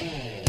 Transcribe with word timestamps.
Hey. 0.00 0.39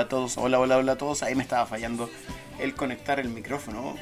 Hola 0.00 0.08
todos, 0.08 0.38
hola, 0.38 0.58
hola, 0.58 0.78
hola 0.78 0.92
a 0.92 0.96
todos. 0.96 1.22
Ahí 1.22 1.34
me 1.34 1.42
estaba 1.42 1.66
fallando 1.66 2.08
el 2.58 2.74
conectar 2.74 3.20
el 3.20 3.28
micrófono. 3.28 3.96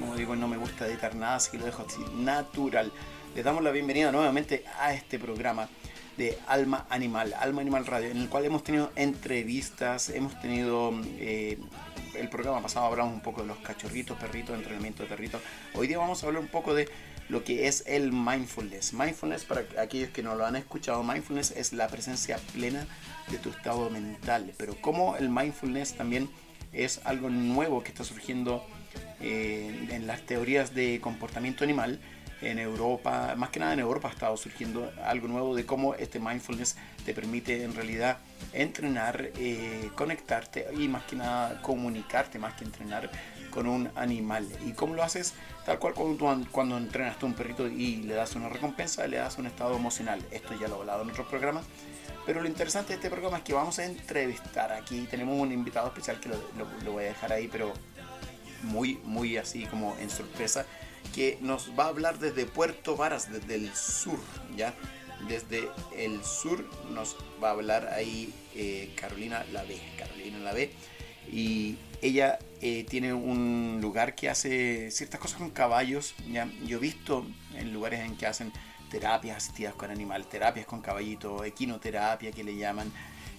Como 0.00 0.16
digo, 0.16 0.34
no 0.34 0.48
me 0.48 0.56
gusta 0.56 0.86
editar 0.86 1.14
nada, 1.14 1.34
así 1.34 1.50
que 1.50 1.58
lo 1.58 1.66
dejo 1.66 1.84
así 1.86 2.00
natural. 2.16 2.90
Les 3.34 3.44
damos 3.44 3.62
la 3.62 3.70
bienvenida 3.70 4.10
nuevamente 4.10 4.64
a 4.80 4.94
este 4.94 5.18
programa 5.18 5.68
de 6.16 6.38
Alma 6.46 6.86
Animal, 6.88 7.34
Alma 7.38 7.60
Animal 7.60 7.84
Radio, 7.84 8.08
en 8.08 8.16
el 8.16 8.30
cual 8.30 8.46
hemos 8.46 8.64
tenido 8.64 8.92
entrevistas, 8.96 10.08
hemos 10.08 10.40
tenido 10.40 10.90
eh, 11.18 11.58
el 12.14 12.30
programa 12.30 12.62
pasado 12.62 12.86
hablamos 12.86 13.12
un 13.12 13.20
poco 13.20 13.42
de 13.42 13.48
los 13.48 13.58
cachorritos, 13.58 14.16
perritos, 14.16 14.56
entrenamiento 14.56 15.02
de 15.02 15.10
perritos. 15.10 15.42
Hoy 15.74 15.86
día 15.86 15.98
vamos 15.98 16.22
a 16.22 16.28
hablar 16.28 16.42
un 16.42 16.48
poco 16.48 16.72
de 16.72 16.88
lo 17.32 17.44
que 17.44 17.66
es 17.66 17.82
el 17.86 18.12
mindfulness. 18.12 18.92
Mindfulness, 18.92 19.46
para 19.46 19.64
aquellos 19.80 20.10
que 20.10 20.22
no 20.22 20.34
lo 20.34 20.44
han 20.44 20.54
escuchado, 20.54 21.02
mindfulness 21.02 21.52
es 21.52 21.72
la 21.72 21.88
presencia 21.88 22.36
plena 22.52 22.86
de 23.28 23.38
tu 23.38 23.48
estado 23.48 23.88
mental. 23.88 24.52
Pero 24.58 24.76
como 24.82 25.16
el 25.16 25.30
mindfulness 25.30 25.94
también 25.94 26.28
es 26.74 27.00
algo 27.04 27.30
nuevo 27.30 27.82
que 27.82 27.88
está 27.88 28.04
surgiendo 28.04 28.62
eh, 29.22 29.88
en 29.90 30.06
las 30.06 30.20
teorías 30.26 30.74
de 30.74 31.00
comportamiento 31.00 31.64
animal 31.64 31.98
en 32.42 32.58
Europa, 32.58 33.34
más 33.38 33.48
que 33.48 33.60
nada 33.60 33.72
en 33.72 33.80
Europa 33.80 34.08
ha 34.08 34.12
estado 34.12 34.36
surgiendo 34.36 34.92
algo 35.02 35.26
nuevo 35.26 35.54
de 35.56 35.64
cómo 35.64 35.94
este 35.94 36.20
mindfulness 36.20 36.76
te 37.06 37.14
permite 37.14 37.62
en 37.62 37.74
realidad 37.74 38.18
entrenar, 38.52 39.30
eh, 39.38 39.90
conectarte 39.94 40.66
y 40.76 40.86
más 40.86 41.04
que 41.04 41.16
nada 41.16 41.62
comunicarte, 41.62 42.38
más 42.38 42.52
que 42.54 42.64
entrenar 42.64 43.10
con 43.52 43.68
un 43.68 43.90
animal. 43.94 44.48
¿Y 44.66 44.72
cómo 44.72 44.94
lo 44.94 45.02
haces? 45.02 45.34
Tal 45.64 45.78
cual 45.78 45.94
cuando, 45.94 46.50
cuando 46.50 46.76
entrenas 46.76 47.16
a 47.22 47.26
un 47.26 47.34
perrito 47.34 47.68
y 47.68 47.96
le 47.96 48.14
das 48.14 48.34
una 48.34 48.48
recompensa, 48.48 49.06
le 49.06 49.18
das 49.18 49.38
un 49.38 49.46
estado 49.46 49.76
emocional. 49.76 50.20
Esto 50.32 50.58
ya 50.58 50.66
lo 50.66 50.76
he 50.76 50.80
hablado 50.80 51.02
en 51.02 51.10
otros 51.10 51.28
programas. 51.28 51.64
Pero 52.26 52.40
lo 52.40 52.48
interesante 52.48 52.90
de 52.90 52.94
este 52.96 53.10
programa 53.10 53.38
es 53.38 53.44
que 53.44 53.52
vamos 53.52 53.78
a 53.78 53.84
entrevistar 53.84 54.72
aquí. 54.72 55.06
Tenemos 55.10 55.40
un 55.40 55.52
invitado 55.52 55.88
especial 55.88 56.18
que 56.20 56.28
lo, 56.28 56.36
lo 56.84 56.92
voy 56.92 57.04
a 57.04 57.08
dejar 57.08 57.32
ahí, 57.32 57.48
pero 57.48 57.72
muy, 58.62 58.98
muy 59.04 59.36
así 59.36 59.66
como 59.66 59.96
en 59.98 60.10
sorpresa, 60.10 60.66
que 61.14 61.38
nos 61.40 61.70
va 61.78 61.84
a 61.84 61.88
hablar 61.88 62.18
desde 62.18 62.46
Puerto 62.46 62.96
Varas, 62.96 63.30
desde 63.30 63.56
el 63.56 63.74
sur, 63.74 64.18
¿ya? 64.56 64.74
Desde 65.28 65.68
el 65.96 66.24
sur 66.24 66.64
nos 66.90 67.16
va 67.42 67.48
a 67.48 67.52
hablar 67.52 67.88
ahí 67.88 68.32
eh, 68.54 68.92
Carolina 68.96 69.44
Lave. 69.52 69.80
Carolina 69.98 70.38
Lave. 70.38 70.72
Y 71.30 71.76
ella 72.02 72.38
eh, 72.60 72.84
tiene 72.88 73.14
un 73.14 73.78
lugar 73.80 74.14
que 74.14 74.28
hace 74.28 74.90
ciertas 74.90 75.20
cosas 75.20 75.38
con 75.38 75.50
caballos. 75.50 76.14
¿ya? 76.30 76.50
Yo 76.66 76.76
he 76.76 76.80
visto 76.80 77.24
en 77.54 77.72
lugares 77.72 78.00
en 78.00 78.16
que 78.16 78.26
hacen 78.26 78.52
terapias 78.90 79.38
asistidas 79.38 79.74
con 79.74 79.90
animal, 79.90 80.26
terapias 80.26 80.66
con 80.66 80.82
caballito, 80.82 81.44
equinoterapia 81.44 82.32
que 82.32 82.44
le 82.44 82.56
llaman. 82.56 82.92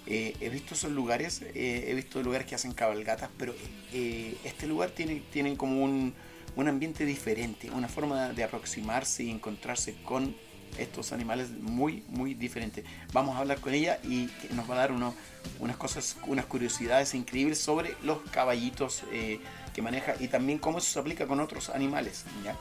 Eh, 0.08 0.36
he 0.42 0.50
visto 0.50 0.74
esos 0.74 0.92
lugares, 0.92 1.42
he 1.54 1.94
visto 1.94 2.22
lugares 2.24 2.48
que 2.48 2.56
hacen 2.56 2.74
cabalgatas, 2.74 3.30
pero 3.38 3.54
este 3.92 4.68
lugar 4.68 4.92
tiene, 4.92 5.22
tiene 5.32 5.56
como 5.56 5.84
un, 5.84 6.14
un 6.56 6.68
ambiente 6.68 7.06
diferente, 7.06 7.70
una 7.72 7.88
forma 7.88 8.30
de 8.30 8.44
aproximarse 8.44 9.24
y 9.24 9.30
encontrarse 9.30 9.96
con 10.04 10.36
estos 10.78 11.12
animales 11.14 11.50
muy, 11.52 12.04
muy 12.10 12.34
diferentes. 12.34 12.86
Vamos 13.12 13.36
a 13.36 13.40
hablar 13.40 13.60
con 13.60 13.74
ella 13.74 14.00
y 14.04 14.30
nos 14.52 14.70
va 14.70 14.76
a 14.76 14.78
dar 14.78 14.92
unas 14.92 15.78
cosas, 15.78 16.18
unas 16.28 16.46
curiosidades 16.46 17.14
increíbles 17.14 17.60
sobre 17.60 17.96
los 18.04 18.20
caballitos 18.32 19.04
eh, 19.12 19.40
que 19.74 19.82
maneja 19.82 20.16
y 20.20 20.28
también 20.28 20.60
cómo 20.60 20.78
eso 20.78 20.92
se 20.92 21.00
aplica 21.00 21.28
con 21.28 21.40
otros 21.40 21.70
animales. 21.70 22.26
¿ya? 22.44 22.56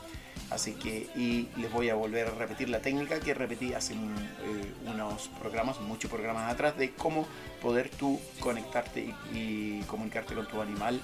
Así 0.50 0.73
que, 0.73 1.09
y 1.17 1.49
les 1.56 1.73
voy 1.73 1.89
a 1.89 1.95
volver 1.95 2.27
a 2.27 2.31
repetir 2.33 2.69
la 2.69 2.81
técnica 2.81 3.19
que 3.21 3.33
repetí 3.33 3.73
hace 3.73 3.95
eh, 3.95 3.99
unos 4.87 5.29
programas, 5.41 5.81
muchos 5.81 6.11
programas 6.11 6.53
atrás, 6.53 6.77
de 6.77 6.93
cómo 6.93 7.27
poder 7.62 7.89
tú 7.89 8.21
conectarte 8.39 9.15
y 9.33 9.81
comunicarte 9.83 10.34
con 10.34 10.47
tu 10.47 10.61
animal 10.61 11.00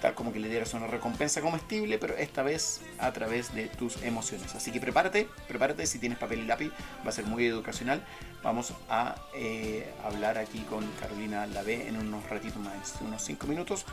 tal 0.00 0.14
como 0.14 0.32
que 0.32 0.40
le 0.40 0.48
dieras 0.48 0.74
una 0.74 0.86
recompensa 0.86 1.40
comestible, 1.40 1.98
pero 1.98 2.16
esta 2.16 2.42
vez 2.42 2.80
a 2.98 3.12
través 3.12 3.54
de 3.54 3.66
tus 3.66 4.02
emociones. 4.02 4.54
Así 4.54 4.70
que 4.72 4.80
prepárate, 4.80 5.28
prepárate, 5.48 5.86
si 5.86 5.98
tienes 5.98 6.18
papel 6.18 6.40
y 6.40 6.46
lápiz, 6.46 6.70
va 7.04 7.10
a 7.10 7.12
ser 7.12 7.26
muy 7.26 7.46
educacional. 7.46 8.02
Vamos 8.42 8.72
a 8.88 9.16
eh, 9.34 9.92
hablar 10.04 10.38
aquí 10.38 10.60
con 10.60 10.86
Carolina 11.00 11.46
Lave 11.46 11.88
en 11.88 11.96
unos 11.96 12.28
ratitos 12.28 12.62
más, 12.62 12.94
unos 13.00 13.22
5 13.22 13.46
minutos. 13.46 13.84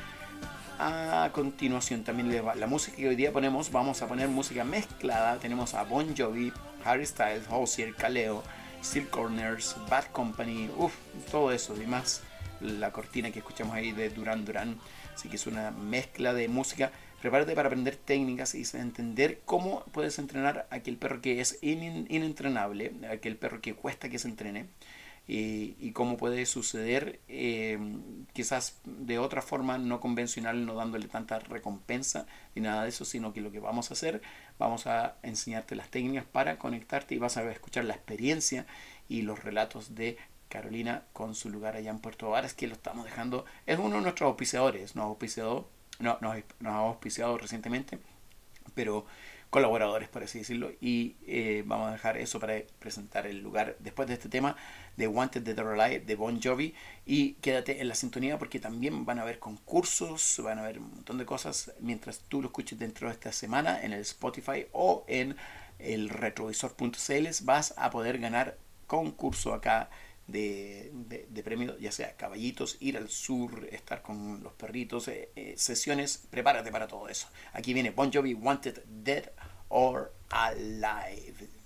A 0.80 1.32
continuación 1.34 2.04
también 2.04 2.44
la 2.56 2.68
música 2.68 2.98
que 2.98 3.10
hoy 3.10 3.16
día 3.16 3.34
ponemos, 3.34 3.72
vamos 3.72 4.02
a 4.04 4.08
poner 4.08 4.28
música 4.28 4.64
mezclada. 4.64 5.38
Tenemos 5.38 5.74
a 5.74 5.84
Bon 5.84 6.16
Jovi, 6.16 6.54
Harry 6.86 7.06
Styles, 7.06 7.46
Hosier, 7.50 7.96
Kaleo, 7.96 8.44
Steel 8.84 9.08
Corners, 9.10 9.76
Bad 9.90 10.06
Company, 10.12 10.70
uff, 10.78 10.94
todo 11.32 11.52
eso 11.52 11.76
y 11.82 11.88
más. 11.88 12.22
La 12.62 12.92
cortina 12.92 13.32
que 13.32 13.40
escuchamos 13.40 13.76
ahí 13.76 13.92
de 13.92 14.10
Duran 14.10 14.46
Duran 14.46 14.78
Así 15.18 15.30
que 15.30 15.36
es 15.36 15.48
una 15.48 15.72
mezcla 15.72 16.34
de 16.34 16.48
música. 16.48 16.92
Prepárate 17.22 17.56
para 17.56 17.70
aprender 17.70 17.96
técnicas 17.96 18.54
y 18.54 18.64
entender 18.78 19.42
cómo 19.46 19.84
puedes 19.92 20.20
entrenar 20.20 20.68
a 20.70 20.76
aquel 20.76 20.98
perro 20.98 21.22
que 21.22 21.42
es 21.42 21.58
inentrenable, 21.64 22.94
aquel 23.12 23.36
perro 23.36 23.60
que 23.60 23.74
cuesta 23.74 24.10
que 24.10 24.20
se 24.20 24.28
entrene. 24.28 24.68
Y, 25.30 25.92
cómo 25.92 26.16
puede 26.16 26.46
suceder 26.46 27.20
eh, 27.28 27.78
quizás 28.32 28.80
de 28.86 29.20
otra 29.20 29.42
forma 29.42 29.78
no 29.78 30.00
convencional, 30.00 30.66
no 30.66 30.76
dándole 30.76 31.08
tanta 31.08 31.40
recompensa 31.40 32.28
ni 32.56 32.62
nada 32.62 32.84
de 32.84 32.90
eso, 32.90 33.04
sino 33.04 33.34
que 33.34 33.42
lo 33.42 33.52
que 33.52 33.60
vamos 33.60 33.90
a 33.90 33.96
hacer, 33.96 34.22
vamos 34.58 34.88
a 34.88 35.18
enseñarte 35.24 35.76
las 35.76 35.90
técnicas 35.90 36.24
para 36.26 36.58
conectarte 36.60 37.16
y 37.16 37.18
vas 37.18 37.36
a 37.36 37.52
escuchar 37.52 37.84
la 37.86 37.96
experiencia 37.96 38.68
y 39.10 39.24
los 39.24 39.44
relatos 39.44 39.96
de 39.96 40.18
Carolina 40.50 41.04
con 41.14 41.36
su 41.36 41.50
lugar 41.50 41.76
allá 41.76 41.92
en 41.92 42.00
Puerto 42.00 42.30
Varas, 42.30 42.54
que 42.54 42.68
lo 42.68 42.74
estamos 42.74 43.06
dejando, 43.06 43.46
es 43.66 43.78
uno 43.80 43.98
de 43.98 44.02
nuestros 44.02 44.28
auspiciadores, 44.28 44.96
nos 44.96 45.06
auspiciado, 45.06 45.68
no, 46.00 46.18
nos, 46.22 46.36
ha 46.66 46.78
auspiciado 46.78 47.38
recientemente, 47.38 48.00
pero 48.74 49.06
colaboradores, 49.50 50.10
por 50.10 50.24
así 50.24 50.40
decirlo, 50.40 50.72
y 50.82 51.16
eh, 51.26 51.64
vamos 51.66 51.90
a 51.90 51.92
dejar 51.94 52.18
eso 52.18 52.40
para 52.40 52.62
presentar 52.80 53.26
el 53.28 53.42
lugar 53.42 53.78
después 53.80 54.08
de 54.08 54.16
este 54.16 54.30
tema 54.30 54.58
de 54.98 55.08
Wanted 55.08 55.58
or 55.60 55.80
Alive 55.80 56.06
de 56.06 56.16
Bon 56.16 56.42
Jovi. 56.42 56.74
Y 57.06 57.34
quédate 57.36 57.80
en 57.80 57.88
la 57.88 57.96
sintonía 57.96 58.38
porque 58.38 58.60
también 58.60 59.06
van 59.06 59.20
a 59.20 59.22
haber 59.22 59.40
concursos, 59.40 60.42
van 60.44 60.60
a 60.60 60.64
haber 60.64 60.80
un 60.80 60.90
montón 60.90 61.18
de 61.18 61.26
cosas 61.26 61.72
mientras 61.80 62.20
tú 62.28 62.42
lo 62.42 62.48
escuches 62.48 62.78
dentro 62.78 63.08
de 63.08 63.14
esta 63.14 63.32
semana 63.32 63.82
en 63.82 63.94
el 63.94 64.02
Spotify 64.02 64.68
o 64.74 65.06
en 65.08 65.38
el 65.80 66.10
retrovisor.cl 66.10 67.28
vas 67.44 67.74
a 67.78 67.90
poder 67.90 68.18
ganar 68.18 68.58
concurso 68.88 69.54
acá 69.54 69.90
de, 70.28 70.92
de, 71.30 71.44
premios, 71.44 71.80
ya 71.80 71.92
sea 71.92 72.16
caballitos, 72.16 72.78
ir 72.80 72.98
al 72.98 73.10
sur, 73.10 73.68
estar 73.72 74.02
con 74.02 74.44
los 74.44 74.54
perritos, 74.54 75.08
eh, 75.08 75.30
eh, 75.36 75.54
sesiones, 75.58 76.28
prepárate 76.30 76.72
para 76.72 76.88
todo 76.88 77.08
eso. 77.08 77.28
Aquí 77.54 77.74
viene 77.74 77.92
Bon 77.92 78.12
Jovi 78.12 78.34
Wanted 78.34 78.84
Dead 78.86 79.32
or 79.70 80.14
Alive. 80.30 81.57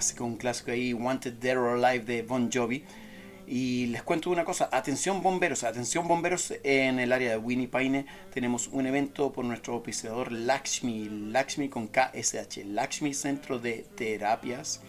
Clásico, 0.00 0.24
un 0.24 0.36
clásico 0.38 0.70
ahí, 0.70 0.94
Wanted 0.94 1.34
Dead 1.34 1.58
or 1.58 1.84
Alive 1.84 2.06
de 2.06 2.22
Bon 2.22 2.50
Jovi. 2.50 2.82
Y 3.46 3.86
les 3.88 4.02
cuento 4.02 4.30
una 4.30 4.46
cosa, 4.46 4.70
atención 4.72 5.20
bomberos, 5.20 5.62
atención 5.62 6.08
bomberos 6.08 6.54
en 6.62 6.98
el 7.00 7.12
área 7.12 7.32
de 7.32 7.36
Winnie 7.36 7.68
Paine. 7.68 8.06
Tenemos 8.32 8.68
un 8.68 8.86
evento 8.86 9.30
por 9.30 9.44
nuestro 9.44 9.76
oficiador 9.76 10.32
Lakshmi, 10.32 11.30
Lakshmi 11.30 11.68
con 11.68 11.88
KSH, 11.88 12.64
Lakshmi 12.64 13.12
Centro 13.12 13.58
de 13.58 13.84
Terapias. 13.94 14.80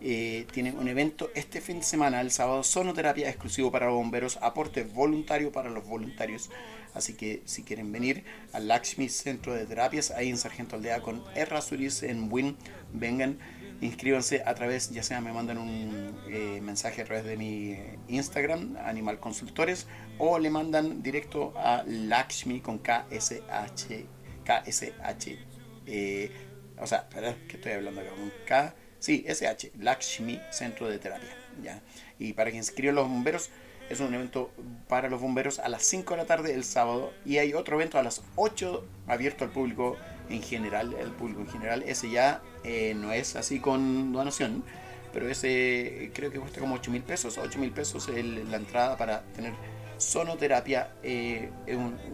Eh, 0.00 0.46
tiene 0.52 0.72
un 0.72 0.88
evento 0.88 1.30
este 1.36 1.60
fin 1.60 1.78
de 1.78 1.84
semana, 1.84 2.20
el 2.20 2.32
sábado, 2.32 2.64
sonoterapia 2.64 3.28
exclusivo 3.28 3.70
para 3.70 3.90
bomberos, 3.90 4.36
aporte 4.42 4.82
voluntario 4.82 5.52
para 5.52 5.70
los 5.70 5.86
voluntarios. 5.86 6.50
Así 6.92 7.12
que 7.12 7.42
si 7.44 7.62
quieren 7.62 7.92
venir 7.92 8.24
al 8.52 8.66
Lakshmi 8.66 9.08
Centro 9.10 9.54
de 9.54 9.64
Terapias, 9.64 10.10
ahí 10.10 10.28
en 10.28 10.38
Sargento 10.38 10.74
Aldea 10.74 11.02
con 11.02 11.22
Errázuriz 11.36 12.02
en 12.02 12.32
Win, 12.32 12.56
vengan 12.92 13.38
inscríbanse 13.80 14.42
a 14.44 14.54
través, 14.54 14.90
ya 14.90 15.02
sea 15.02 15.20
me 15.20 15.32
mandan 15.32 15.58
un 15.58 16.14
eh, 16.28 16.60
mensaje 16.62 17.02
a 17.02 17.04
través 17.04 17.24
de 17.24 17.36
mi 17.36 17.76
Instagram, 18.08 18.76
Animal 18.84 19.18
Consultores, 19.20 19.86
o 20.18 20.38
le 20.38 20.50
mandan 20.50 21.02
directo 21.02 21.54
a 21.56 21.82
Lakshmi 21.86 22.60
con 22.60 22.78
KSH, 22.78 24.04
KSH, 24.44 25.38
eh, 25.86 26.30
o 26.78 26.86
sea, 26.86 26.98
espera, 26.98 27.34
que 27.48 27.56
estoy 27.56 27.72
hablando 27.72 28.00
acá, 28.00 28.10
con 28.10 28.32
K, 28.46 28.74
sí, 28.98 29.24
SH, 29.26 29.72
Lakshmi 29.78 30.40
Centro 30.50 30.88
de 30.88 30.98
Terapia, 30.98 31.34
ya. 31.62 31.82
Y 32.18 32.34
para 32.34 32.50
que 32.50 32.58
inscriban 32.58 32.96
los 32.96 33.08
bomberos, 33.08 33.50
es 33.90 33.98
un 33.98 34.14
evento 34.14 34.52
para 34.88 35.08
los 35.08 35.20
bomberos 35.20 35.58
a 35.58 35.68
las 35.68 35.82
5 35.82 36.14
de 36.14 36.16
la 36.18 36.26
tarde 36.26 36.54
el 36.54 36.62
sábado 36.62 37.12
y 37.24 37.38
hay 37.38 37.54
otro 37.54 37.76
evento 37.76 37.98
a 37.98 38.04
las 38.04 38.22
8 38.36 38.86
abierto 39.08 39.44
al 39.44 39.50
público 39.50 39.96
en 40.30 40.42
general, 40.42 40.94
el 40.94 41.10
público 41.10 41.40
en 41.40 41.48
general, 41.48 41.82
ese 41.82 42.10
ya 42.10 42.42
eh, 42.64 42.94
no 42.94 43.12
es 43.12 43.36
así 43.36 43.60
con 43.60 44.12
donación, 44.12 44.64
pero 45.12 45.28
ese 45.28 46.10
creo 46.14 46.30
que 46.30 46.38
cuesta 46.38 46.60
como 46.60 46.76
8 46.76 46.90
mil 46.90 47.02
pesos, 47.02 47.36
8 47.38 47.58
mil 47.58 47.72
pesos 47.72 48.08
la 48.08 48.56
entrada 48.56 48.96
para 48.96 49.22
tener 49.34 49.52
sonoterapia, 49.98 50.92
eh, 51.02 51.50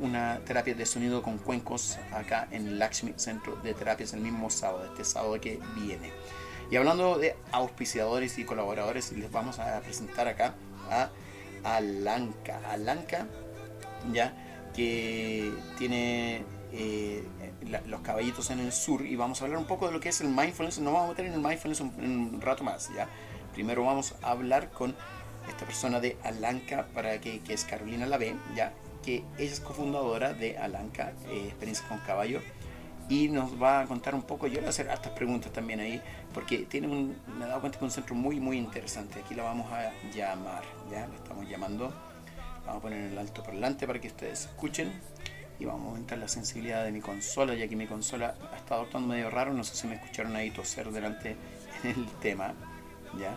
una 0.01 0.41
terapia 0.45 0.75
de 0.75 0.85
sonido 0.87 1.23
con 1.23 1.39
cuencos 1.39 1.99
acá 2.13 2.49
en 2.51 2.67
el 2.67 2.79
Lakshmi 2.79 3.15
Centro 3.17 3.57
de 3.57 3.75
Terapias 3.75 4.13
el 4.13 4.21
mismo 4.21 4.51
sábado, 4.51 4.87
este 4.87 5.05
sábado 5.05 5.41
que 5.41 5.61
viene. 5.77 6.11
Y 6.71 6.77
hablando 6.77 7.17
de 7.17 7.37
auspiciadores 7.53 8.39
y 8.39 8.45
colaboradores, 8.45 9.13
les 9.13 9.31
vamos 9.31 9.61
a 9.61 9.81
presentar 9.81 10.27
acá 10.27 10.55
a 10.91 11.11
Alanca. 11.63 12.61
Alanca, 12.69 13.29
ya, 14.13 14.35
que 14.75 15.53
tiene 15.79 16.45
eh, 16.73 17.23
los 17.87 18.01
caballitos 18.01 18.51
en 18.51 18.61
el 18.61 18.73
sur 18.73 19.05
y 19.05 19.17
vamos 19.17 19.41
a 19.41 19.45
hablar 19.45 19.59
un 19.59 19.67
poco 19.67 19.87
de 19.87 19.93
lo 19.93 20.01
que 20.01 20.09
es 20.11 20.21
el 20.21 20.29
mindfulness. 20.29 20.79
Nos 20.79 20.93
vamos 20.93 21.09
a 21.09 21.11
meter 21.11 21.27
en 21.27 21.33
el 21.35 21.41
mindfulness 21.41 21.81
un, 21.81 21.93
un 22.35 22.41
rato 22.41 22.65
más, 22.65 22.91
¿ya? 22.95 23.09
Primero 23.55 23.85
vamos 23.85 24.15
a 24.23 24.31
hablar 24.31 24.71
con 24.71 24.95
esta 25.49 25.65
persona 25.65 26.01
de 26.01 26.17
Alanca, 26.25 26.87
para 26.93 27.21
que, 27.21 27.41
que 27.41 27.55
es 27.55 27.65
Carolina 27.65 28.07
Lave, 28.07 28.35
¿ya? 28.55 28.73
Que 29.05 29.25
ella 29.39 29.53
es 29.53 29.61
cofundadora 29.61 30.35
de 30.35 30.59
Alanca, 30.59 31.13
eh, 31.29 31.45
Experiencia 31.47 31.87
con 31.89 31.99
Caballo, 31.99 32.41
y 33.09 33.29
nos 33.29 33.63
va 33.63 33.81
a 33.81 33.87
contar 33.87 34.15
un 34.15 34.23
poco, 34.23 34.49
yo 34.49 34.55
le 34.55 34.61
voy 34.61 34.67
a 34.67 34.71
hacer 34.71 34.89
estas 34.89 35.13
preguntas 35.13 35.53
también 35.53 35.79
ahí, 35.79 36.03
porque 36.35 36.59
tiene 36.59 36.89
un, 36.89 37.17
me 37.39 37.45
he 37.45 37.49
dado 37.49 37.61
cuenta 37.61 37.79
que 37.79 37.85
es 37.85 37.91
un 37.91 37.95
centro 37.95 38.17
muy, 38.17 38.41
muy 38.41 38.59
interesante. 38.59 39.21
Aquí 39.21 39.35
lo 39.35 39.45
vamos 39.45 39.71
a 39.73 39.93
llamar, 40.13 40.65
¿ya? 40.91 41.07
Le 41.07 41.15
estamos 41.15 41.49
llamando. 41.49 41.93
Vamos 42.67 42.81
a 42.81 42.83
poner 42.83 43.13
el 43.13 43.17
alto 43.17 43.45
parlante 43.45 43.87
para 43.87 44.01
que 44.01 44.09
ustedes 44.09 44.47
escuchen 44.47 44.93
y 45.59 45.65
vamos 45.65 45.87
a 45.87 45.89
aumentar 45.91 46.19
la 46.19 46.29
sensibilidad 46.29 46.85
de 46.85 46.93
mi 46.93 47.01
consola, 47.01 47.55
ya 47.55 47.69
que 47.69 47.77
mi 47.77 47.87
consola 47.87 48.35
ha 48.53 48.57
estado 48.57 48.83
actuando 48.83 49.09
medio 49.09 49.31
raro, 49.31 49.53
no 49.53 49.65
sé 49.65 49.77
si 49.77 49.87
me 49.87 49.95
escucharon 49.95 50.37
ahí 50.37 50.51
toser 50.51 50.91
delante 50.91 51.37
del 51.83 52.07
tema, 52.21 52.55
¿ya? 53.19 53.37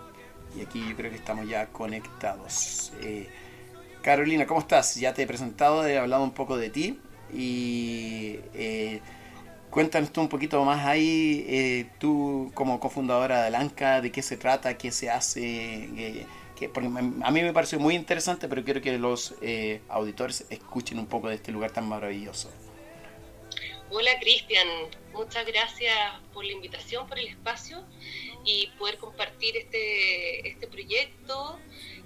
Y 0.57 0.61
aquí 0.61 0.83
yo 0.89 0.95
creo 0.95 1.11
que 1.11 1.17
estamos 1.17 1.47
ya 1.47 1.67
conectados. 1.67 2.91
Eh, 3.01 3.29
Carolina, 4.01 4.47
¿cómo 4.47 4.61
estás? 4.61 4.95
Ya 4.95 5.13
te 5.13 5.23
he 5.23 5.27
presentado, 5.27 5.85
he 5.85 5.97
hablado 5.97 6.23
un 6.23 6.31
poco 6.31 6.57
de 6.57 6.69
ti 6.69 6.99
y 7.31 8.39
eh, 8.53 9.01
cuéntanos 9.69 10.11
tú 10.11 10.21
un 10.21 10.29
poquito 10.29 10.63
más 10.65 10.85
ahí, 10.85 11.45
eh, 11.47 11.89
tú 11.99 12.51
como 12.53 12.79
cofundadora 12.79 13.41
de 13.41 13.47
Alanca, 13.47 14.01
de 14.01 14.11
qué 14.11 14.21
se 14.21 14.37
trata, 14.37 14.77
qué 14.77 14.91
se 14.91 15.09
hace, 15.09 16.25
a 16.67 17.31
mí 17.31 17.41
me 17.41 17.53
pareció 17.53 17.79
muy 17.79 17.95
interesante, 17.95 18.47
pero 18.47 18.63
quiero 18.63 18.81
que 18.81 18.97
los 18.97 19.35
eh, 19.41 19.81
auditores 19.89 20.45
escuchen 20.49 20.99
un 20.99 21.07
poco 21.07 21.29
de 21.29 21.35
este 21.35 21.51
lugar 21.51 21.71
tan 21.71 21.87
maravilloso. 21.87 22.51
Hola 23.91 24.11
Cristian, 24.19 24.67
muchas 25.13 25.45
gracias 25.47 25.97
por 26.33 26.45
la 26.45 26.51
invitación, 26.51 27.07
por 27.07 27.17
el 27.17 27.27
espacio 27.27 27.83
y 28.45 28.67
poder 28.77 28.97
compartir 28.97 29.57
este, 29.57 30.47
este 30.47 30.67
proyecto 30.67 31.59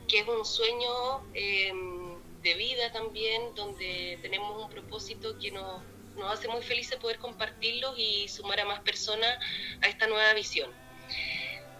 que 0.07 0.19
es 0.19 0.27
un 0.27 0.45
sueño 0.45 1.23
em, 1.33 2.15
de 2.41 2.53
vida 2.55 2.91
también, 2.91 3.55
donde 3.55 4.17
tenemos 4.21 4.63
un 4.63 4.69
propósito 4.69 5.37
que 5.39 5.51
nos, 5.51 5.81
nos 6.15 6.31
hace 6.31 6.47
muy 6.47 6.61
felices 6.61 6.97
poder 6.97 7.17
compartirlo 7.17 7.95
y 7.97 8.27
sumar 8.27 8.59
a 8.59 8.65
más 8.65 8.81
personas 8.81 9.37
a 9.81 9.87
esta 9.87 10.07
nueva 10.07 10.33
visión. 10.33 10.71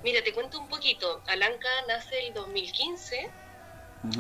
Mira, 0.04 0.22
te 0.22 0.34
cuento 0.34 0.60
un 0.60 0.68
poquito. 0.68 1.22
Alanca 1.28 1.70
nace 1.88 2.28
el 2.28 2.34
2015. 2.34 3.32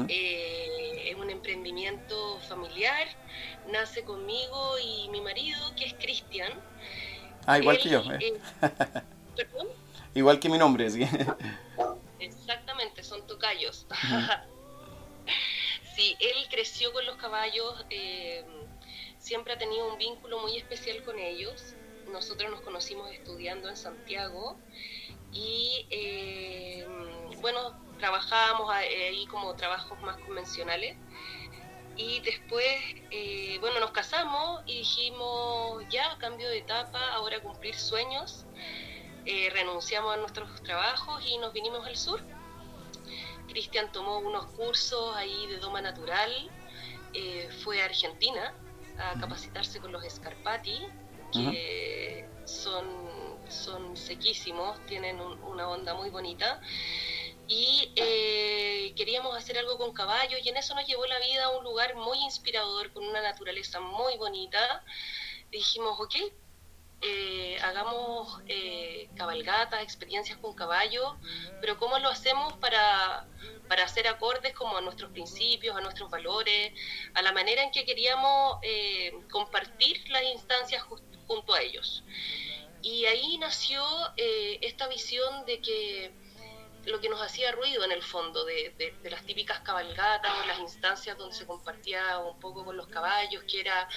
Eh, 0.07 1.09
es 1.09 1.15
un 1.15 1.29
emprendimiento 1.29 2.39
familiar. 2.47 3.05
Nace 3.67 4.03
conmigo 4.03 4.79
y 4.79 5.09
mi 5.09 5.19
marido, 5.19 5.59
que 5.75 5.85
es 5.85 5.93
Cristian. 5.95 6.53
Ah, 7.45 7.59
igual 7.59 7.77
que 7.79 7.89
yo. 7.89 8.01
Eh. 8.13 8.39
¿Perdón? 9.35 9.67
Igual 10.15 10.39
que 10.39 10.47
mi 10.47 10.57
nombre. 10.57 10.89
¿sí? 10.89 11.05
Exactamente, 12.19 13.03
son 13.03 13.27
tocayos. 13.27 13.85
sí, 15.97 16.15
él 16.21 16.47
creció 16.49 16.93
con 16.93 17.05
los 17.05 17.17
caballos. 17.17 17.85
Eh, 17.89 18.45
siempre 19.19 19.51
ha 19.51 19.57
tenido 19.57 19.91
un 19.91 19.97
vínculo 19.97 20.39
muy 20.39 20.57
especial 20.57 21.03
con 21.03 21.19
ellos. 21.19 21.75
Nosotros 22.09 22.49
nos 22.49 22.61
conocimos 22.61 23.11
estudiando 23.11 23.67
en 23.67 23.75
Santiago 23.75 24.57
y 25.33 25.87
eh, 25.89 26.85
bueno, 27.41 27.75
trabajábamos 27.99 28.69
ahí 28.69 29.25
como 29.27 29.55
trabajos 29.55 29.99
más 30.01 30.17
convencionales. 30.17 30.97
Y 31.95 32.21
después, 32.21 32.65
eh, 33.11 33.57
bueno, 33.59 33.79
nos 33.79 33.91
casamos 33.91 34.61
y 34.65 34.79
dijimos, 34.79 35.83
ya, 35.89 36.17
cambio 36.17 36.49
de 36.49 36.59
etapa, 36.59 37.13
ahora 37.13 37.39
cumplir 37.39 37.75
sueños, 37.75 38.45
eh, 39.25 39.49
renunciamos 39.51 40.13
a 40.13 40.17
nuestros 40.17 40.63
trabajos 40.63 41.23
y 41.25 41.37
nos 41.37 41.53
vinimos 41.53 41.85
al 41.85 41.95
sur. 41.95 42.21
Cristian 43.47 43.91
tomó 43.91 44.19
unos 44.19 44.47
cursos 44.53 45.15
ahí 45.15 45.47
de 45.47 45.57
Doma 45.57 45.81
Natural, 45.81 46.49
fue 47.63 47.79
a 47.79 47.85
Argentina 47.85 48.53
a 48.97 49.19
capacitarse 49.19 49.79
con 49.79 49.91
los 49.91 50.03
Scarpati, 50.03 50.87
que 51.31 52.27
son 52.45 53.12
son 53.49 53.95
sequísimos, 53.97 54.83
tienen 54.85 55.19
una 55.19 55.67
onda 55.69 55.93
muy 55.93 56.09
bonita. 56.09 56.61
Y 57.47 57.91
eh, 57.95 58.93
queríamos 58.95 59.35
hacer 59.35 59.57
algo 59.57 59.77
con 59.77 59.93
caballos 59.93 60.39
y 60.43 60.49
en 60.49 60.57
eso 60.57 60.75
nos 60.75 60.87
llevó 60.87 61.05
la 61.05 61.19
vida 61.19 61.45
a 61.45 61.49
un 61.49 61.63
lugar 61.63 61.95
muy 61.95 62.17
inspirador, 62.19 62.91
con 62.93 63.03
una 63.03 63.21
naturaleza 63.21 63.79
muy 63.79 64.17
bonita. 64.17 64.83
dijimos, 65.51 65.99
ok, 65.99 66.15
eh, 67.01 67.57
hagamos 67.61 68.41
eh, 68.47 69.09
cabalgatas, 69.15 69.83
experiencias 69.83 70.37
con 70.37 70.55
caballos, 70.55 71.15
pero 71.59 71.77
¿cómo 71.77 71.99
lo 71.99 72.09
hacemos 72.09 72.53
para, 72.53 73.27
para 73.67 73.83
hacer 73.83 74.07
acordes 74.07 74.53
como 74.53 74.77
a 74.77 74.81
nuestros 74.81 75.11
principios, 75.11 75.75
a 75.75 75.81
nuestros 75.81 76.09
valores, 76.09 76.73
a 77.13 77.21
la 77.21 77.33
manera 77.33 77.61
en 77.61 77.71
que 77.71 77.85
queríamos 77.85 78.59
compartir 79.29 80.09
las 80.09 80.23
instancias 80.23 80.81
junto 81.27 81.53
a 81.53 81.61
ellos? 81.61 82.03
Y 82.83 83.05
ahí 83.05 83.37
nació 83.37 83.81
eh, 84.17 84.59
esta 84.61 84.87
visión 84.89 85.45
de 85.45 85.61
que 85.61 86.11
lo 86.85 86.99
que 86.99 87.07
nos 87.07 87.21
hacía 87.21 87.53
ruido 87.53 87.85
en 87.85 87.93
el 87.93 88.03
fondo, 88.03 88.43
de, 88.43 88.93
las 89.03 89.23
típicas 89.23 89.61
cabalgatas 89.61 90.31
o 90.43 90.47
las 90.47 90.59
instancias 90.59 91.17
donde 91.17 91.33
se 91.33 91.45
compartía 91.45 92.19
un 92.19 92.37
poco 92.41 92.65
con 92.65 92.75
los 92.75 92.87
caballos, 92.87 93.41
que 93.43 93.61
era, 93.61 93.87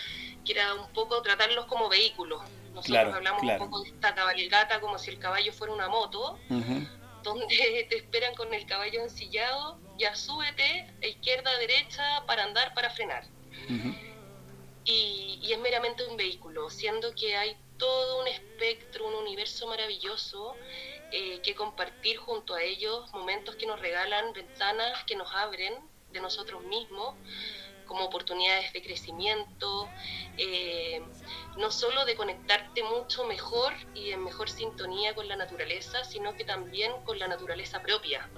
que 0.45 0.52
era 0.52 0.75
un 0.75 0.93
poco 0.93 1.21
tratarlos 1.21 1.66
como 1.66 1.88
vehículos. 1.88 2.43
Nosotros 2.75 3.14
hablamos 3.14 3.43
un 3.43 3.59
poco 3.59 3.81
de 3.81 3.88
esta 3.88 4.14
cabalgata 4.14 4.81
como 4.81 4.99
si 4.99 5.11
el 5.11 5.19
caballo 5.19 5.52
fuera 5.52 5.73
una 5.73 5.88
moto, 5.88 6.38
donde 7.25 7.47
te 7.90 7.97
esperan 7.97 8.37
con 8.37 8.55
el 8.55 8.66
caballo 8.66 9.02
ensillado, 9.02 9.81
ya 9.99 10.14
súbete, 10.14 10.95
a 11.02 11.07
izquierda, 11.07 11.50
a 11.50 11.59
derecha, 11.59 12.23
para 12.26 12.45
andar, 12.45 12.73
para 12.73 12.90
frenar. 12.90 13.25
y, 14.85 15.40
y 15.43 15.52
es 15.52 15.59
meramente 15.59 16.07
un 16.07 16.16
vehículo, 16.16 16.71
siendo 16.71 17.12
que 17.16 17.37
hay 17.37 17.57
todo 17.78 18.21
un 18.21 18.28
espectro, 18.28 19.06
un 19.06 19.14
universo 19.14 19.66
maravilloso 19.66 20.54
eh, 21.12 21.40
que 21.42 21.54
compartir 21.54 22.16
junto 22.16 22.54
a 22.54 22.62
ellos, 22.62 23.11
momentos 23.12 23.56
que 23.56 23.66
nos 23.66 23.80
regalan, 23.80 24.33
ventanas 24.33 25.04
que 25.04 25.16
nos 25.16 25.33
abren 25.33 25.75
de 26.12 26.21
nosotros 26.21 26.62
mismos, 26.64 27.14
como 27.87 28.04
oportunidades 28.04 28.73
de 28.73 28.83
crecimiento, 28.83 29.88
eh, 30.37 31.00
no 31.56 31.71
solo 31.71 32.04
de 32.04 32.16
conectarte 32.16 32.83
mucho 32.83 33.25
mejor 33.25 33.73
y 33.95 34.11
en 34.11 34.25
mejor 34.25 34.50
sintonía 34.50 35.14
con 35.14 35.28
la 35.28 35.37
naturaleza, 35.37 36.04
sino 36.04 36.35
que 36.35 36.45
también 36.45 36.92
con 37.04 37.18
la 37.18 37.28
naturaleza 37.28 37.80
propia, 37.83 38.28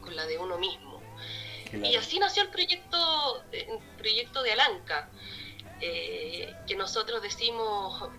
con 0.00 0.16
la 0.16 0.26
de 0.26 0.38
uno 0.38 0.58
mismo. 0.58 1.00
Y 1.72 1.94
así 1.94 2.18
nació 2.18 2.42
el 2.42 2.48
proyecto, 2.48 3.44
el 3.52 3.78
proyecto 3.96 4.42
de 4.42 4.52
Alanca, 4.52 5.08
eh, 5.80 6.52
que 6.66 6.74
nosotros 6.74 7.22
decimos, 7.22 8.10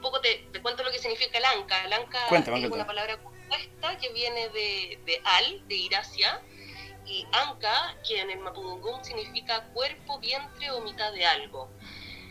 un 0.00 0.02
poco 0.02 0.20
te, 0.22 0.48
cuento 0.62 0.82
lo 0.82 0.90
que 0.90 0.98
significa 0.98 1.36
Alanca. 1.36 1.82
Alanca 1.82 2.26
es 2.28 2.70
una 2.70 2.86
palabra 2.86 3.22
compuesta 3.22 3.98
que 3.98 4.08
viene 4.14 4.48
de, 4.48 4.98
de 5.04 5.20
al, 5.24 5.68
de 5.68 5.74
ir 5.74 5.94
hacia, 5.94 6.40
y 7.04 7.26
anca, 7.32 7.96
que 8.06 8.18
en 8.18 8.30
el 8.30 8.38
Mapudungún 8.38 9.04
significa 9.04 9.64
cuerpo, 9.74 10.18
vientre 10.18 10.70
o 10.70 10.80
mitad 10.80 11.12
de 11.12 11.26
algo. 11.26 11.68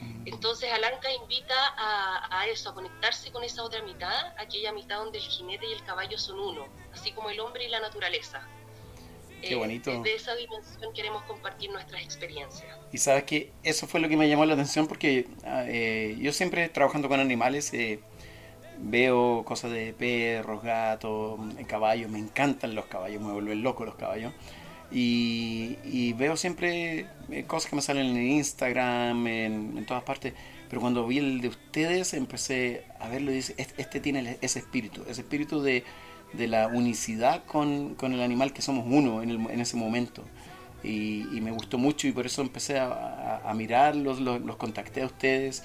Mm. 0.02 0.28
Entonces 0.28 0.72
Alanca 0.72 1.14
invita 1.14 1.76
a, 1.78 2.48
eso, 2.48 2.72
a 2.72 2.74
conectarse 2.74 3.32
con 3.32 3.44
esa 3.44 3.64
otra 3.64 3.84
mitad, 3.84 4.34
aquella 4.40 4.72
mitad 4.72 4.98
donde 4.98 5.20
el 5.20 5.24
jinete 5.24 5.68
y 5.68 5.74
el 5.74 5.84
caballo 5.84 6.18
son 6.18 6.40
uno, 6.40 6.68
así 6.92 7.12
como 7.12 7.30
el 7.30 7.40
hombre 7.40 7.66
y 7.66 7.70
la 7.70 7.82
naturaleza. 7.82 8.48
Qué 9.42 9.54
eh, 9.54 9.82
desde 9.84 10.16
esa 10.16 10.36
dimensión 10.36 10.94
queremos 10.94 11.24
compartir 11.24 11.72
nuestras 11.72 12.02
experiencias. 12.02 12.78
Y 12.92 12.98
sabes 12.98 13.24
que 13.24 13.52
eso 13.64 13.88
fue 13.88 14.00
lo 14.00 14.10
que 14.10 14.18
me 14.18 14.28
llamó 14.28 14.46
la 14.46 14.54
atención 14.54 14.88
porque 14.88 15.28
ah, 15.46 15.64
eh, 15.68 16.18
yo 16.20 16.34
siempre 16.34 16.70
trabajando 16.70 17.08
con 17.08 17.20
animales 17.20 17.74
eh, 17.74 18.00
veo 18.80 19.44
cosas 19.46 19.72
de 19.72 19.94
perros, 19.94 20.64
gatos, 20.64 21.40
caballos, 21.68 22.10
me 22.10 22.20
encantan 22.20 22.76
los 22.76 22.86
caballos, 22.86 23.22
me 23.22 23.32
vuelven 23.32 23.64
loco 23.64 23.86
los 23.86 23.96
caballos. 23.96 24.34
Y, 24.92 26.14
veo 26.14 26.36
siempre 26.36 27.06
eh, 27.30 27.44
cosas 27.46 27.70
que 27.70 27.76
me 27.76 27.82
salen 27.82 28.08
en 28.08 28.28
Instagram, 28.32 29.28
en, 29.28 29.86
todas 29.86 30.04
partes. 30.04 30.34
Pero 30.68 30.82
cuando 30.82 31.06
vi 31.06 31.20
el 31.20 31.42
de 31.42 31.48
ustedes, 31.50 32.14
empecé 32.14 32.86
a 33.00 33.10
verlo 33.10 33.32
y 33.32 33.36
dice, 33.36 33.56
este, 33.58 34.00
tiene 34.00 34.38
ese 34.42 34.60
espíritu, 34.60 35.04
ese 35.08 35.22
espíritu 35.22 35.62
de, 35.62 35.84
la 36.34 36.68
unicidad 36.68 37.44
con, 37.46 37.96
el 38.02 38.22
animal 38.22 38.54
que 38.54 38.62
somos 38.62 38.86
uno 38.88 39.22
en, 39.22 39.60
ese 39.60 39.78
momento. 39.78 40.24
Y, 40.84 41.24
me 41.42 41.52
gustó 41.52 41.78
mucho 41.78 42.08
y 42.08 42.12
por 42.12 42.26
eso 42.26 42.42
empecé 42.42 42.80
a, 42.80 43.52
mirarlos, 43.56 44.20
los, 44.20 44.56
contacté 44.58 45.02
a 45.02 45.06
ustedes, 45.06 45.64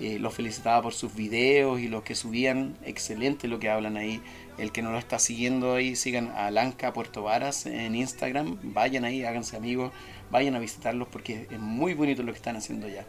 eh, 0.00 0.18
los 0.18 0.34
felicitaba 0.34 0.82
por 0.82 0.94
sus 0.94 1.14
videos 1.14 1.80
y 1.80 1.88
los 1.88 2.02
que 2.02 2.14
subían, 2.14 2.76
excelente 2.84 3.46
lo 3.48 3.58
que 3.58 3.70
hablan 3.70 3.96
ahí 3.96 4.20
el 4.58 4.72
que 4.72 4.82
no 4.82 4.92
lo 4.92 4.98
está 4.98 5.18
siguiendo 5.18 5.74
ahí, 5.74 5.96
sigan 5.96 6.28
a 6.36 6.50
Lanca 6.50 6.92
Puerto 6.92 7.22
Varas 7.22 7.66
en 7.66 7.94
Instagram, 7.94 8.58
vayan 8.62 9.04
ahí, 9.04 9.24
háganse 9.24 9.56
amigos, 9.56 9.92
vayan 10.30 10.54
a 10.54 10.58
visitarlos 10.58 11.08
porque 11.08 11.46
es 11.50 11.58
muy 11.58 11.94
bonito 11.94 12.22
lo 12.22 12.32
que 12.32 12.36
están 12.36 12.56
haciendo 12.56 12.88
ya. 12.88 13.06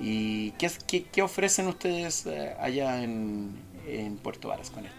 ¿Y 0.00 0.52
qué, 0.52 0.70
qué, 0.86 1.04
qué 1.04 1.22
ofrecen 1.22 1.66
ustedes 1.66 2.26
eh, 2.26 2.54
allá 2.60 3.02
en, 3.02 3.50
en 3.86 4.16
Puerto 4.16 4.48
Varas 4.48 4.70
con 4.70 4.86
esto? 4.86 4.97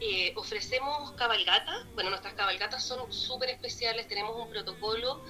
Eh, 0.00 0.32
ofrecemos 0.36 1.12
cabalgatas, 1.12 1.86
bueno, 1.94 2.10
nuestras 2.10 2.34
cabalgatas 2.34 2.84
son 2.84 3.12
súper 3.12 3.50
especiales, 3.50 4.06
tenemos 4.06 4.36
un 4.36 4.48
protocolo, 4.48 5.20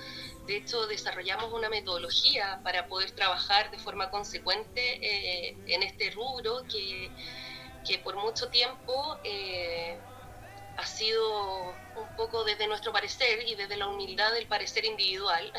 de 0.46 0.58
hecho 0.58 0.86
desarrollamos 0.86 1.52
una 1.52 1.70
metodología 1.70 2.60
para 2.62 2.86
poder 2.86 3.12
trabajar 3.12 3.70
de 3.70 3.78
forma 3.78 4.10
consecuente 4.10 4.80
eh, 4.80 5.56
en 5.66 5.82
este 5.82 6.10
rubro 6.10 6.64
que 6.70 7.10
que 7.86 7.98
por 7.98 8.16
mucho 8.16 8.48
tiempo 8.50 9.18
eh, 9.24 9.98
ha 10.76 10.84
sido 10.84 11.78
un 11.94 12.14
poco 12.14 12.44
desde 12.44 12.66
nuestro 12.66 12.92
parecer 12.92 13.48
y 13.48 13.54
desde 13.54 13.78
la 13.78 13.88
humildad 13.88 14.30
del 14.32 14.46
parecer 14.46 14.84
individual, 14.84 15.50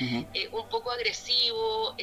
un 0.52 0.68
poco 0.70 0.90
agresivo, 0.90 1.94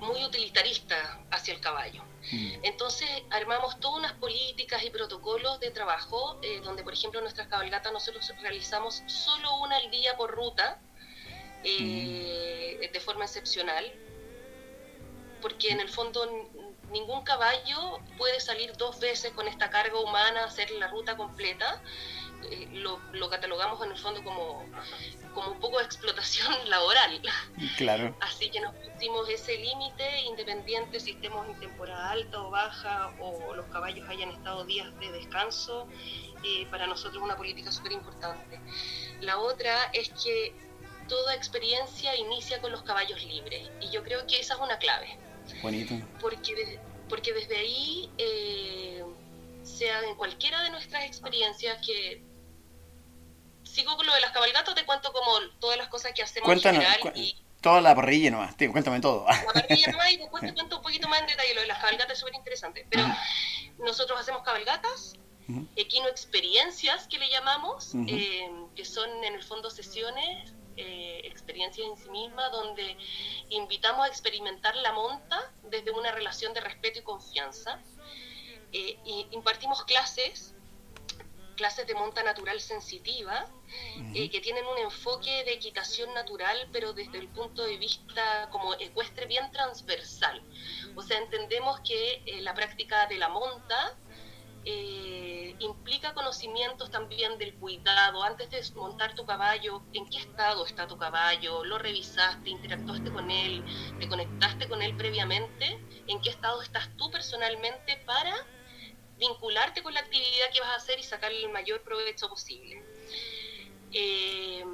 muy 0.00 0.24
utilitarista 0.24 1.20
hacia 1.30 1.54
el 1.54 1.60
caballo. 1.60 2.02
Entonces 2.30 3.08
armamos 3.30 3.78
todas 3.78 3.98
unas 3.98 4.12
políticas 4.14 4.82
y 4.82 4.90
protocolos 4.90 5.60
de 5.60 5.70
trabajo, 5.70 6.38
eh, 6.42 6.60
donde 6.64 6.82
por 6.82 6.92
ejemplo 6.92 7.20
nuestras 7.20 7.46
cabalgatas 7.48 7.92
nosotros 7.92 8.32
realizamos 8.42 9.02
solo 9.06 9.60
una 9.60 9.76
al 9.76 9.90
día 9.90 10.16
por 10.16 10.34
ruta, 10.34 10.80
de 11.62 13.00
forma 13.04 13.24
excepcional, 13.24 13.92
porque 15.40 15.70
en 15.70 15.80
el 15.80 15.88
fondo 15.88 16.50
ningún 16.96 17.22
caballo 17.22 18.00
puede 18.16 18.40
salir 18.40 18.76
dos 18.76 18.98
veces 19.00 19.32
con 19.32 19.46
esta 19.48 19.70
carga 19.70 19.98
humana, 20.00 20.44
hacer 20.44 20.70
la 20.72 20.88
ruta 20.88 21.16
completa. 21.16 21.82
Eh, 22.50 22.68
lo, 22.72 23.30
catalogamos 23.30 23.82
en 23.84 23.90
el 23.92 23.98
fondo 23.98 24.22
como, 24.22 24.64
como 25.34 25.52
un 25.52 25.60
poco 25.60 25.78
de 25.78 25.84
explotación 25.84 26.52
laboral. 26.70 27.20
Claro. 27.76 28.16
Así 28.20 28.50
que 28.50 28.60
nos 28.60 28.74
pusimos 28.74 29.28
ese 29.28 29.56
límite 29.58 30.22
independiente 30.22 31.00
si 31.00 31.12
estemos 31.12 31.46
en 31.48 31.58
temporada 31.60 32.10
alta 32.10 32.42
o 32.42 32.50
baja 32.50 33.12
o 33.20 33.54
los 33.54 33.66
caballos 33.66 34.08
hayan 34.08 34.30
estado 34.30 34.64
días 34.64 34.88
de 35.00 35.12
descanso. 35.12 35.88
Eh, 36.44 36.66
para 36.70 36.86
nosotros 36.86 37.22
una 37.22 37.36
política 37.36 37.72
súper 37.72 37.92
importante. 37.92 38.60
La 39.20 39.38
otra 39.38 39.90
es 39.92 40.10
que 40.10 40.54
toda 41.08 41.34
experiencia 41.34 42.14
inicia 42.14 42.60
con 42.60 42.70
los 42.72 42.82
caballos 42.82 43.24
libres 43.24 43.70
y 43.80 43.90
yo 43.90 44.02
creo 44.04 44.26
que 44.26 44.38
esa 44.38 44.54
es 44.54 44.60
una 44.60 44.78
clave. 44.78 45.18
Bonito. 45.62 45.94
Porque, 46.20 46.78
porque 47.08 47.32
desde 47.32 47.56
ahí, 47.56 48.10
eh, 48.18 49.04
sea 49.62 50.02
en 50.04 50.14
cualquiera 50.16 50.62
de 50.62 50.70
nuestras 50.70 51.04
experiencias 51.04 51.84
que... 51.84 52.22
Sigo 53.64 53.96
con 53.96 54.06
lo 54.06 54.14
de 54.14 54.20
las 54.20 54.30
cabalgatas, 54.30 54.74
te 54.74 54.84
cuento 54.84 55.12
como 55.12 55.38
todas 55.58 55.76
las 55.76 55.88
cosas 55.88 56.12
que 56.14 56.22
hacemos 56.22 56.48
en 56.50 56.60
general. 56.60 57.12
y, 57.14 57.36
toda 57.60 57.80
la 57.80 57.94
parrilla 57.96 58.30
nomás, 58.30 58.54
cuéntame 58.54 59.00
todo. 59.00 59.26
La 59.26 59.52
parrilla 59.52 59.90
nomás 59.90 60.12
y 60.12 60.16
después 60.18 60.40
te 60.40 60.54
cuento 60.54 60.76
un 60.76 60.82
poquito 60.82 61.08
más 61.08 61.20
en 61.20 61.26
detalle. 61.26 61.54
Lo 61.54 61.60
de 61.62 61.66
las 61.66 61.78
cabalgatas 61.78 62.12
es 62.12 62.18
súper 62.20 62.34
interesante. 62.36 62.86
Pero 62.88 63.04
nosotros 63.78 64.20
hacemos 64.20 64.42
cabalgatas, 64.42 65.14
equino 65.74 66.08
experiencias 66.08 67.08
que 67.08 67.18
le 67.18 67.28
llamamos, 67.28 67.92
eh, 68.06 68.48
que 68.76 68.84
son 68.84 69.10
en 69.24 69.34
el 69.34 69.42
fondo 69.42 69.68
sesiones 69.68 70.54
eh, 70.76 71.20
experiencias 71.24 71.86
en 71.88 71.96
sí 71.96 72.10
misma, 72.10 72.48
donde 72.50 72.96
invitamos 73.50 74.04
a 74.04 74.08
experimentar 74.08 74.74
la 74.76 74.92
monta 74.92 75.52
desde 75.64 75.90
una 75.90 76.12
relación 76.12 76.52
de 76.52 76.60
respeto 76.60 76.98
y 76.98 77.02
confianza. 77.02 77.80
Eh, 78.72 78.98
y 79.04 79.26
impartimos 79.30 79.84
clases, 79.84 80.54
clases 81.56 81.86
de 81.86 81.94
monta 81.94 82.22
natural 82.22 82.60
sensitiva, 82.60 83.46
eh, 84.14 84.30
que 84.30 84.40
tienen 84.40 84.66
un 84.66 84.78
enfoque 84.78 85.44
de 85.44 85.54
equitación 85.54 86.12
natural, 86.14 86.68
pero 86.72 86.92
desde 86.92 87.18
el 87.18 87.28
punto 87.28 87.62
de 87.64 87.78
vista 87.78 88.48
como 88.50 88.74
ecuestre 88.74 89.26
bien 89.26 89.50
transversal. 89.52 90.42
O 90.94 91.02
sea, 91.02 91.18
entendemos 91.18 91.80
que 91.80 92.22
la 92.42 92.54
práctica 92.54 93.06
de 93.06 93.16
la 93.16 93.28
monta 93.28 93.96
eh, 94.68 95.54
implica 95.60 96.12
conocimientos 96.12 96.90
también 96.90 97.38
del 97.38 97.54
cuidado. 97.54 98.24
Antes 98.24 98.50
de 98.50 98.60
montar 98.74 99.14
tu 99.14 99.24
caballo, 99.24 99.80
¿en 99.92 100.08
qué 100.10 100.18
estado 100.18 100.66
está 100.66 100.88
tu 100.88 100.98
caballo? 100.98 101.64
¿Lo 101.64 101.78
revisaste? 101.78 102.50
¿Interactuaste 102.50 103.12
con 103.12 103.30
él? 103.30 103.64
¿Te 104.00 104.08
conectaste 104.08 104.68
con 104.68 104.82
él 104.82 104.96
previamente? 104.96 105.78
¿En 106.08 106.20
qué 106.20 106.30
estado 106.30 106.62
estás 106.62 106.90
tú 106.96 107.12
personalmente 107.12 107.96
para 108.06 108.34
vincularte 109.18 109.84
con 109.84 109.94
la 109.94 110.00
actividad 110.00 110.50
que 110.52 110.60
vas 110.60 110.70
a 110.70 110.76
hacer 110.76 110.98
y 110.98 111.04
sacar 111.04 111.30
el 111.30 111.48
mayor 111.50 111.82
provecho 111.82 112.28
posible? 112.28 112.84
Eh, 113.92 114.64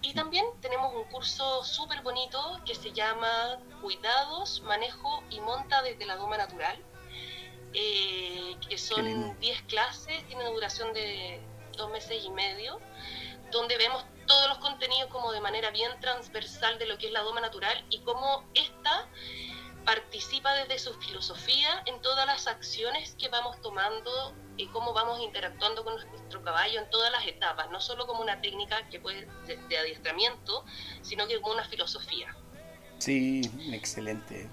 y 0.00 0.14
también 0.14 0.46
tenemos 0.60 0.94
un 0.94 1.10
curso 1.10 1.64
súper 1.64 2.02
bonito 2.02 2.60
que 2.64 2.76
se 2.76 2.92
llama 2.92 3.58
Cuidados, 3.82 4.62
Manejo 4.62 5.24
y 5.28 5.40
Monta 5.40 5.82
desde 5.82 6.06
la 6.06 6.14
Doma 6.14 6.38
Natural 6.38 6.80
eh, 7.74 8.56
que 8.68 8.78
son 8.78 9.38
10 9.38 9.62
clases, 9.62 10.26
tiene 10.26 10.44
duración 10.44 10.92
de 10.92 11.40
dos 11.76 11.90
meses 11.90 12.24
y 12.24 12.30
medio, 12.30 12.80
donde 13.50 13.76
vemos 13.76 14.04
todos 14.26 14.48
los 14.48 14.58
contenidos 14.58 15.08
como 15.10 15.32
de 15.32 15.40
manera 15.40 15.70
bien 15.70 15.90
transversal 16.00 16.78
de 16.78 16.86
lo 16.86 16.98
que 16.98 17.06
es 17.06 17.12
la 17.12 17.22
doma 17.22 17.40
natural 17.40 17.84
y 17.90 18.00
cómo 18.00 18.44
esta 18.54 19.08
participa 19.84 20.52
desde 20.54 20.78
su 20.78 20.92
filosofía 21.00 21.82
en 21.86 22.00
todas 22.02 22.26
las 22.26 22.46
acciones 22.46 23.14
que 23.18 23.28
vamos 23.28 23.58
tomando 23.62 24.34
y 24.58 24.66
cómo 24.66 24.92
vamos 24.92 25.18
interactuando 25.20 25.82
con 25.82 25.94
nuestro 25.94 26.42
caballo 26.42 26.80
en 26.80 26.90
todas 26.90 27.10
las 27.10 27.26
etapas, 27.26 27.70
no 27.70 27.80
solo 27.80 28.06
como 28.06 28.20
una 28.20 28.38
técnica 28.42 28.86
que 28.90 29.00
puede 29.00 29.26
de 29.46 29.78
adiestramiento, 29.78 30.66
sino 31.00 31.26
que 31.26 31.40
como 31.40 31.54
una 31.54 31.64
filosofía. 31.64 32.36
Sí, 32.98 33.40
excelente. 33.72 34.50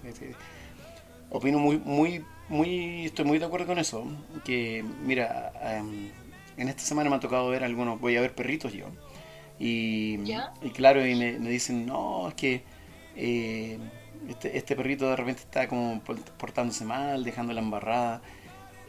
Opino 1.32 1.60
muy, 1.60 1.80
muy 1.80 2.26
muy, 2.50 3.06
estoy 3.06 3.26
muy 3.26 3.40
de 3.40 3.46
acuerdo 3.46 3.68
con 3.68 3.80
eso. 3.80 4.06
Que, 4.44 4.84
mira, 5.04 5.52
em, 5.62 6.12
en 6.58 6.70
esta 6.70 6.84
semana 6.84 7.10
me 7.10 7.18
ha 7.18 7.20
tocado 7.20 7.50
ver 7.50 7.64
algunos, 7.64 8.00
voy 8.00 8.16
a 8.18 8.22
ver 8.22 8.36
perritos 8.36 8.74
yo. 8.74 8.88
Y, 9.60 10.20
y 10.62 10.70
claro, 10.72 11.06
y 11.06 11.16
me, 11.16 11.50
dicen, 11.50 11.86
no, 11.86 12.28
es 12.30 12.34
que 12.36 12.64
eh, 13.16 13.80
este, 14.30 14.58
este, 14.58 14.76
perrito 14.76 15.10
de 15.10 15.16
repente 15.16 15.42
está 15.42 15.68
como 15.68 16.02
portándose 16.38 16.86
mal, 16.86 17.24
dejando 17.24 17.54
la 17.54 17.62
embarrada. 17.62 18.22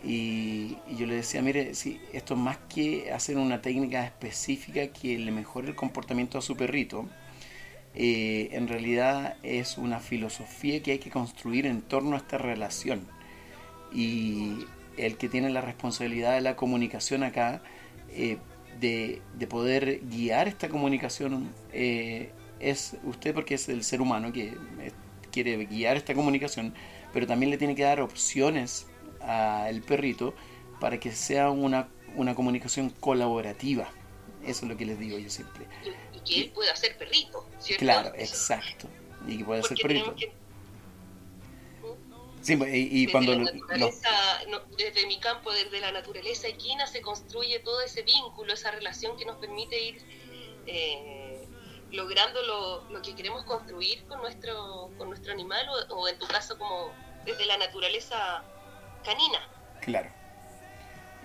Y, 0.04 0.76
yo 0.96 1.06
le 1.06 1.16
decía, 1.16 1.42
mire, 1.42 1.74
si 1.74 2.00
esto 2.12 2.34
es 2.34 2.40
más 2.40 2.58
que 2.68 3.12
hacer 3.12 3.36
una 3.36 3.62
técnica 3.62 4.04
específica 4.04 4.88
que 4.88 5.18
le 5.18 5.32
mejore 5.32 5.68
el 5.68 5.74
comportamiento 5.74 6.38
a 6.38 6.42
su 6.42 6.56
perrito, 6.56 7.06
eh, 7.94 8.50
en 8.52 8.68
realidad 8.68 9.36
es 9.42 9.78
una 9.78 10.00
filosofía 10.00 10.82
que 10.82 10.92
hay 10.92 10.98
que 10.98 11.10
construir 11.10 11.66
en 11.66 11.82
torno 11.82 12.14
a 12.16 12.18
esta 12.18 12.38
relación. 12.38 13.06
Y 13.92 14.66
el 14.96 15.16
que 15.16 15.28
tiene 15.28 15.50
la 15.50 15.60
responsabilidad 15.60 16.34
de 16.34 16.40
la 16.40 16.56
comunicación 16.56 17.22
acá, 17.22 17.62
eh, 18.10 18.38
de, 18.80 19.20
poder 19.48 20.00
guiar 20.04 20.48
esta 20.48 20.68
comunicación, 20.68 21.52
eh, 21.72 22.30
es 22.60 22.96
usted 23.04 23.34
porque 23.34 23.54
es 23.54 23.68
el 23.68 23.84
ser 23.84 24.00
humano 24.00 24.32
que 24.32 24.56
quiere 25.30 25.56
guiar 25.66 25.96
esta 25.96 26.14
comunicación, 26.14 26.74
pero 27.12 27.26
también 27.26 27.50
le 27.50 27.58
tiene 27.58 27.74
que 27.74 27.82
dar 27.82 28.00
opciones 28.00 28.86
al 29.20 29.82
perrito 29.82 30.34
para 30.80 30.98
que 30.98 31.12
sea 31.12 31.50
una, 31.50 31.88
una 32.14 32.34
comunicación 32.34 32.90
colaborativa. 32.90 33.88
Eso 34.44 34.64
es 34.64 34.70
lo 34.70 34.76
que 34.76 34.86
les 34.86 34.98
digo 34.98 35.18
yo 35.18 35.28
siempre. 35.28 35.66
Y, 36.14 36.20
que 36.20 36.40
él 36.42 36.50
pueda 36.50 36.74
ser 36.76 36.96
perrito, 36.96 37.46
¿cierto? 37.58 37.84
Claro, 37.84 38.12
exacto. 38.16 38.88
Y 39.26 39.38
que 39.38 39.44
pueda 39.44 39.62
ser 39.62 39.76
perrito. 39.80 40.14
Sí, 42.46 42.56
pues, 42.56 42.70
y, 42.72 43.08
cuando 43.08 43.32
desde 44.78 45.06
mi 45.08 45.18
campo, 45.18 45.52
desde 45.52 45.80
la 45.80 45.90
naturaleza 45.90 46.46
equina, 46.46 46.86
se 46.86 47.00
construye 47.00 47.58
todo 47.58 47.80
ese 47.80 48.02
vínculo, 48.02 48.52
esa 48.52 48.70
relación 48.70 49.16
que 49.16 49.24
nos 49.24 49.36
permite 49.38 49.82
ir 49.82 49.96
eh, 50.66 51.44
logrando 51.90 52.40
lo, 52.42 52.88
lo, 52.90 53.02
que 53.02 53.16
queremos 53.16 53.42
construir 53.44 54.04
con 54.04 54.20
nuestro, 54.20 54.92
con 54.96 55.08
nuestro 55.08 55.32
animal 55.32 55.66
o 55.90 56.08
en 56.08 56.16
tu 56.20 56.26
caso 56.28 56.56
como 56.56 56.92
desde 57.24 57.46
la 57.46 57.58
naturaleza 57.58 58.44
canina. 59.04 59.40
Claro. 59.80 60.10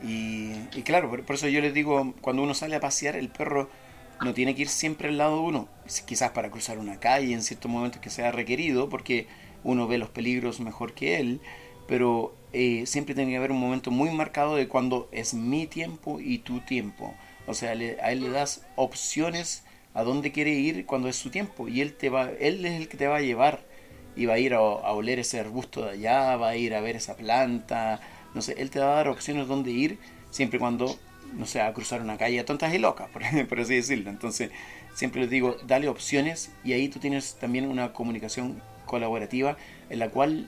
Y, 0.04 0.82
claro, 0.82 1.08
por, 1.10 1.36
eso 1.36 1.48
yo 1.48 1.62
les 1.62 1.76
digo, 1.76 2.16
cuando 2.22 2.42
uno 2.42 2.56
sale 2.56 2.76
a 2.76 2.80
pasear, 2.80 3.16
el 3.16 3.30
perro 3.30 3.70
no 4.22 4.34
tiene 4.34 4.56
que 4.56 4.64
ir 4.64 4.70
siempre 4.70 5.10
al 5.10 5.20
lado 5.20 5.36
de 5.36 5.42
uno, 5.42 5.70
quizás 6.08 6.32
para 6.32 6.50
cruzar 6.50 6.80
una 6.80 7.00
calle 7.00 7.34
en 7.34 7.44
ciertos 7.44 7.70
momentos 7.70 8.02
que 8.02 8.10
sea 8.10 8.32
requerido, 8.32 8.90
porque 8.90 9.28
uno 9.64 9.88
ve 9.88 9.98
los 9.98 10.10
peligros 10.10 10.60
mejor 10.60 10.94
que 10.94 11.20
él, 11.20 11.42
pero 11.88 12.34
eh, 12.54 12.86
siempre 12.86 13.16
tiene 13.16 13.32
que 13.32 13.38
haber 13.38 13.52
un 13.52 13.60
momento 13.60 13.92
muy 13.92 14.10
marcado 14.10 14.56
de 14.56 14.68
cuando 14.68 15.10
es 15.12 15.34
mi 15.34 15.68
tiempo 15.68 16.20
y 16.20 16.40
tu 16.40 16.60
tiempo. 16.62 17.14
O 17.48 17.54
sea, 17.54 17.72
a 17.72 18.12
él 18.12 18.22
le 18.22 18.30
das 18.30 18.66
opciones 18.76 19.64
a 19.94 20.04
dónde 20.04 20.32
quiere 20.32 20.52
ir 20.52 20.86
cuando 20.86 21.10
es 21.10 21.16
su 21.16 21.30
tiempo 21.30 21.68
y 21.68 21.82
él 21.82 21.94
te 21.94 22.10
va, 22.10 22.30
él 22.40 22.66
es 22.66 22.80
el 22.80 22.88
que 22.88 22.98
te 22.98 23.08
va 23.08 23.18
a 23.18 23.22
llevar 23.22 23.66
y 24.16 24.26
va 24.26 24.36
a 24.36 24.40
ir 24.40 24.54
a, 24.54 24.62
oler 24.62 25.20
ese 25.20 25.40
arbusto 25.40 25.86
de 25.86 25.92
allá, 25.92 26.36
va 26.36 26.50
a 26.50 26.56
ir 26.56 26.76
a 26.76 26.82
ver 26.82 26.96
esa 26.96 27.16
planta, 27.16 28.00
no 28.34 28.42
sé, 28.42 28.56
él 28.58 28.70
te 28.70 28.80
va 28.80 28.94
a 28.94 28.96
dar 28.96 29.08
opciones 29.08 29.48
donde 29.48 29.72
ir, 29.72 30.00
siempre 30.30 30.60
cuando, 30.60 30.98
no 31.34 31.46
sé, 31.46 31.62
a 31.62 31.74
cruzar 31.74 32.02
una 32.02 32.18
calle 32.18 32.40
a 32.40 32.46
tontas 32.46 32.74
y 32.74 32.78
locas, 32.78 33.10
por, 33.14 33.24
por 33.48 33.60
así 33.60 33.76
decirlo. 33.76 34.10
Entonces, 34.10 34.52
siempre 34.94 35.22
les 35.22 35.30
digo, 35.30 35.58
dale 35.66 35.88
opciones 35.88 36.52
y 36.64 36.74
ahí 36.74 36.90
tú 36.90 37.00
tienes 37.00 37.36
también 37.36 37.68
una 37.68 37.94
comunicación 37.94 38.62
colaborativa 38.92 39.58
en 39.90 39.98
la 39.98 40.10
cual 40.10 40.48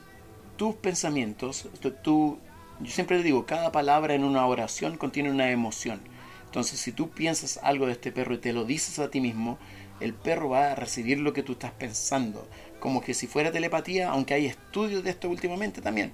tus 0.58 0.76
pensamientos, 0.76 1.68
tú, 2.04 2.38
yo 2.80 2.92
siempre 2.92 3.18
les 3.18 3.26
digo, 3.26 3.48
cada 3.48 3.72
palabra 3.72 4.14
en 4.14 4.24
una 4.24 4.46
oración 4.46 4.98
contiene 4.98 5.32
una 5.32 5.50
emoción. 5.50 6.02
Entonces, 6.46 6.80
si 6.80 6.92
tú 6.92 7.10
piensas 7.10 7.60
algo 7.64 7.88
de 7.88 7.94
este 7.94 8.12
perro 8.12 8.36
y 8.36 8.38
te 8.38 8.54
lo 8.54 8.66
dices 8.66 9.00
a 9.00 9.10
ti 9.10 9.20
mismo, 9.22 9.58
el 10.00 10.14
perro 10.14 10.50
va 10.50 10.74
a 10.74 10.76
recibir 10.76 11.20
lo 11.20 11.34
que 11.34 11.42
tú 11.42 11.54
estás 11.54 11.72
pensando 11.72 12.48
como 12.84 13.00
que 13.00 13.14
si 13.14 13.28
fuera 13.28 13.50
telepatía, 13.50 14.10
aunque 14.10 14.34
hay 14.34 14.46
estudios 14.46 15.06
de 15.06 15.12
esto 15.12 15.30
últimamente 15.30 15.82
también. 15.82 16.12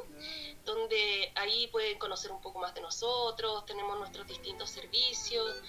donde 0.64 1.32
ahí 1.36 1.68
pueden 1.68 1.98
conocer 1.98 2.32
un 2.32 2.42
poco 2.42 2.58
más 2.58 2.74
de 2.74 2.82
nosotros, 2.82 3.64
tenemos 3.64 3.96
nuestros 3.98 4.26
distintos 4.26 4.68
servicios 4.68 5.62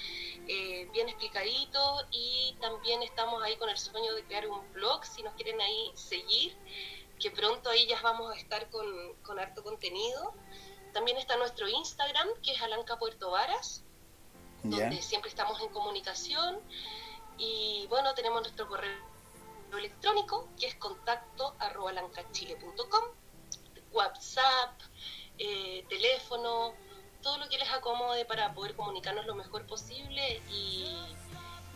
eh, 0.47 0.89
bien 0.91 1.07
explicaditos 1.07 2.05
y 2.11 2.57
también 2.59 3.01
estamos 3.03 3.41
ahí 3.43 3.55
con 3.57 3.69
el 3.69 3.77
sueño 3.77 4.13
de 4.15 4.25
crear 4.25 4.49
un 4.49 4.73
blog, 4.73 5.05
si 5.05 5.23
nos 5.23 5.33
quieren 5.35 5.61
ahí 5.61 5.91
seguir, 5.93 6.57
que 7.19 7.31
pronto 7.31 7.69
ahí 7.69 7.87
ya 7.87 8.01
vamos 8.01 8.33
a 8.33 8.37
estar 8.37 8.69
con, 8.69 8.85
con 9.23 9.39
harto 9.39 9.63
contenido. 9.63 10.33
También 10.93 11.17
está 11.17 11.37
nuestro 11.37 11.67
Instagram, 11.67 12.27
que 12.41 12.53
es 12.53 12.61
Alanca 12.61 12.97
Puerto 12.97 13.29
Varas, 13.29 13.83
donde 14.69 15.01
siempre 15.01 15.29
estamos 15.29 15.59
en 15.61 15.69
comunicación. 15.69 16.59
Y 17.37 17.85
bueno, 17.89 18.13
tenemos 18.13 18.41
nuestro 18.41 18.67
correo 18.67 18.91
electrónico, 19.77 20.49
que 20.59 20.67
es 20.67 20.75
contacto 20.75 21.55
arroba 21.59 21.93
WhatsApp, 23.91 24.81
eh, 25.37 25.85
teléfono, 25.89 26.73
todo 27.21 27.37
lo 27.37 27.49
que 27.49 27.57
les 27.57 27.69
acomode 27.69 28.25
para 28.25 28.53
poder 28.53 28.75
comunicarnos 28.75 29.25
lo 29.25 29.35
mejor 29.35 29.65
posible 29.65 30.41
y, 30.49 31.15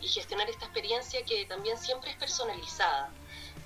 gestionar 0.04 0.50
esta 0.50 0.66
experiencia 0.66 1.24
que 1.24 1.46
también 1.46 1.78
siempre 1.78 2.10
es 2.12 2.18
personalizada. 2.18 3.12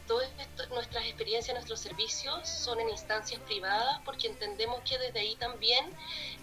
Todas 0.07 0.29
nuestras 0.69 1.05
experiencias, 1.05 1.55
nuestros 1.55 1.79
servicios 1.79 2.47
son 2.47 2.79
en 2.79 2.89
instancias 2.89 3.41
privadas 3.41 3.99
porque 4.05 4.27
entendemos 4.27 4.81
que 4.87 4.99
desde 4.99 5.19
ahí 5.19 5.35
también 5.37 5.91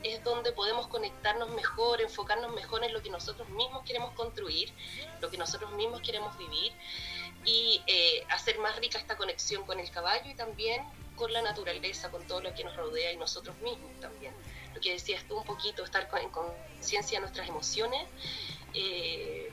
es 0.02 0.22
donde 0.24 0.52
podemos 0.52 0.88
conectarnos 0.88 1.48
mejor, 1.50 2.00
enfocarnos 2.00 2.52
mejor 2.54 2.82
en 2.82 2.92
lo 2.92 3.02
que 3.02 3.10
nosotros 3.10 3.48
mismos 3.50 3.84
queremos 3.84 4.14
construir, 4.14 4.72
lo 5.20 5.30
que 5.30 5.38
nosotros 5.38 5.70
mismos 5.72 6.00
queremos 6.00 6.36
vivir 6.36 6.72
y 7.44 7.80
eh, 7.86 8.24
hacer 8.30 8.58
más 8.58 8.76
rica 8.80 8.98
esta 8.98 9.16
conexión 9.16 9.64
con 9.64 9.78
el 9.78 9.90
caballo 9.90 10.28
y 10.28 10.34
también 10.34 10.84
con 11.14 11.32
la 11.32 11.42
naturaleza, 11.42 12.10
con 12.10 12.26
todo 12.26 12.40
lo 12.40 12.52
que 12.54 12.64
nos 12.64 12.76
rodea 12.76 13.12
y 13.12 13.16
nosotros 13.16 13.56
mismos 13.58 13.92
también. 14.00 14.34
Lo 14.74 14.80
que 14.80 14.92
decías 14.92 15.22
tú 15.28 15.36
un 15.36 15.44
poquito, 15.44 15.84
estar 15.84 16.08
en 16.20 16.30
conciencia 16.30 17.18
de 17.18 17.20
nuestras 17.20 17.48
emociones 17.48 18.08
eh, 18.74 19.52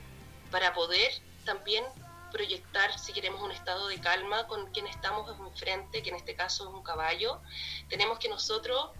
para 0.50 0.74
poder 0.74 1.12
también 1.46 1.84
proyectar, 2.32 2.98
si 2.98 3.14
queremos, 3.14 3.42
un 3.42 3.52
estado 3.52 3.88
de 3.88 4.00
calma 4.00 4.48
con 4.48 4.72
quien 4.72 4.88
estamos 4.88 5.30
enfrente, 5.40 6.02
que 6.02 6.10
en 6.10 6.16
este 6.16 6.36
caso 6.36 6.68
es 6.68 6.74
un 6.74 6.84
caballo. 6.84 7.42
Tenemos 7.90 8.20
que 8.20 8.30
nosotros 8.30 8.92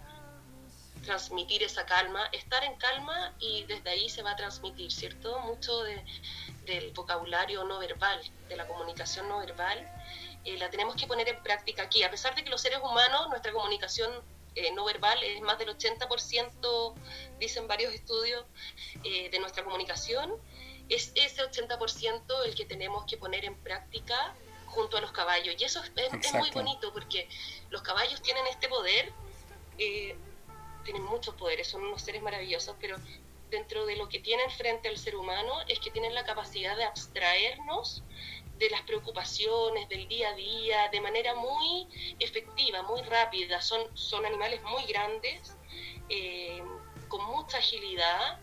transmitir 1.04 1.62
esa 1.62 1.86
calma, 1.86 2.26
estar 2.32 2.62
en 2.64 2.76
calma 2.76 3.34
y 3.38 3.64
desde 3.64 3.90
ahí 3.90 4.08
se 4.08 4.22
va 4.22 4.32
a 4.32 4.36
transmitir, 4.36 4.92
¿cierto? 4.92 5.38
Mucho 5.40 5.82
del 5.82 6.92
vocabulario 6.94 7.64
no 7.64 7.78
verbal, 7.78 8.20
de 8.48 8.56
la 8.56 8.66
comunicación 8.66 9.28
no 9.28 9.38
verbal, 9.38 9.78
eh, 10.44 10.56
la 10.58 10.70
tenemos 10.70 10.96
que 10.96 11.06
poner 11.06 11.28
en 11.28 11.42
práctica 11.42 11.82
aquí. 11.82 12.02
A 12.02 12.10
pesar 12.10 12.34
de 12.34 12.44
que 12.44 12.50
los 12.50 12.60
seres 12.60 12.80
humanos, 12.82 13.28
nuestra 13.28 13.52
comunicación 13.52 14.10
eh, 14.54 14.72
no 14.72 14.84
verbal 14.84 15.22
es 15.22 15.40
más 15.42 15.58
del 15.58 15.68
80%, 15.68 16.94
dicen 17.38 17.68
varios 17.68 17.92
estudios, 17.94 18.44
eh, 19.04 19.30
de 19.30 19.38
nuestra 19.38 19.64
comunicación, 19.64 20.32
es 20.90 21.12
ese 21.14 21.42
80% 21.42 22.44
el 22.44 22.54
que 22.54 22.66
tenemos 22.66 23.04
que 23.06 23.16
poner 23.16 23.44
en 23.44 23.54
práctica 23.56 24.34
junto 24.66 24.96
a 24.96 25.00
los 25.00 25.12
caballos. 25.12 25.54
Y 25.58 25.64
eso 25.64 25.82
es, 25.82 26.32
muy 26.34 26.50
bonito 26.50 26.92
porque 26.92 27.28
los 27.70 27.82
caballos 27.82 28.20
tienen 28.22 28.46
este 28.48 28.68
poder, 28.68 29.12
tienen 29.76 31.02
muchos 31.04 31.34
poderes, 31.36 31.68
son 31.68 31.84
unos 31.84 32.02
seres 32.02 32.22
maravillosos, 32.22 32.76
pero 32.80 32.96
dentro 33.50 33.84
de 33.86 33.96
lo 33.96 34.08
que 34.08 34.20
tienen 34.20 34.50
frente 34.50 34.88
al 34.88 34.98
ser 34.98 35.16
humano 35.16 35.52
es 35.68 35.80
que 35.80 35.90
tienen 35.90 36.14
la 36.14 36.24
capacidad 36.24 36.76
de 36.76 36.84
abstraernos 36.84 38.02
de 38.58 38.70
las 38.70 38.82
preocupaciones 38.82 39.88
del 39.88 40.06
día 40.06 40.30
a 40.30 40.34
día 40.34 40.88
de 40.90 41.00
manera 41.00 41.34
muy 41.34 41.88
efectiva, 42.18 42.82
muy 42.82 43.00
rápida. 43.02 43.60
Son, 43.62 43.80
son 43.96 44.24
animales 44.26 44.62
muy 44.62 44.84
grandes, 44.84 45.56
eh, 46.08 46.62
con 47.08 47.24
mucha 47.24 47.58
agilidad, 47.58 48.38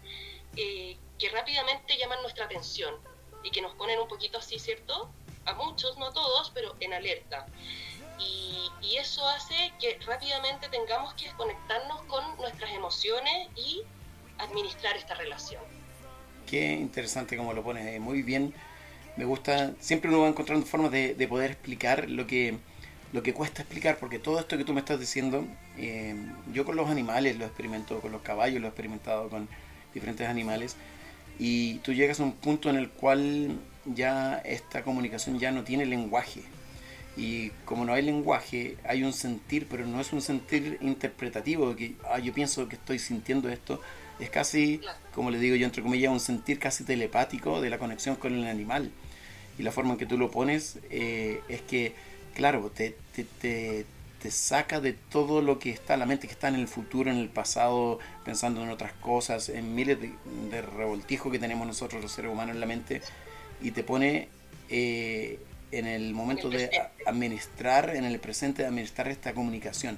eh, 0.55 0.97
que 1.17 1.29
rápidamente 1.29 1.97
llaman 1.97 2.21
nuestra 2.21 2.45
atención 2.45 2.95
y 3.43 3.51
que 3.51 3.61
nos 3.61 3.73
ponen 3.75 3.99
un 3.99 4.07
poquito 4.07 4.37
así, 4.37 4.59
¿cierto? 4.59 5.09
A 5.45 5.53
muchos, 5.53 5.97
no 5.97 6.07
a 6.07 6.13
todos, 6.13 6.51
pero 6.53 6.75
en 6.79 6.93
alerta. 6.93 7.45
Y, 8.19 8.69
y 8.81 8.97
eso 8.97 9.27
hace 9.27 9.73
que 9.79 9.99
rápidamente 10.05 10.69
tengamos 10.69 11.13
que 11.13 11.25
desconectarnos 11.25 12.01
con 12.03 12.35
nuestras 12.37 12.71
emociones 12.71 13.47
y 13.55 13.83
administrar 14.39 14.97
esta 14.97 15.15
relación. 15.15 15.61
Qué 16.47 16.73
interesante 16.73 17.37
como 17.37 17.53
lo 17.53 17.63
pones, 17.63 17.85
eh, 17.87 17.99
muy 17.99 18.21
bien. 18.21 18.53
Me 19.15 19.25
gusta, 19.25 19.73
siempre 19.79 20.09
uno 20.09 20.21
va 20.21 20.27
encontrando 20.27 20.65
formas 20.65 20.91
de, 20.91 21.15
de 21.15 21.27
poder 21.27 21.51
explicar 21.51 22.09
lo 22.09 22.27
que, 22.27 22.57
lo 23.13 23.23
que 23.23 23.33
cuesta 23.33 23.63
explicar, 23.63 23.97
porque 23.97 24.19
todo 24.19 24.39
esto 24.39 24.57
que 24.57 24.63
tú 24.63 24.73
me 24.73 24.79
estás 24.79 24.99
diciendo, 24.99 25.45
eh, 25.77 26.15
yo 26.53 26.65
con 26.65 26.75
los 26.75 26.89
animales 26.89 27.37
lo 27.37 27.45
experimento, 27.45 27.99
con 27.99 28.11
los 28.11 28.21
caballos 28.21 28.61
lo 28.61 28.67
he 28.67 28.69
experimentado 28.69 29.29
con 29.29 29.47
diferentes 29.93 30.27
animales, 30.27 30.75
y 31.39 31.75
tú 31.79 31.93
llegas 31.93 32.19
a 32.19 32.23
un 32.23 32.33
punto 32.33 32.69
en 32.69 32.77
el 32.77 32.89
cual 32.89 33.59
ya 33.85 34.37
esta 34.39 34.83
comunicación 34.83 35.39
ya 35.39 35.51
no 35.51 35.63
tiene 35.63 35.85
lenguaje. 35.85 36.41
Y 37.15 37.49
como 37.65 37.83
no 37.83 37.93
hay 37.93 38.03
lenguaje, 38.03 38.77
hay 38.83 39.03
un 39.03 39.13
sentir, 39.13 39.67
pero 39.69 39.87
no 39.87 39.99
es 39.99 40.13
un 40.13 40.21
sentir 40.21 40.77
interpretativo, 40.81 41.75
que 41.75 41.95
ah, 42.09 42.19
yo 42.19 42.33
pienso 42.33 42.67
que 42.67 42.75
estoy 42.75 42.99
sintiendo 42.99 43.49
esto, 43.49 43.81
es 44.19 44.29
casi, 44.29 44.81
como 45.13 45.31
le 45.31 45.39
digo 45.39 45.55
yo 45.55 45.65
entre 45.65 45.81
comillas, 45.81 46.11
un 46.11 46.19
sentir 46.19 46.59
casi 46.59 46.83
telepático 46.83 47.61
de 47.61 47.69
la 47.69 47.79
conexión 47.79 48.15
con 48.15 48.33
el 48.33 48.47
animal. 48.47 48.91
Y 49.57 49.63
la 49.63 49.71
forma 49.71 49.93
en 49.93 49.97
que 49.97 50.05
tú 50.05 50.17
lo 50.17 50.29
pones 50.29 50.77
eh, 50.91 51.41
es 51.49 51.61
que, 51.61 51.93
claro, 52.35 52.71
te, 52.73 52.95
te, 53.15 53.23
te, 53.23 53.85
te, 54.21 54.31
saca 54.31 54.79
de 54.79 54.93
todo 54.93 55.41
lo 55.41 55.59
que 55.59 55.69
está 55.69 55.97
la 55.97 56.05
mente, 56.05 56.27
que 56.27 56.33
está 56.33 56.47
en 56.47 56.55
el 56.55 56.67
futuro, 56.67 57.11
en 57.11 57.17
el 57.17 57.29
pasado, 57.29 57.99
pensando 58.25 58.63
en 58.63 58.69
otras 58.69 58.93
cosas, 58.93 59.49
en 59.49 59.75
miles 59.75 59.99
de, 59.99 60.11
de 60.51 60.61
revoltijos 60.61 61.31
que 61.31 61.39
tenemos 61.39 61.65
nosotros 61.67 62.01
los 62.01 62.11
seres 62.11 62.31
humanos 62.31 62.55
en 62.55 62.59
la 62.59 62.67
mente, 62.67 63.01
y 63.61 63.71
te 63.71 63.83
pone 63.83 64.29
eh, 64.69 65.39
en 65.71 65.87
el 65.87 66.13
momento 66.13 66.49
de 66.49 66.69
administrar, 67.05 67.95
en 67.95 68.05
el 68.05 68.19
presente, 68.19 68.61
de 68.61 68.67
administrar 68.67 69.07
esta 69.07 69.33
comunicación. 69.33 69.97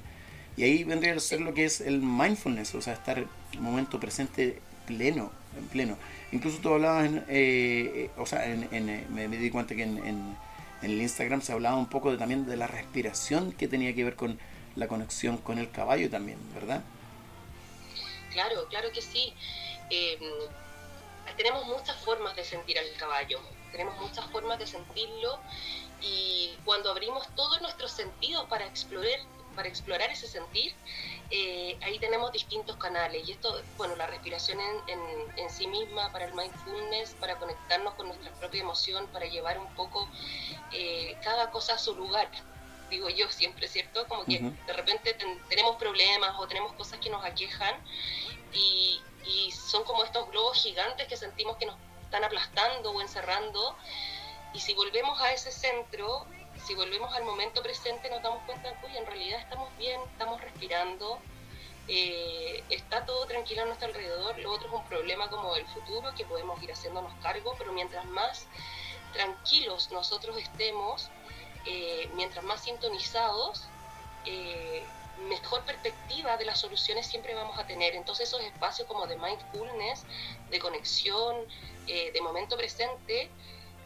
Y 0.58 0.64
ahí 0.64 0.84
vendría 0.84 1.14
a 1.14 1.20
ser 1.20 1.42
lo 1.42 1.54
que 1.54 1.66
es 1.66 1.82
el 1.82 2.02
mindfulness, 2.02 2.76
o 2.76 2.82
sea, 2.82 2.94
estar 2.94 3.20
en 3.20 3.28
el 3.54 3.62
momento 3.62 4.00
presente 4.00 4.60
pleno, 4.88 5.32
en 5.58 5.66
pleno. 5.68 5.98
Incluso 6.32 6.58
tú 6.60 6.74
hablabas, 6.74 7.06
en, 7.06 7.24
eh, 7.28 8.10
o 8.18 8.26
sea, 8.26 8.46
en, 8.50 8.68
en, 8.72 8.90
eh, 8.90 9.06
me, 9.10 9.28
me, 9.28 9.38
di 9.38 9.50
cuenta 9.50 9.76
que 9.76 9.84
en, 9.84 10.36
en, 10.82 10.92
el 10.92 11.02
Instagram 11.02 11.42
se 11.42 11.54
hablaba 11.54 11.78
un 11.78 11.90
poco 11.90 12.12
de, 12.12 12.18
también 12.18 12.46
de 12.46 12.58
la 12.58 12.68
respiración 12.68 13.52
que 13.52 13.68
tenía 13.68 13.94
que 13.94 14.04
ver 14.04 14.16
con 14.16 14.40
la 14.76 14.88
conexión 14.88 15.38
con 15.38 15.60
el 15.60 15.72
caballo 15.72 16.10
también, 16.10 16.38
¿verdad? 16.54 16.82
Claro, 18.32 18.68
claro 18.70 18.92
que 18.92 19.02
sí. 19.02 19.34
Eh, 19.90 20.20
tenemos 21.36 21.66
muchas 21.66 21.98
formas 21.98 22.36
de 22.36 22.44
sentir 22.44 22.78
al 22.78 22.86
caballo, 22.98 23.40
tenemos 23.72 23.98
muchas 24.00 24.26
formas 24.32 24.60
de 24.60 24.68
sentirlo 24.68 25.40
y 26.02 26.52
cuando 26.66 26.92
abrimos 26.92 27.28
todos 27.36 27.62
nuestros 27.62 27.92
sentidos 27.92 28.46
para 28.48 28.66
explorar 28.66 29.20
para 29.56 29.68
explorar 29.68 30.10
ese 30.12 30.28
sentir, 30.28 30.74
eh, 31.32 31.78
ahí 31.82 32.00
tenemos 32.00 32.32
distintos 32.32 32.76
canales. 32.78 33.28
Y 33.28 33.32
esto, 33.34 33.62
bueno, 33.78 33.96
la 33.96 34.08
respiración 34.08 34.60
en, 34.60 35.00
en, 35.00 35.40
en, 35.40 35.50
sí 35.50 35.68
misma, 35.68 36.12
para 36.12 36.26
el 36.26 36.34
mindfulness, 36.34 37.12
para 37.20 37.38
conectarnos 37.38 37.94
con 37.96 38.08
nuestra 38.08 38.32
propia 38.34 38.62
emoción, 38.62 39.08
para 39.08 39.26
llevar 39.26 39.60
un 39.60 39.68
poco 39.76 40.08
eh, 40.72 41.18
cada 41.24 41.52
cosa 41.52 41.76
a 41.76 41.78
su 41.78 41.96
lugar. 41.96 42.30
Digo 42.90 43.10
yo 43.10 43.30
siempre, 43.30 43.68
¿cierto? 43.68 44.08
Como 44.08 44.26
que 44.26 44.38
uh 44.38 44.42
-huh. 44.42 44.66
de 44.66 44.74
repente 44.74 45.14
ten, 45.14 45.40
tenemos 45.48 45.76
problemas 45.76 46.34
o 46.40 46.48
tenemos 46.48 46.74
cosas 46.74 47.00
que 47.00 47.10
nos 47.10 47.24
aquejan 47.24 47.76
y, 48.52 49.00
y 49.26 49.52
son 49.52 49.84
como 49.84 50.04
estos 50.04 50.28
globos 50.32 50.58
gigantes 50.62 51.08
que 51.08 51.16
sentimos 51.16 51.58
que 51.58 51.68
nos 51.68 51.76
están 52.06 52.24
aplastando 52.24 52.92
o 52.92 53.02
encerrando. 53.02 53.76
Y 54.54 54.60
si 54.60 54.74
volvemos 54.74 55.22
a 55.22 55.32
ese 55.32 55.52
centro, 55.52 56.26
si 56.70 56.76
volvemos 56.76 57.12
al 57.16 57.24
momento 57.24 57.64
presente 57.64 58.12
nos 58.12 58.22
damos 58.22 58.44
cuenta, 58.46 58.72
uy, 58.84 58.96
en 58.96 59.04
realidad 59.08 59.40
estamos 59.40 59.76
bien, 59.80 60.00
estamos 60.12 60.40
respirando, 60.40 61.18
eh, 61.88 62.64
está 62.70 63.08
todo 63.08 63.26
tranquilo 63.26 63.64
a 63.64 63.66
nuestro 63.66 63.88
alrededor, 63.88 64.38
lo 64.38 64.52
otro 64.52 64.68
es 64.68 64.74
un 64.76 64.84
problema 64.84 65.28
como 65.32 65.56
el 65.56 65.66
futuro 65.66 66.14
que 66.16 66.26
podemos 66.26 66.62
ir 66.62 66.72
haciéndonos 66.72 67.12
cargo, 67.24 67.56
pero 67.58 67.74
mientras 67.74 68.06
más 68.06 68.46
tranquilos 69.14 69.90
nosotros 69.92 70.38
estemos, 70.38 71.10
eh, 71.66 72.08
mientras 72.14 72.46
más 72.46 72.62
sintonizados, 72.62 73.64
eh, 74.26 74.84
mejor 75.28 75.66
perspectiva 75.66 76.38
de 76.38 76.46
las 76.46 76.60
soluciones 76.60 77.08
siempre 77.08 77.34
vamos 77.34 77.58
a 77.58 77.66
tener. 77.66 77.96
Entonces 77.96 78.28
esos 78.28 78.42
espacios 78.42 78.88
como 78.88 79.08
de 79.08 79.18
mindfulness, 79.18 80.06
de 80.52 80.60
conexión, 80.60 81.36
de 81.88 82.22
momento 82.22 82.56
presente, 82.56 83.32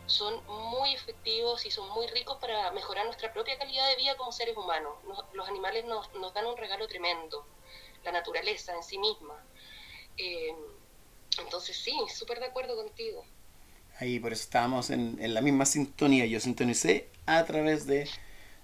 son 0.05 0.45
muy 0.47 0.93
efectivos 0.93 1.65
y 1.65 1.71
son 1.71 1.89
muy 1.89 2.07
ricos 2.07 2.37
para 2.39 2.71
mejorar 2.71 3.05
nuestra 3.05 3.31
propia 3.31 3.57
calidad 3.57 3.87
de 3.89 3.95
vida 3.95 4.15
como 4.17 4.31
seres 4.31 4.55
humanos. 4.57 4.93
Nos, 5.07 5.23
los 5.33 5.47
animales 5.47 5.85
nos, 5.85 6.13
nos, 6.15 6.33
dan 6.33 6.45
un 6.45 6.57
regalo 6.57 6.87
tremendo, 6.87 7.45
la 8.03 8.11
naturaleza 8.11 8.75
en 8.75 8.83
sí 8.83 8.97
misma. 8.97 9.43
Eh, 10.17 10.55
entonces 11.39 11.77
sí, 11.77 11.95
súper 12.13 12.39
de 12.39 12.47
acuerdo 12.47 12.75
contigo. 12.75 13.25
Ahí 13.99 14.19
por 14.19 14.33
eso 14.33 14.43
estábamos 14.43 14.89
en, 14.89 15.17
en, 15.21 15.33
la 15.33 15.41
misma 15.41 15.65
sintonía. 15.65 16.25
Yo 16.25 16.39
sintonicé 16.39 17.09
a 17.25 17.43
través 17.45 17.85
de 17.85 18.09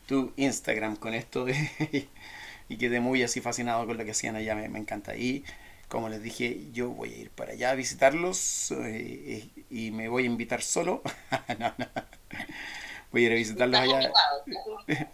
tu 0.08 0.34
Instagram 0.38 0.96
con 0.98 1.14
esto 1.14 1.46
y 2.70 2.78
quedé 2.78 3.00
muy 3.00 3.24
así 3.24 3.42
fascinado 3.42 3.86
con 3.86 3.98
lo 3.98 4.06
que 4.06 4.12
hacían 4.12 4.36
allá, 4.36 4.56
me, 4.56 4.68
me 4.70 4.80
encanta. 4.80 5.16
Y 5.16 5.44
como 5.90 6.08
les 6.08 6.24
dije, 6.24 6.68
yo 6.72 6.90
voy 6.90 7.14
a 7.14 7.18
ir 7.18 7.30
para 7.32 7.54
allá 7.54 7.72
a 7.72 7.76
visitarlos 7.76 8.72
eh, 8.72 9.50
y 9.70 9.92
me 9.92 10.08
voy 10.08 10.24
a 10.24 10.28
invitar 10.28 10.62
solo. 10.62 11.02
no, 11.60 11.74
no. 11.78 11.88
Voy 13.12 13.24
a 13.24 13.26
ir 13.26 13.32
a 13.34 13.36
visitarlos 13.36 13.80
allá. 13.80 14.12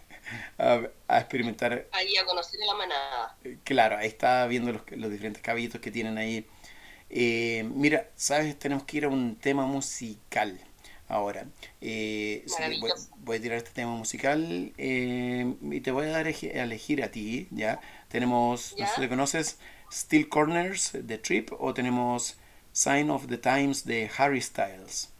A, 0.58 0.80
a, 1.06 1.18
experimentar. 1.20 1.86
Ahí 1.92 2.16
a 2.16 2.24
conocer 2.24 2.60
a 2.60 2.66
la 2.66 2.74
manada. 2.74 3.36
Claro, 3.62 3.96
ahí 3.96 4.08
está 4.08 4.44
viendo 4.48 4.72
los, 4.72 4.82
los 4.90 5.08
diferentes 5.08 5.40
caballitos 5.40 5.80
que 5.80 5.92
tienen 5.92 6.18
ahí. 6.18 6.44
Eh, 7.10 7.64
mira, 7.72 8.10
sabes, 8.16 8.58
tenemos 8.58 8.84
que 8.84 8.96
ir 8.96 9.04
a 9.04 9.08
un 9.08 9.36
tema 9.36 9.66
musical 9.66 10.58
ahora. 11.08 11.46
Eh, 11.80 12.44
sí, 12.46 12.80
voy, 12.80 12.90
voy, 13.18 13.36
a 13.36 13.40
tirar 13.40 13.58
este 13.58 13.70
tema 13.70 13.92
musical 13.92 14.72
eh, 14.76 15.54
y 15.70 15.80
te 15.80 15.90
voy 15.90 16.06
a 16.06 16.10
dar 16.10 16.26
a 16.26 16.30
elegir 16.30 17.02
a 17.02 17.10
ti, 17.10 17.48
¿ya? 17.50 17.80
Tenemos, 18.08 18.74
¿Ya? 18.76 18.84
no 18.84 18.88
sé 18.88 18.94
si 18.96 19.00
te 19.02 19.08
conoces, 19.08 19.58
Steel 19.92 20.28
Corners 20.28 20.92
de 20.92 21.18
Trip 21.18 21.50
o 21.58 21.74
tenemos 21.74 22.36
Sign 22.72 23.10
of 23.10 23.26
the 23.28 23.38
Times 23.38 23.84
de 23.84 24.10
Harry 24.18 24.40
Styles. 24.40 25.10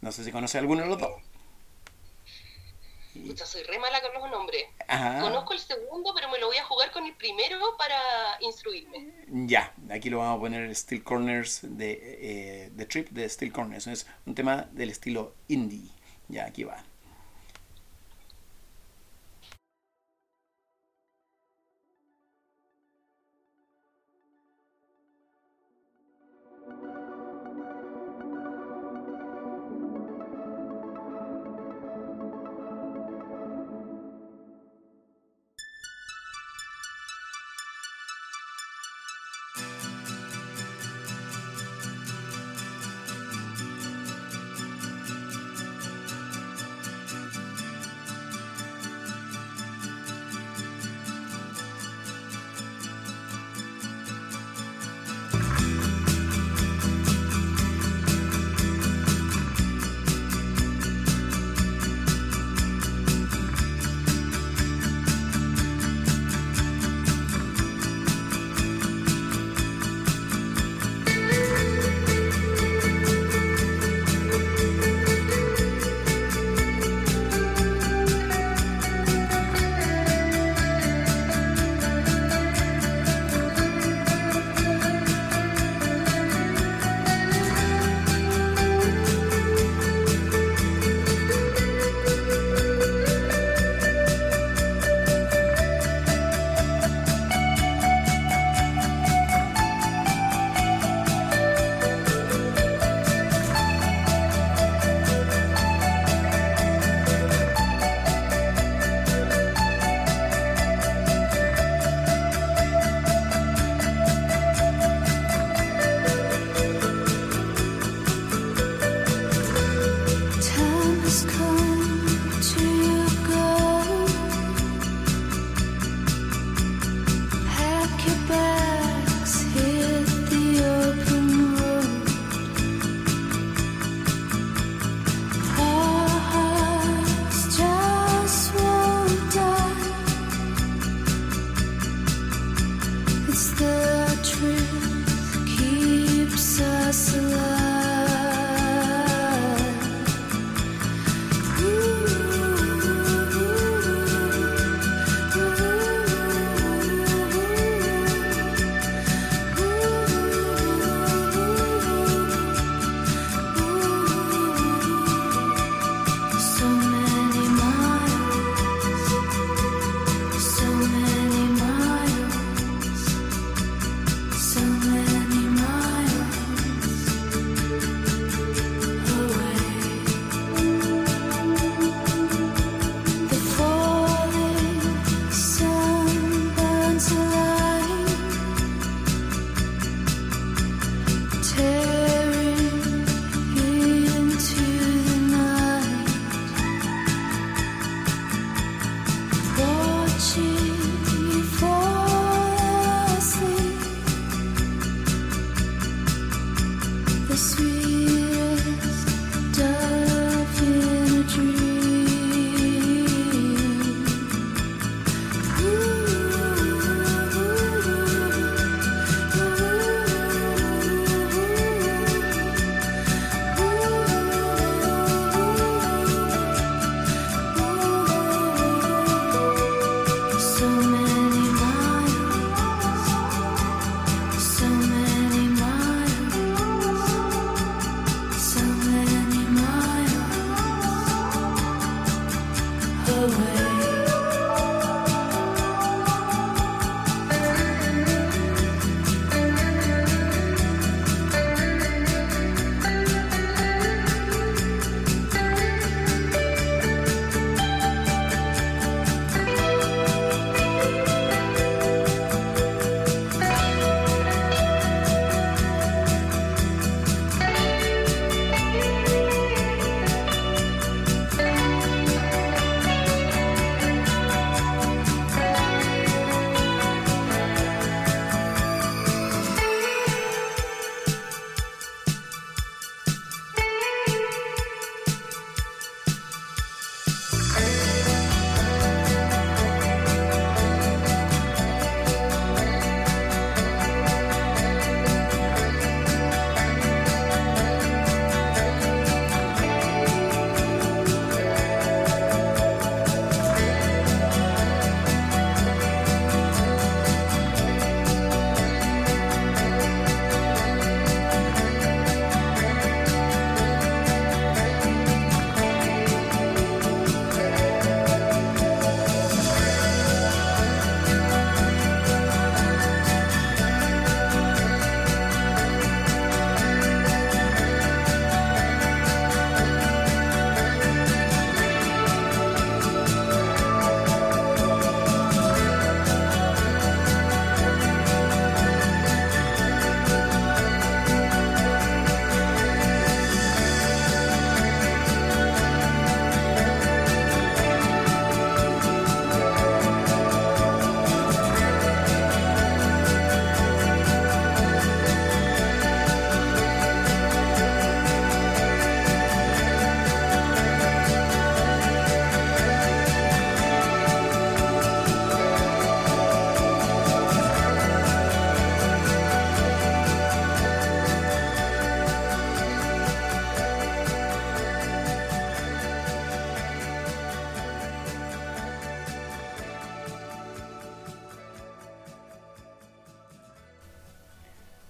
No 0.00 0.12
sé 0.12 0.24
si 0.24 0.32
conoce 0.32 0.58
alguno 0.58 0.82
de 0.82 0.88
los 0.88 0.98
dos. 0.98 1.22
Pucha, 3.26 3.46
soy 3.46 3.62
re 3.64 3.78
mala 3.78 4.00
con 4.00 4.12
los 4.14 4.30
nombres. 4.30 4.64
Ajá. 4.86 5.20
Conozco 5.20 5.52
el 5.52 5.58
segundo, 5.58 6.12
pero 6.14 6.30
me 6.30 6.38
lo 6.38 6.46
voy 6.46 6.56
a 6.56 6.64
jugar 6.64 6.92
con 6.92 7.04
el 7.04 7.14
primero 7.14 7.58
para 7.76 7.96
instruirme. 8.40 9.12
Ya, 9.26 9.72
aquí 9.90 10.08
lo 10.08 10.18
vamos 10.18 10.36
a 10.36 10.40
poner 10.40 10.74
Steel 10.74 11.02
Corners 11.02 11.60
de, 11.62 11.98
eh, 12.02 12.70
de 12.72 12.86
Trip 12.86 13.08
de 13.08 13.28
Steel 13.28 13.52
Corners. 13.52 13.86
Es 13.86 14.06
un 14.26 14.34
tema 14.34 14.68
del 14.72 14.90
estilo 14.90 15.34
indie. 15.48 15.90
Ya, 16.28 16.44
aquí 16.44 16.64
va. 16.64 16.84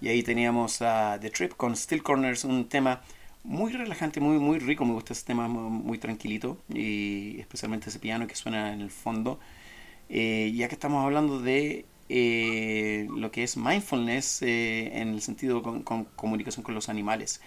Y 0.09 0.11
ahí 0.11 0.23
teníamos 0.23 0.81
a 0.81 1.19
The 1.21 1.29
Trip 1.29 1.53
con 1.53 1.75
Steel 1.75 2.01
Corners, 2.01 2.43
un 2.43 2.67
tema 2.67 3.03
muy 3.43 3.71
relajante, 3.71 4.19
muy, 4.19 4.39
muy 4.39 4.57
rico. 4.57 4.83
Me 4.83 4.93
gusta 4.93 5.13
ese 5.13 5.23
tema 5.23 5.47
muy, 5.47 5.99
tranquilito 5.99 6.57
y 6.67 7.39
especialmente 7.39 7.89
ese 7.91 7.99
piano 7.99 8.25
que 8.25 8.33
suena 8.33 8.73
en 8.73 8.81
el 8.81 8.89
fondo. 8.89 9.39
Eh, 10.09 10.51
ya 10.55 10.67
que 10.67 10.73
estamos 10.73 11.05
hablando 11.05 11.39
de 11.39 11.85
eh, 12.09 13.07
lo 13.15 13.29
que 13.29 13.43
es 13.43 13.55
mindfulness 13.55 14.41
eh, 14.41 14.99
en 14.99 15.09
el 15.09 15.21
sentido 15.21 15.61
con, 15.61 15.83
con, 15.83 16.05
comunicación 16.05 16.63
con 16.63 16.73
los 16.73 16.89
animales. 16.89 17.39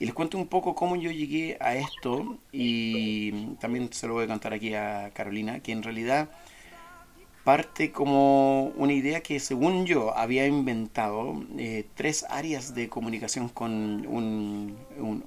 Y 0.00 0.06
les 0.06 0.14
cuento 0.14 0.38
un 0.38 0.46
poco 0.46 0.74
cómo 0.74 0.96
yo 0.96 1.10
llegué 1.10 1.58
a 1.60 1.74
esto 1.74 2.38
y 2.52 3.48
también 3.56 3.92
se 3.92 4.06
lo 4.08 4.14
voy 4.14 4.24
a 4.24 4.28
contar 4.28 4.54
aquí 4.54 4.72
a 4.72 5.10
Carolina, 5.12 5.60
que 5.60 5.72
en 5.72 5.82
realidad 5.82 6.30
parte 7.48 7.92
como 7.92 8.64
una 8.76 8.92
idea 8.92 9.22
que 9.22 9.40
según 9.40 9.86
yo 9.86 10.14
había 10.14 10.46
inventado 10.46 11.42
eh, 11.56 11.86
tres 11.94 12.26
áreas 12.28 12.74
de 12.74 12.90
comunicación 12.90 13.48
con 13.48 14.06
un, 14.06 14.76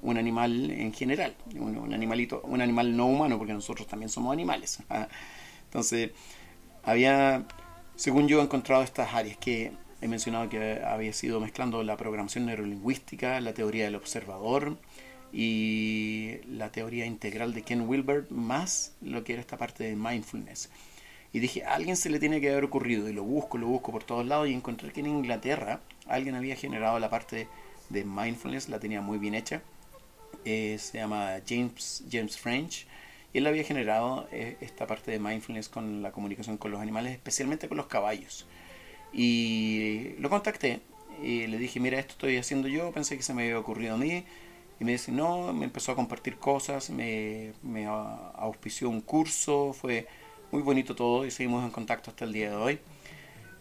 un, 0.00 0.16
animal 0.16 0.70
en 0.70 0.92
general, 0.92 1.34
un, 1.58 1.92
animalito, 1.92 2.40
un 2.44 2.60
animal 2.60 2.96
no 2.96 3.06
humano, 3.06 3.38
porque 3.38 3.52
nosotros 3.52 3.88
también 3.88 4.08
somos 4.08 4.32
animales. 4.32 4.78
¿ah? 4.88 5.08
Entonces, 5.64 6.12
había, 6.84 7.44
según 7.96 8.28
yo, 8.28 8.40
encontrado 8.40 8.84
estas 8.84 9.12
áreas 9.14 9.36
que 9.38 9.72
he 10.00 10.06
mencionado 10.06 10.48
que 10.48 10.80
había 10.80 11.12
sido 11.12 11.40
mezclando 11.40 11.82
la 11.82 11.96
programación 11.96 12.46
neurolingüística, 12.46 13.40
la 13.40 13.52
teoría 13.52 13.86
del 13.86 13.96
observador 13.96 14.78
y 15.32 16.36
la 16.46 16.70
teoría 16.70 17.04
integral 17.04 17.52
de 17.52 17.62
Ken 17.62 17.80
Wilber, 17.80 18.30
más 18.30 18.92
lo 19.00 19.24
que 19.24 19.32
era 19.32 19.40
esta 19.40 19.56
parte 19.56 19.82
de 19.82 19.96
mindfulness. 19.96 20.70
Y 21.32 21.40
dije, 21.40 21.64
a 21.64 21.74
alguien 21.74 21.96
se 21.96 22.10
le 22.10 22.18
tiene 22.18 22.40
que 22.40 22.50
haber 22.50 22.64
ocurrido, 22.64 23.08
y 23.08 23.12
lo 23.12 23.24
busco, 23.24 23.58
lo 23.58 23.66
busco 23.66 23.90
por 23.90 24.04
todos 24.04 24.26
lados, 24.26 24.48
y 24.48 24.54
encontré 24.54 24.92
que 24.92 25.00
en 25.00 25.06
Inglaterra 25.06 25.80
alguien 26.06 26.34
había 26.34 26.56
generado 26.56 26.98
la 26.98 27.08
parte 27.08 27.48
de 27.88 28.04
mindfulness, 28.04 28.68
la 28.68 28.78
tenía 28.78 29.00
muy 29.00 29.18
bien 29.18 29.34
hecha. 29.34 29.62
Eh, 30.44 30.76
se 30.78 30.98
llama 30.98 31.38
James, 31.46 32.04
James 32.10 32.36
French, 32.36 32.86
y 33.32 33.38
él 33.38 33.46
había 33.46 33.64
generado 33.64 34.28
eh, 34.32 34.56
esta 34.60 34.86
parte 34.86 35.10
de 35.10 35.18
mindfulness 35.18 35.68
con 35.68 36.02
la 36.02 36.12
comunicación 36.12 36.58
con 36.58 36.70
los 36.70 36.80
animales, 36.80 37.12
especialmente 37.12 37.68
con 37.68 37.78
los 37.78 37.86
caballos. 37.86 38.46
Y 39.12 40.14
lo 40.18 40.28
contacté 40.30 40.80
y 41.22 41.46
le 41.46 41.58
dije, 41.58 41.80
mira, 41.80 41.98
esto 41.98 42.12
estoy 42.12 42.36
haciendo 42.36 42.68
yo, 42.68 42.92
pensé 42.92 43.16
que 43.16 43.22
se 43.22 43.34
me 43.34 43.42
había 43.44 43.58
ocurrido 43.58 43.94
a 43.94 43.98
mí. 43.98 44.24
Y 44.80 44.84
me 44.84 44.92
dice, 44.92 45.12
no, 45.12 45.52
me 45.52 45.64
empezó 45.64 45.92
a 45.92 45.94
compartir 45.94 46.36
cosas, 46.36 46.90
me, 46.90 47.52
me 47.62 47.86
auspició 47.86 48.88
un 48.90 49.00
curso, 49.00 49.72
fue 49.72 50.08
muy 50.52 50.62
bonito 50.62 50.94
todo 50.94 51.24
y 51.26 51.30
seguimos 51.30 51.64
en 51.64 51.70
contacto 51.70 52.10
hasta 52.10 52.26
el 52.26 52.32
día 52.32 52.50
de 52.50 52.56
hoy. 52.56 52.78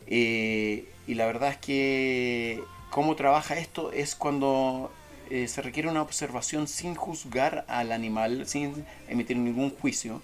Eh, 0.07 0.85
y 1.07 1.15
la 1.15 1.25
verdad 1.25 1.51
es 1.51 1.57
que 1.57 2.61
cómo 2.89 3.15
trabaja 3.15 3.57
esto 3.57 3.93
es 3.93 4.13
cuando 4.13 4.91
eh, 5.29 5.47
se 5.47 5.61
requiere 5.61 5.89
una 5.89 6.01
observación 6.01 6.67
sin 6.67 6.95
juzgar 6.95 7.65
al 7.69 7.93
animal, 7.93 8.45
sin 8.45 8.85
emitir 9.07 9.37
ningún 9.37 9.69
juicio, 9.71 10.21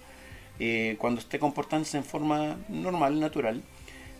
eh, 0.60 0.96
cuando 0.98 1.20
esté 1.20 1.38
comportándose 1.38 1.96
en 1.96 2.04
forma 2.04 2.58
normal, 2.68 3.18
natural, 3.18 3.62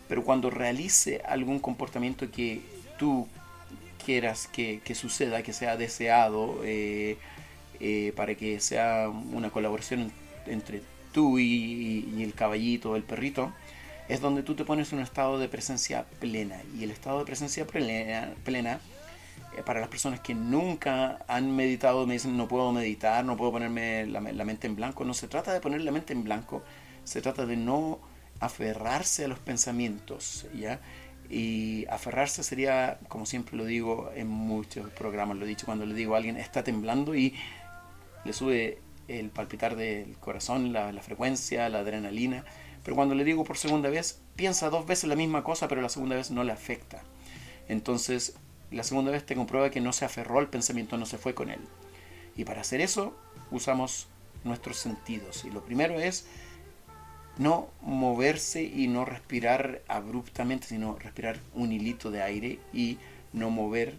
pero 0.08 0.24
cuando 0.24 0.48
realice 0.48 1.20
algún 1.26 1.58
comportamiento 1.58 2.30
que 2.30 2.62
tú 2.98 3.28
quieras 4.02 4.48
que, 4.48 4.80
que 4.82 4.94
suceda, 4.94 5.42
que 5.42 5.52
sea 5.52 5.76
deseado, 5.76 6.60
para 8.16 8.34
que 8.36 8.58
sea 8.60 9.10
una 9.10 9.50
colaboración 9.50 10.10
entre 10.46 10.82
tú 11.12 11.38
y, 11.38 12.22
el 12.22 12.34
caballito, 12.34 12.96
el 12.96 13.02
perrito, 13.02 13.52
es 14.08 14.20
donde 14.20 14.42
tú 14.42 14.54
te 14.54 14.64
pones 14.64 14.92
un 14.92 15.00
estado 15.00 15.38
de 15.38 15.48
presencia 15.48 16.04
plena. 16.20 16.60
Y 16.78 16.84
el 16.84 16.90
estado 16.90 17.18
de 17.20 17.24
presencia 17.24 17.66
plena, 17.66 18.32
plena 18.44 18.80
eh, 19.56 19.62
para 19.64 19.80
las 19.80 19.88
personas 19.88 20.20
que 20.20 20.34
nunca 20.34 21.18
han 21.28 21.54
meditado, 21.54 22.06
me 22.06 22.14
dicen 22.14 22.36
no 22.36 22.48
puedo 22.48 22.72
meditar, 22.72 23.24
no 23.24 23.36
puedo 23.36 23.52
ponerme 23.52 24.06
la, 24.06 24.20
mente 24.20 24.66
en 24.66 24.76
blanco. 24.76 25.04
No 25.04 25.14
se 25.14 25.28
trata 25.28 25.52
de 25.52 25.60
poner 25.60 25.82
la 25.82 25.92
mente 25.92 26.12
en 26.12 26.24
blanco, 26.24 26.62
se 27.04 27.20
trata 27.20 27.46
de 27.46 27.56
no 27.56 27.98
aferrarse 28.40 29.24
a 29.24 29.28
los 29.28 29.38
pensamientos, 29.38 30.46
¿ya? 30.54 30.80
Y 31.28 31.84
aferrarse 31.90 32.42
sería, 32.42 32.98
como 33.08 33.26
siempre 33.26 33.56
lo 33.56 33.66
digo 33.66 34.10
en 34.14 34.28
muchos 34.28 34.88
programas, 34.90 35.36
lo 35.36 35.44
he 35.44 35.48
dicho 35.48 35.66
cuando 35.66 35.84
le 35.84 35.94
digo 35.94 36.14
a 36.14 36.18
alguien 36.18 36.36
está 36.36 36.64
temblando 36.64 37.14
y 37.14 37.34
le 38.24 38.32
sube 38.32 38.78
el 39.08 39.30
palpitar 39.30 39.76
del 39.76 40.16
corazón, 40.18 40.72
la, 40.72 40.92
frecuencia, 41.02 41.68
la 41.68 41.80
adrenalina. 41.80 42.44
Pero 42.84 42.94
cuando 42.94 43.14
le 43.14 43.24
digo 43.24 43.44
por 43.44 43.56
segunda 43.56 43.88
vez, 43.88 44.20
piensa 44.36 44.70
dos 44.70 44.86
veces 44.86 45.08
la 45.08 45.16
misma 45.16 45.42
cosa, 45.42 45.68
pero 45.68 45.82
la 45.82 45.88
segunda 45.88 46.16
vez 46.16 46.30
no 46.30 46.44
le 46.44 46.52
afecta. 46.52 47.02
Entonces, 47.68 48.34
la 48.70 48.84
segunda 48.84 49.10
vez 49.10 49.24
te 49.26 49.34
comprueba 49.34 49.70
que 49.70 49.80
no 49.80 49.92
se 49.92 50.04
aferró 50.04 50.38
al 50.38 50.48
pensamiento, 50.48 50.96
no 50.96 51.06
se 51.06 51.18
fue 51.18 51.34
con 51.34 51.50
él. 51.50 51.60
Y 52.36 52.44
para 52.44 52.60
hacer 52.60 52.80
eso, 52.80 53.16
usamos 53.50 54.06
nuestros 54.44 54.78
sentidos. 54.78 55.44
Y 55.44 55.50
lo 55.50 55.64
primero 55.64 55.98
es 55.98 56.26
no 57.38 57.68
moverse 57.80 58.62
y 58.62 58.88
no 58.88 59.04
respirar 59.04 59.82
abruptamente, 59.88 60.66
sino 60.66 60.98
respirar 60.98 61.38
un 61.54 61.72
hilito 61.72 62.10
de 62.10 62.22
aire 62.22 62.58
y 62.72 62.98
no 63.32 63.50
mover 63.50 63.94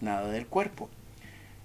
nada 0.00 0.30
del 0.30 0.46
cuerpo. 0.46 0.88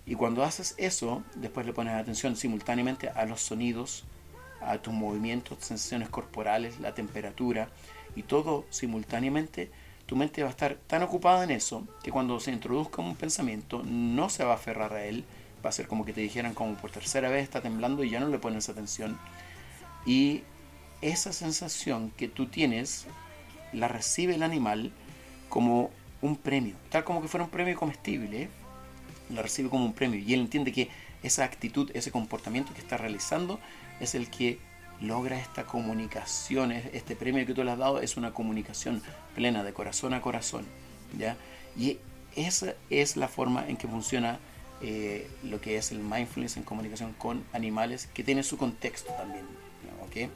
Y 0.05 0.15
cuando 0.15 0.43
haces 0.43 0.75
eso, 0.77 1.23
después 1.35 1.65
le 1.65 1.73
pones 1.73 1.93
atención 1.93 2.35
simultáneamente 2.35 3.09
a 3.09 3.25
los 3.25 3.41
sonidos, 3.41 4.03
a 4.61 4.77
tus 4.77 4.93
movimientos, 4.93 5.59
sensaciones 5.61 6.09
corporales, 6.09 6.79
la 6.79 6.93
temperatura 6.93 7.69
y 8.15 8.23
todo 8.23 8.65
simultáneamente, 8.69 9.71
tu 10.05 10.15
mente 10.15 10.41
va 10.41 10.49
a 10.49 10.51
estar 10.51 10.75
tan 10.87 11.03
ocupada 11.03 11.43
en 11.43 11.51
eso 11.51 11.87
que 12.03 12.11
cuando 12.11 12.39
se 12.39 12.51
introduzca 12.51 13.01
un 13.01 13.15
pensamiento 13.15 13.81
no 13.83 14.29
se 14.29 14.43
va 14.43 14.51
a 14.51 14.55
aferrar 14.55 14.93
a 14.93 15.05
él, 15.05 15.23
va 15.63 15.69
a 15.69 15.73
ser 15.73 15.87
como 15.87 16.05
que 16.05 16.13
te 16.13 16.21
dijeran 16.21 16.53
como 16.53 16.75
por 16.75 16.91
tercera 16.91 17.29
vez 17.29 17.43
está 17.43 17.61
temblando 17.61 18.03
y 18.03 18.09
ya 18.09 18.19
no 18.19 18.27
le 18.27 18.39
pones 18.39 18.67
atención. 18.67 19.17
Y 20.05 20.43
esa 21.01 21.31
sensación 21.33 22.11
que 22.17 22.27
tú 22.27 22.47
tienes 22.47 23.07
la 23.73 23.87
recibe 23.87 24.35
el 24.35 24.43
animal 24.43 24.91
como 25.49 25.91
un 26.21 26.35
premio, 26.35 26.75
tal 26.89 27.03
como 27.03 27.21
que 27.21 27.27
fuera 27.27 27.45
un 27.45 27.49
premio 27.49 27.75
comestible. 27.75 28.49
La 29.31 29.41
recibe 29.41 29.69
como 29.69 29.85
un 29.85 29.93
premio 29.93 30.19
y 30.19 30.33
él 30.33 30.41
entiende 30.41 30.71
que 30.71 30.89
esa 31.23 31.43
actitud, 31.43 31.91
ese 31.93 32.11
comportamiento 32.11 32.73
que 32.73 32.81
está 32.81 32.97
realizando 32.97 33.59
es 33.99 34.15
el 34.15 34.29
que 34.29 34.59
logra 35.01 35.39
esta 35.39 35.65
comunicación, 35.65 36.71
este 36.71 37.15
premio 37.15 37.45
que 37.45 37.53
tú 37.53 37.63
le 37.63 37.71
has 37.71 37.77
dado 37.77 38.01
es 38.01 38.17
una 38.17 38.33
comunicación 38.33 39.01
plena 39.35 39.63
de 39.63 39.73
corazón 39.73 40.13
a 40.13 40.21
corazón, 40.21 40.65
¿ya? 41.17 41.35
Y 41.77 41.97
esa 42.35 42.75
es 42.89 43.17
la 43.17 43.27
forma 43.27 43.67
en 43.67 43.77
que 43.77 43.87
funciona 43.87 44.39
eh, 44.81 45.29
lo 45.43 45.59
que 45.59 45.77
es 45.77 45.91
el 45.91 45.99
mindfulness 45.99 46.57
en 46.57 46.63
comunicación 46.63 47.13
con 47.13 47.43
animales, 47.53 48.07
que 48.13 48.23
tiene 48.23 48.43
su 48.43 48.57
contexto 48.57 49.11
también, 49.13 49.45
¿ok? 50.05 50.31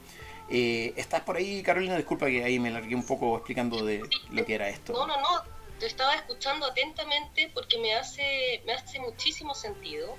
Eh, 0.50 0.94
¿Estás 0.96 1.22
por 1.22 1.38
ahí, 1.38 1.64
Carolina? 1.64 1.96
Disculpa 1.96 2.28
que 2.28 2.44
ahí 2.44 2.60
me 2.60 2.70
largué 2.70 2.96
un 2.96 3.06
poco 3.06 3.36
explicando 3.36 3.84
de 3.84 4.04
lo 4.32 4.46
que 4.46 4.56
era 4.56 4.70
esto. 4.70 4.94
No, 4.94 5.08
no, 5.08 5.16
no, 5.20 5.55
estaba 5.82 6.16
escuchando 6.16 6.66
atentamente 6.66 7.50
porque 7.54 7.78
me 7.78 7.94
hace, 7.96 8.62
me 8.66 8.74
hace 8.74 9.00
muchísimo 9.00 9.54
sentido. 9.54 10.16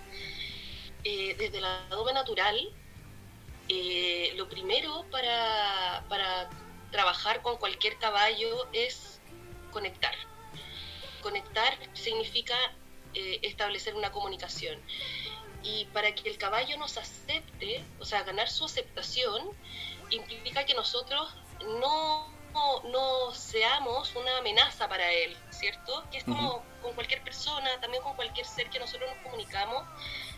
Eh, 1.04 1.34
desde 1.38 1.60
la 1.60 1.86
adobe 1.86 2.12
natural, 2.12 2.56
eh, 3.68 4.32
lo 4.36 4.48
primero 4.48 5.04
para, 5.10 6.04
para 6.08 6.50
trabajar 6.90 7.42
con 7.42 7.56
cualquier 7.56 7.96
caballo 7.98 8.68
es 8.72 9.20
conectar. 9.72 10.14
Conectar 11.22 11.78
significa 11.94 12.56
eh, 13.14 13.40
establecer 13.42 13.94
una 13.94 14.10
comunicación. 14.10 14.80
Y 15.62 15.86
para 15.86 16.14
que 16.14 16.28
el 16.28 16.38
caballo 16.38 16.76
nos 16.76 16.96
acepte, 16.96 17.84
o 17.98 18.04
sea, 18.04 18.22
ganar 18.22 18.48
su 18.48 18.66
aceptación, 18.66 19.50
implica 20.10 20.64
que 20.64 20.74
nosotros 20.74 21.34
no 21.80 22.36
no, 22.90 23.32
seamos 23.32 24.14
una 24.16 24.38
amenaza 24.38 24.88
para 24.88 25.10
él, 25.12 25.36
¿cierto? 25.56 26.04
Que 26.10 26.18
es 26.18 26.24
como 26.24 26.62
con 26.82 26.94
cualquier 26.94 27.22
persona, 27.22 27.68
también 27.80 28.02
con 28.02 28.14
cualquier 28.14 28.46
ser 28.46 28.70
que 28.70 28.78
nosotros 28.78 29.08
nos 29.14 29.22
comunicamos, 29.24 29.84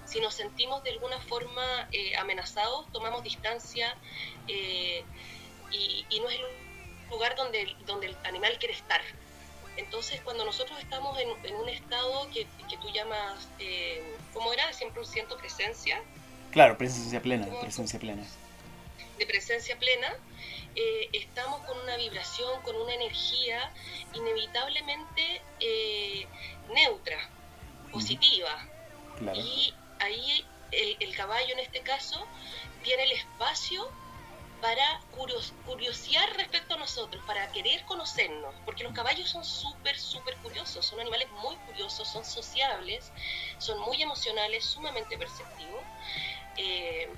si 0.05 0.21
nos 0.21 0.35
sentimos 0.35 0.83
de 0.85 0.91
alguna 0.91 1.21
forma 1.21 1.89
eh, 1.93 2.16
amenazados, 2.16 2.91
tomamos 2.93 3.23
distancia 3.23 3.95
eh, 4.47 5.05
y, 5.71 6.21
no 6.21 6.29
es 6.31 6.37
el 6.37 7.11
lugar 7.11 7.37
donde, 7.37 7.77
donde 7.87 8.07
el 8.07 8.16
animal 8.25 8.59
quiere 8.59 8.75
estar. 8.75 9.01
Entonces, 9.77 10.21
cuando 10.23 10.45
nosotros 10.45 10.79
estamos 10.81 11.16
en, 11.21 11.55
un 11.55 11.69
estado 11.69 12.29
que, 12.33 12.47
que, 12.69 12.77
tú 12.79 12.89
llamas, 12.91 13.49
eh, 13.61 14.16
¿cómo 14.33 14.53
era? 14.53 14.66
De 14.66 14.73
100% 14.73 15.37
presencia. 15.37 16.03
Claro, 16.51 16.77
presencia 16.77 17.23
plena, 17.23 17.47
presencia 17.61 18.01
plena. 18.01 18.25
De 19.19 19.27
presencia 19.27 19.79
plena, 19.79 20.14
eh, 20.77 21.09
estamos 21.12 21.61
con 21.66 21.79
una 21.81 21.97
vibración, 21.97 22.62
con 22.62 22.77
una 22.77 22.95
energía 22.95 23.73
inevitablemente 24.14 25.43
eh, 25.59 26.27
neutra, 26.73 27.19
positiva. 27.91 28.69
Y 29.35 29.75
ahí 29.99 30.47
el, 30.71 31.16
caballo 31.16 31.53
en 31.53 31.59
este 31.59 31.81
caso 31.81 32.27
tiene 32.85 33.05
el 33.05 33.12
espacio 33.12 33.91
para 34.61 35.01
curiosear 35.64 36.37
respecto 36.37 36.75
a 36.75 36.77
nosotros, 36.79 37.23
para 37.27 37.51
querer 37.53 37.85
conocernos, 37.85 38.55
porque 38.64 38.83
los 38.83 38.93
caballos 38.93 39.29
son 39.31 39.45
súper, 39.45 39.99
súper 39.99 40.37
curiosos, 40.37 40.85
son 40.85 41.01
animales 41.01 41.29
muy 41.43 41.57
curiosos, 41.57 42.09
son 42.09 42.25
sociables, 42.25 43.11
son 43.59 43.81
muy 43.81 44.03
emocionales, 44.03 44.64
sumamente 44.64 45.16
perceptivos. 45.16 45.83
Eh, 46.57 47.09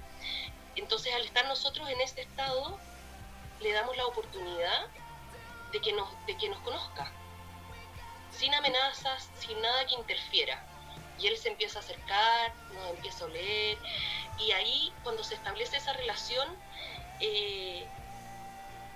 entonces, 0.76 1.14
al 1.14 1.22
estar 1.22 1.46
nosotros 1.46 1.88
en 1.88 2.00
este 2.00 2.22
estado, 2.22 2.78
le 3.60 3.72
damos 3.72 3.96
la 3.96 4.06
oportunidad 4.06 4.88
de 5.72 5.80
que 5.80 5.92
nos, 5.92 6.08
de 6.26 6.36
que 6.36 6.48
nos 6.48 6.60
conozca, 6.60 7.12
sin 8.30 8.54
amenazas, 8.54 9.28
sin 9.38 9.60
nada 9.60 9.86
que 9.86 9.94
interfiera. 9.94 10.64
Y 11.18 11.26
él 11.26 11.36
se 11.36 11.50
empieza 11.50 11.78
a 11.78 11.82
acercar, 11.82 12.54
nos 12.72 12.90
empieza 12.90 13.24
a 13.24 13.26
oler, 13.26 13.78
y 14.38 14.52
ahí 14.52 14.92
cuando 15.02 15.22
se 15.22 15.34
establece 15.34 15.76
esa 15.76 15.92
relación, 15.92 16.48
eh, 17.20 17.86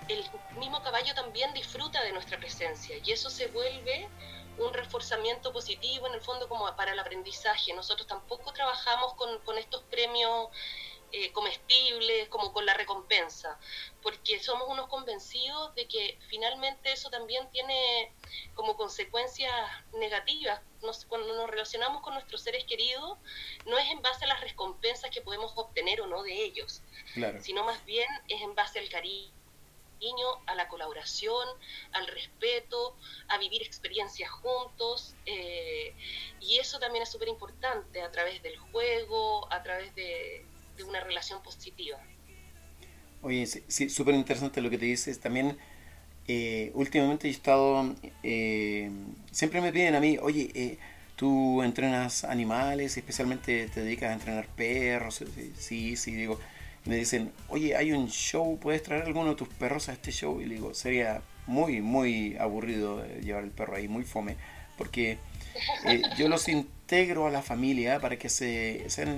el 0.09 0.25
mismo 0.59 0.83
caballo 0.83 1.15
también 1.15 1.53
disfruta 1.55 2.03
de 2.03 2.13
nuestra 2.13 2.39
presencia 2.39 2.97
y 3.03 3.13
eso 3.13 3.31
se 3.31 3.47
vuelve 3.49 4.09
un 4.59 4.73
reforzamiento 4.73 5.53
positivo 5.53 6.07
en 6.07 6.15
el 6.15 6.21
fondo 6.21 6.49
como 6.49 6.75
para 6.77 6.93
el 6.93 6.99
aprendizaje. 6.99 7.73
Nosotros 7.73 8.07
tampoco 8.07 8.53
trabajamos 8.53 9.15
con, 9.15 9.39
con 9.41 9.59
estos 9.59 9.83
premios 9.85 10.49
eh, 11.17 11.31
comestibles, 11.31 12.29
como 12.29 12.53
con 12.53 12.67
la 12.67 12.75
recompensa, 12.75 13.57
porque 14.03 14.41
somos 14.41 14.67
unos 14.69 14.89
convencidos 14.89 15.73
de 15.77 15.87
que 15.87 16.19
finalmente 16.29 16.91
eso 16.91 17.09
también 17.09 17.49
tiene 17.53 18.13
como 18.55 18.77
consecuencias 18.77 19.55
negativas. 19.93 20.61
cuando 21.09 21.33
nos 21.37 21.49
relacionamos 21.49 22.03
con 22.03 22.15
nuestros 22.15 22.43
seres 22.43 22.65
queridos, 22.65 23.17
no 23.65 23.79
es 23.79 23.89
en 23.93 24.03
base 24.03 24.25
a 24.25 24.29
las 24.29 24.41
recompensas 24.41 25.09
que 25.13 25.21
podemos 25.21 25.53
obtener 25.55 26.01
o 26.01 26.09
no 26.09 26.25
de 26.25 26.33
ellos, 26.33 26.83
sino 27.39 27.63
más 27.63 27.85
bien 27.85 28.09
es 28.27 28.43
en 28.43 28.57
base 28.57 28.81
al 28.81 28.89
cariño 28.89 29.33
a 30.47 30.57
la 30.57 30.67
colaboración, 30.67 31.47
al 31.93 32.09
respeto, 32.09 32.97
a 33.29 33.39
vivir 33.39 33.63
experiencias 33.63 34.31
juntos. 34.31 35.15
Eh, 35.27 35.95
y 36.41 36.59
eso 36.59 36.81
también 36.81 37.05
es 37.05 37.11
súper 37.13 37.29
importante 37.29 38.03
a 38.03 38.11
través 38.11 38.43
del 38.43 38.59
juego, 38.59 39.47
a 39.53 39.63
través 39.63 39.95
de, 39.95 40.45
de 40.77 40.85
una 40.85 41.01
relación 41.01 41.43
positiva. 41.43 41.99
Oye, 43.23 43.47
sí, 43.47 43.89
súper 43.89 44.15
interesante 44.15 44.61
lo 44.61 44.69
que 44.69 44.79
te 44.79 44.85
dices. 44.85 45.19
También, 45.19 45.57
eh, 46.29 46.71
últimamente 46.75 47.27
he 47.27 47.31
estado, 47.31 47.95
eh, 48.23 48.91
siempre 49.31 49.61
me 49.61 49.73
piden 49.73 49.95
a 49.95 50.01
mí, 50.01 50.19
oye, 50.21 50.51
eh, 50.55 50.79
tú 51.17 51.63
entrenas 51.63 52.25
animales, 52.25 52.97
especialmente 52.97 53.69
te 53.69 53.83
dedicas 53.83 54.11
a 54.11 54.13
entrenar 54.13 54.47
perros. 54.49 55.25
Sí, 55.59 55.97
sí, 55.97 56.15
digo. 56.15 56.39
Me 56.85 56.97
dicen, 56.97 57.33
oye, 57.49 57.75
hay 57.77 57.93
un 57.93 58.11
show, 58.11 58.59
¿puedes 58.61 58.83
traer 58.83 59.05
alguno 59.05 59.31
de 59.31 59.37
tus 59.37 59.49
perros 59.49 59.89
a 59.89 59.95
este 59.95 60.13
show? 60.13 60.43
Y 60.43 60.45
le 60.45 60.57
digo, 60.57 60.75
sería 60.75 61.23
muy, 61.47 61.81
muy 61.81 62.37
aburrido 62.37 63.07
llevar 63.21 63.45
el 63.45 63.51
perro 63.51 63.77
ahí, 63.77 63.89
muy 63.89 64.05
fome, 64.05 64.37
porque 64.77 65.17
yo 66.19 66.29
los 66.29 66.47
integro 66.95 67.27
a 67.27 67.31
la 67.31 67.43
familia 67.43 67.99
para 67.99 68.17
que 68.17 68.29
se, 68.29 68.85
sean 68.89 69.09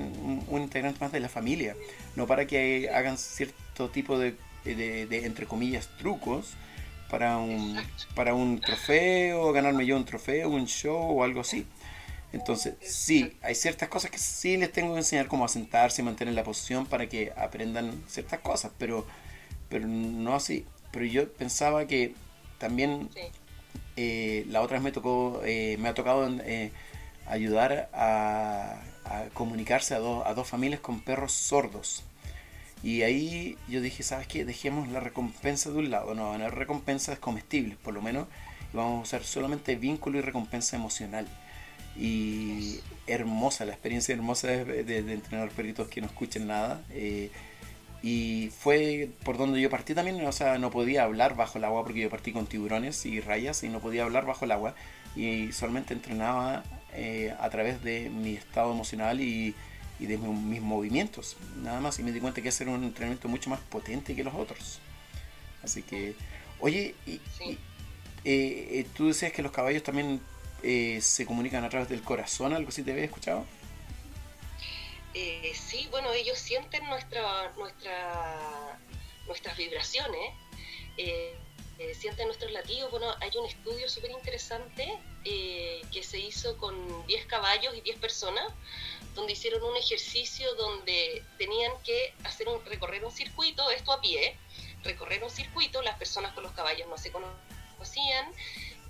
un, 0.48 0.62
integrante 0.62 0.98
más 1.00 1.12
de 1.12 1.20
la 1.20 1.28
familia, 1.28 1.76
no 2.14 2.26
para 2.26 2.46
que 2.46 2.88
hagan 2.90 3.18
cierto 3.18 3.90
tipo 3.90 4.18
de, 4.18 4.34
entre 4.64 5.46
comillas, 5.46 5.90
trucos 5.98 6.54
para 7.10 7.36
un, 7.36 7.78
para 8.14 8.34
un 8.34 8.60
trofeo, 8.60 9.52
ganarme 9.52 9.84
yo 9.84 9.96
un 9.96 10.06
trofeo, 10.06 10.48
un 10.48 10.66
show 10.66 11.18
o 11.18 11.22
algo 11.22 11.42
así. 11.42 11.66
Entonces, 12.32 12.74
sí, 12.80 13.36
hay 13.42 13.54
ciertas 13.54 13.88
cosas 13.88 14.10
que 14.10 14.18
sí 14.18 14.56
les 14.56 14.72
tengo 14.72 14.92
que 14.94 15.00
enseñar, 15.00 15.26
como 15.28 15.44
a 15.44 15.48
sentarse 15.48 16.00
y 16.02 16.04
mantener 16.04 16.34
la 16.34 16.42
posición 16.42 16.86
para 16.86 17.08
que 17.08 17.32
aprendan 17.36 18.02
ciertas 18.08 18.40
cosas, 18.40 18.72
pero, 18.78 19.06
pero 19.68 19.86
no 19.86 20.34
así. 20.34 20.64
Pero 20.92 21.04
yo 21.04 21.30
pensaba 21.32 21.86
que 21.86 22.14
también 22.58 23.10
eh, 23.96 24.44
la 24.48 24.62
otra 24.62 24.76
vez 24.78 24.84
me 24.84 24.92
tocó, 24.92 25.42
eh, 25.44 25.76
me 25.78 25.88
ha 25.88 25.94
tocado 25.94 26.28
eh, 26.40 26.72
ayudar 27.28 27.88
a, 27.92 28.82
comunicarse 29.34 29.94
a, 29.94 29.98
a 29.98 30.34
dos 30.34 30.48
familias 30.48 30.80
con 30.80 31.00
perros 31.00 31.32
sordos. 31.32 32.04
Y 32.82 33.02
ahí 33.02 33.56
yo 33.68 33.80
dije, 33.80 34.02
¿sabes 34.02 34.26
qué? 34.26 34.44
Dejemos 34.44 34.88
la 34.88 35.00
recompensa 35.00 35.70
de 35.70 35.78
un 35.78 35.90
lado, 35.90 36.14
no 36.14 36.30
van 36.30 36.42
a 36.42 36.46
haber 36.46 36.58
recompensas 36.58 37.18
comestibles, 37.18 37.76
por 37.78 37.94
lo 37.94 38.02
menos, 38.02 38.28
vamos 38.72 38.98
a 38.98 39.02
usar 39.02 39.24
solamente 39.24 39.76
vínculo 39.76 40.18
y 40.18 40.22
recompensa 40.22 40.76
emocional. 40.76 41.26
Y 41.98 42.80
hermosa, 43.06 43.64
la 43.64 43.72
experiencia 43.72 44.14
hermosa 44.14 44.48
de, 44.48 44.84
de, 44.84 44.98
entrenar 45.12 45.48
perritos 45.50 45.88
que 45.88 46.00
no 46.02 46.06
escuchen 46.08 46.46
nada. 46.46 46.84
Eh, 46.90 47.30
y 48.02 48.50
fue 48.56 49.10
por 49.24 49.38
donde 49.38 49.60
yo 49.60 49.70
partí 49.70 49.94
también, 49.94 50.24
o 50.24 50.32
sea, 50.32 50.58
no 50.58 50.70
podía 50.70 51.04
hablar 51.04 51.34
bajo 51.34 51.58
el 51.58 51.64
agua 51.64 51.82
porque 51.82 52.00
yo 52.00 52.10
partí 52.10 52.32
con 52.32 52.46
tiburones 52.46 53.04
y 53.06 53.20
rayas 53.20 53.62
y 53.64 53.68
no 53.68 53.80
podía 53.80 54.04
hablar 54.04 54.26
bajo 54.26 54.44
el 54.44 54.52
agua 54.52 54.74
y 55.16 55.50
solamente 55.52 55.94
entrenaba 55.94 56.62
eh, 56.97 57.34
a 57.38 57.51
través 57.51 57.82
de 57.82 58.11
mi 58.11 58.34
estado 58.34 58.72
emocional 58.72 59.20
y, 59.20 59.55
de 59.99 60.18
mis 60.18 60.61
movimientos, 60.61 61.36
nada 61.57 61.80
más. 61.80 61.99
Y 61.99 62.03
me 62.03 62.12
di 62.12 62.20
cuenta 62.20 62.42
que 62.42 62.49
hacer 62.49 62.68
un 62.68 62.84
entrenamiento 62.84 63.28
mucho 63.28 63.51
más 63.51 63.61
potente 63.61 64.14
que 64.14 64.24
los 64.24 64.34
otros. 64.34 64.80
Así 65.62 65.82
que, 65.82 66.14
oye, 66.61 66.94
y, 67.07 67.20
eh, 67.44 67.59
eh, 68.24 68.86
tú 68.94 69.09
decías 69.09 69.32
que 69.32 69.42
los 69.42 69.53
caballos 69.53 69.82
también 69.82 70.20
se 71.01 71.26
comunican 71.26 71.62
a 71.62 71.68
través 71.68 71.88
del 71.88 72.03
corazón, 72.03 72.53
algo 72.53 72.70
así 72.70 72.82
te 72.82 72.90
había 72.90 73.05
escuchado. 73.05 73.47
sí, 75.14 75.86
bueno, 75.92 76.12
ellos 76.12 76.36
sienten 76.38 76.84
nuestra, 76.86 77.53
nuestra, 77.57 78.78
nuestras 79.26 79.57
vibraciones. 79.57 80.32
Eh, 81.78 81.94
sienten 81.94 82.26
nuestros 82.26 82.51
latidos. 82.53 82.90
Bueno, 82.90 83.07
hay 83.20 83.30
un 83.38 83.47
estudio 83.47 83.88
súper 83.88 84.11
interesante 84.11 84.99
eh, 85.28 85.82
que 85.90 86.04
se 86.04 86.20
hizo 86.20 86.56
con 86.56 87.04
10 87.08 87.26
caballos 87.26 87.74
y 87.74 87.80
10 87.80 87.98
personas, 87.98 88.46
donde 89.16 89.32
hicieron 89.32 89.60
un 89.64 89.76
ejercicio 89.76 90.54
donde 90.54 91.24
tenían 91.36 91.72
que 91.82 92.14
hacer 92.22 92.48
un, 92.48 92.64
recorrer 92.64 93.04
un 93.04 93.10
circuito, 93.10 93.68
esto 93.72 93.90
a 93.92 94.00
pie, 94.00 94.38
recorrer 94.84 95.24
un 95.24 95.30
circuito, 95.30 95.82
las 95.82 95.98
personas 95.98 96.32
con 96.32 96.44
los 96.44 96.52
caballos 96.52 96.86
no 96.86 96.96
se 96.96 97.10
conocían, 97.10 98.32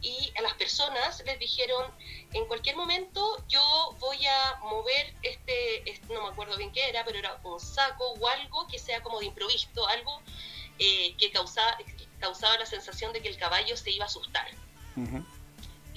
y 0.03 0.31
a 0.37 0.43
las 0.43 0.53
personas 0.55 1.23
les 1.25 1.39
dijeron, 1.39 1.91
en 2.35 2.45
cualquier 2.45 2.77
momento 2.77 3.43
yo 3.49 3.97
voy 3.99 4.19
a 4.27 4.57
mover 4.61 5.15
este, 5.23 5.89
este 5.91 6.13
no 6.13 6.23
me 6.23 6.29
acuerdo 6.29 6.59
bien 6.59 6.71
qué 6.71 6.87
era, 6.87 7.03
pero 7.07 7.19
era 7.19 7.41
un 7.45 7.59
saco 7.59 8.13
o 8.13 8.29
algo 8.29 8.67
que 8.67 8.79
sea 8.79 9.03
como 9.03 9.21
de 9.21 9.27
improviso, 9.27 9.89
algo 9.89 10.21
eh, 10.79 11.15
que 11.17 11.31
causaba, 11.31 11.79
causaba 12.21 12.59
la 12.59 12.67
sensación 12.67 13.15
de 13.15 13.23
que 13.23 13.29
el 13.29 13.39
caballo 13.39 13.75
se 13.75 13.91
iba 13.91 14.05
a 14.05 14.09
asustar. 14.09 14.47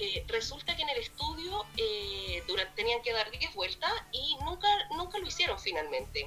Eh, 0.02 0.24
resulta 0.28 0.74
que 0.74 0.82
en 0.82 0.88
el 0.88 0.96
estudio 0.96 1.66
eh, 1.76 2.42
durante, 2.46 2.74
tenían 2.74 3.02
que 3.02 3.12
dar 3.12 3.30
10 3.30 3.54
vueltas 3.54 3.92
y 4.12 4.34
nunca, 4.42 4.66
nunca 4.96 5.18
lo 5.18 5.26
hicieron 5.26 5.60
finalmente. 5.60 6.26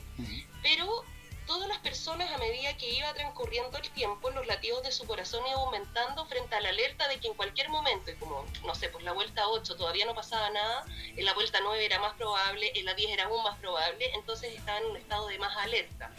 Pero 0.61 1.03
todas 1.47 1.67
las 1.67 1.79
personas 1.79 2.31
a 2.31 2.37
medida 2.37 2.77
que 2.77 2.87
iba 2.89 3.11
transcurriendo 3.15 3.75
el 3.79 3.89
tiempo, 3.89 4.29
los 4.29 4.45
latidos 4.45 4.83
de 4.83 4.91
su 4.91 5.07
corazón 5.07 5.41
iban 5.47 5.59
aumentando 5.59 6.23
frente 6.27 6.55
a 6.55 6.61
la 6.61 6.69
alerta 6.69 7.07
de 7.07 7.19
que 7.19 7.27
en 7.27 7.33
cualquier 7.33 7.69
momento, 7.69 8.11
y 8.11 8.15
como, 8.15 8.45
no 8.63 8.75
sé, 8.75 8.89
pues 8.89 9.03
la 9.03 9.11
vuelta 9.11 9.47
8 9.47 9.75
todavía 9.75 10.05
no 10.05 10.13
pasaba 10.13 10.51
nada, 10.51 10.85
en 11.17 11.25
la 11.25 11.33
vuelta 11.33 11.59
9 11.61 11.83
era 11.83 11.99
más 11.99 12.13
probable, 12.13 12.71
en 12.75 12.85
la 12.85 12.93
10 12.93 13.09
era 13.09 13.25
aún 13.25 13.41
más 13.43 13.57
probable, 13.57 14.05
entonces 14.13 14.53
estaban 14.53 14.83
en 14.83 14.91
un 14.91 14.97
estado 14.97 15.27
de 15.27 15.39
más 15.39 15.57
alerta 15.57 16.11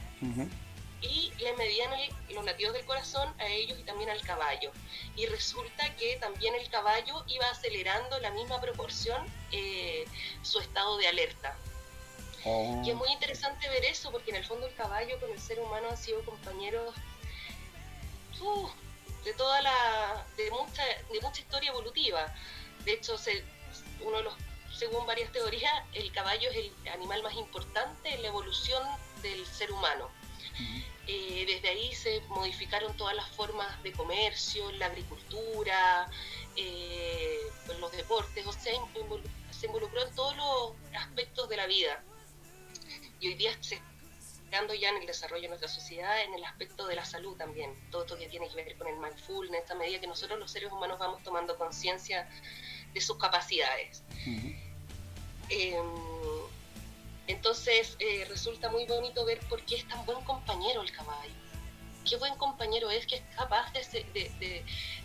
y 1.05 1.33
le 1.39 1.53
medían 1.55 1.91
los 2.31 2.45
latidos 2.45 2.75
del 2.75 2.85
corazón 2.85 3.33
a 3.39 3.47
ellos 3.47 3.79
y 3.79 3.85
también 3.85 4.11
al 4.11 4.21
caballo. 4.23 4.73
Y 5.17 5.27
resulta 5.27 5.95
que 5.97 6.17
también 6.17 6.55
el 6.55 6.69
caballo 6.71 7.25
iba 7.29 7.49
acelerando 7.49 8.19
la 8.21 8.31
misma 8.31 8.61
proporción 8.61 9.25
eh, 9.53 10.05
su 10.43 10.59
estado 10.61 10.97
de 10.99 11.09
alerta. 11.09 11.57
Y 12.85 12.91
es 12.91 12.97
muy 12.97 13.11
interesante 13.11 13.67
ver 13.71 13.87
eso 13.87 14.11
porque 14.11 14.31
en 14.31 14.37
el 14.37 14.45
fondo 14.45 14.67
el 14.67 14.75
caballo 14.75 15.19
con 15.19 15.31
el 15.31 15.41
ser 15.41 15.59
humano 15.61 15.89
han 15.89 15.97
sido 15.97 16.23
compañeros 16.27 16.95
uh, 18.43 18.69
de 19.25 19.33
toda 19.33 19.63
la 19.63 20.27
de 20.37 20.51
mucha 20.51 20.85
de 20.85 21.21
mucha 21.23 21.41
historia 21.41 21.71
evolutiva. 21.71 22.35
De 22.85 22.93
hecho, 22.93 23.17
se, 23.17 23.43
uno 24.03 24.19
de 24.19 24.25
los 24.25 24.35
según 24.77 25.07
varias 25.07 25.33
teorías, 25.33 25.73
el 25.93 26.11
caballo 26.13 26.51
es 26.51 26.57
el 26.57 26.89
animal 26.89 27.23
más 27.23 27.35
importante 27.35 28.13
en 28.13 28.23
la 28.23 28.29
evolución 28.29 28.83
del 29.23 29.47
ser 29.47 29.73
humano. 29.73 30.11
Eh, 31.07 31.45
desde 31.47 31.69
ahí 31.69 31.95
se 31.95 32.21
modificaron 32.29 32.97
todas 32.97 33.15
las 33.15 33.29
formas 33.31 33.83
de 33.83 33.93
comercio, 33.93 34.71
la 34.73 34.87
agricultura, 34.87 36.09
eh, 36.57 37.41
los 37.79 37.93
deportes, 37.93 38.47
o 38.47 38.53
sea, 38.53 38.73
se 39.51 39.67
involucró 39.67 40.07
en 40.07 40.15
todos 40.15 40.37
los 40.37 40.73
aspectos 40.95 41.49
de 41.49 41.57
la 41.57 41.67
vida. 41.67 42.03
Y 43.21 43.29
hoy 43.29 43.35
día 43.35 43.57
se 43.61 43.75
está 43.75 44.75
ya 44.75 44.91
en 44.91 44.99
el 44.99 45.07
desarrollo 45.07 45.43
de 45.43 45.49
nuestra 45.49 45.69
sociedad, 45.69 46.23
en 46.23 46.35
el 46.35 46.45
aspecto 46.45 46.87
de 46.87 46.95
la 46.95 47.05
salud 47.05 47.37
también, 47.37 47.75
todo 47.91 48.03
esto 48.03 48.17
que 48.17 48.29
tiene 48.29 48.49
que 48.49 48.55
ver 48.55 48.77
con 48.77 48.87
el 48.87 48.97
mindfulness, 48.97 49.63
esta 49.63 49.75
medida 49.75 50.01
que 50.01 50.07
nosotros 50.07 50.39
los 50.39 50.51
seres 50.51 50.71
humanos 50.71 50.99
vamos 50.99 51.23
tomando 51.23 51.57
conciencia 51.59 52.29
de 52.93 53.01
sus 53.01 53.19
capacidades. 53.19 54.05
Entonces 57.27 57.97
eh, 58.01 58.27
resulta 58.29 58.70
muy 58.70 58.87
bonito 58.87 59.25
ver 59.25 59.41
por 59.49 59.62
qué 59.62 59.77
es 59.77 59.89
tan 59.89 60.05
buen 60.05 60.22
compañero 60.25 60.83
el 60.83 60.93
caballo. 60.93 61.33
qué 62.09 62.16
buen 62.16 62.35
compañero 62.37 62.91
es, 62.91 63.07
que 63.07 63.16
es 63.16 63.22
capaz 63.35 63.72
de, 63.72 64.64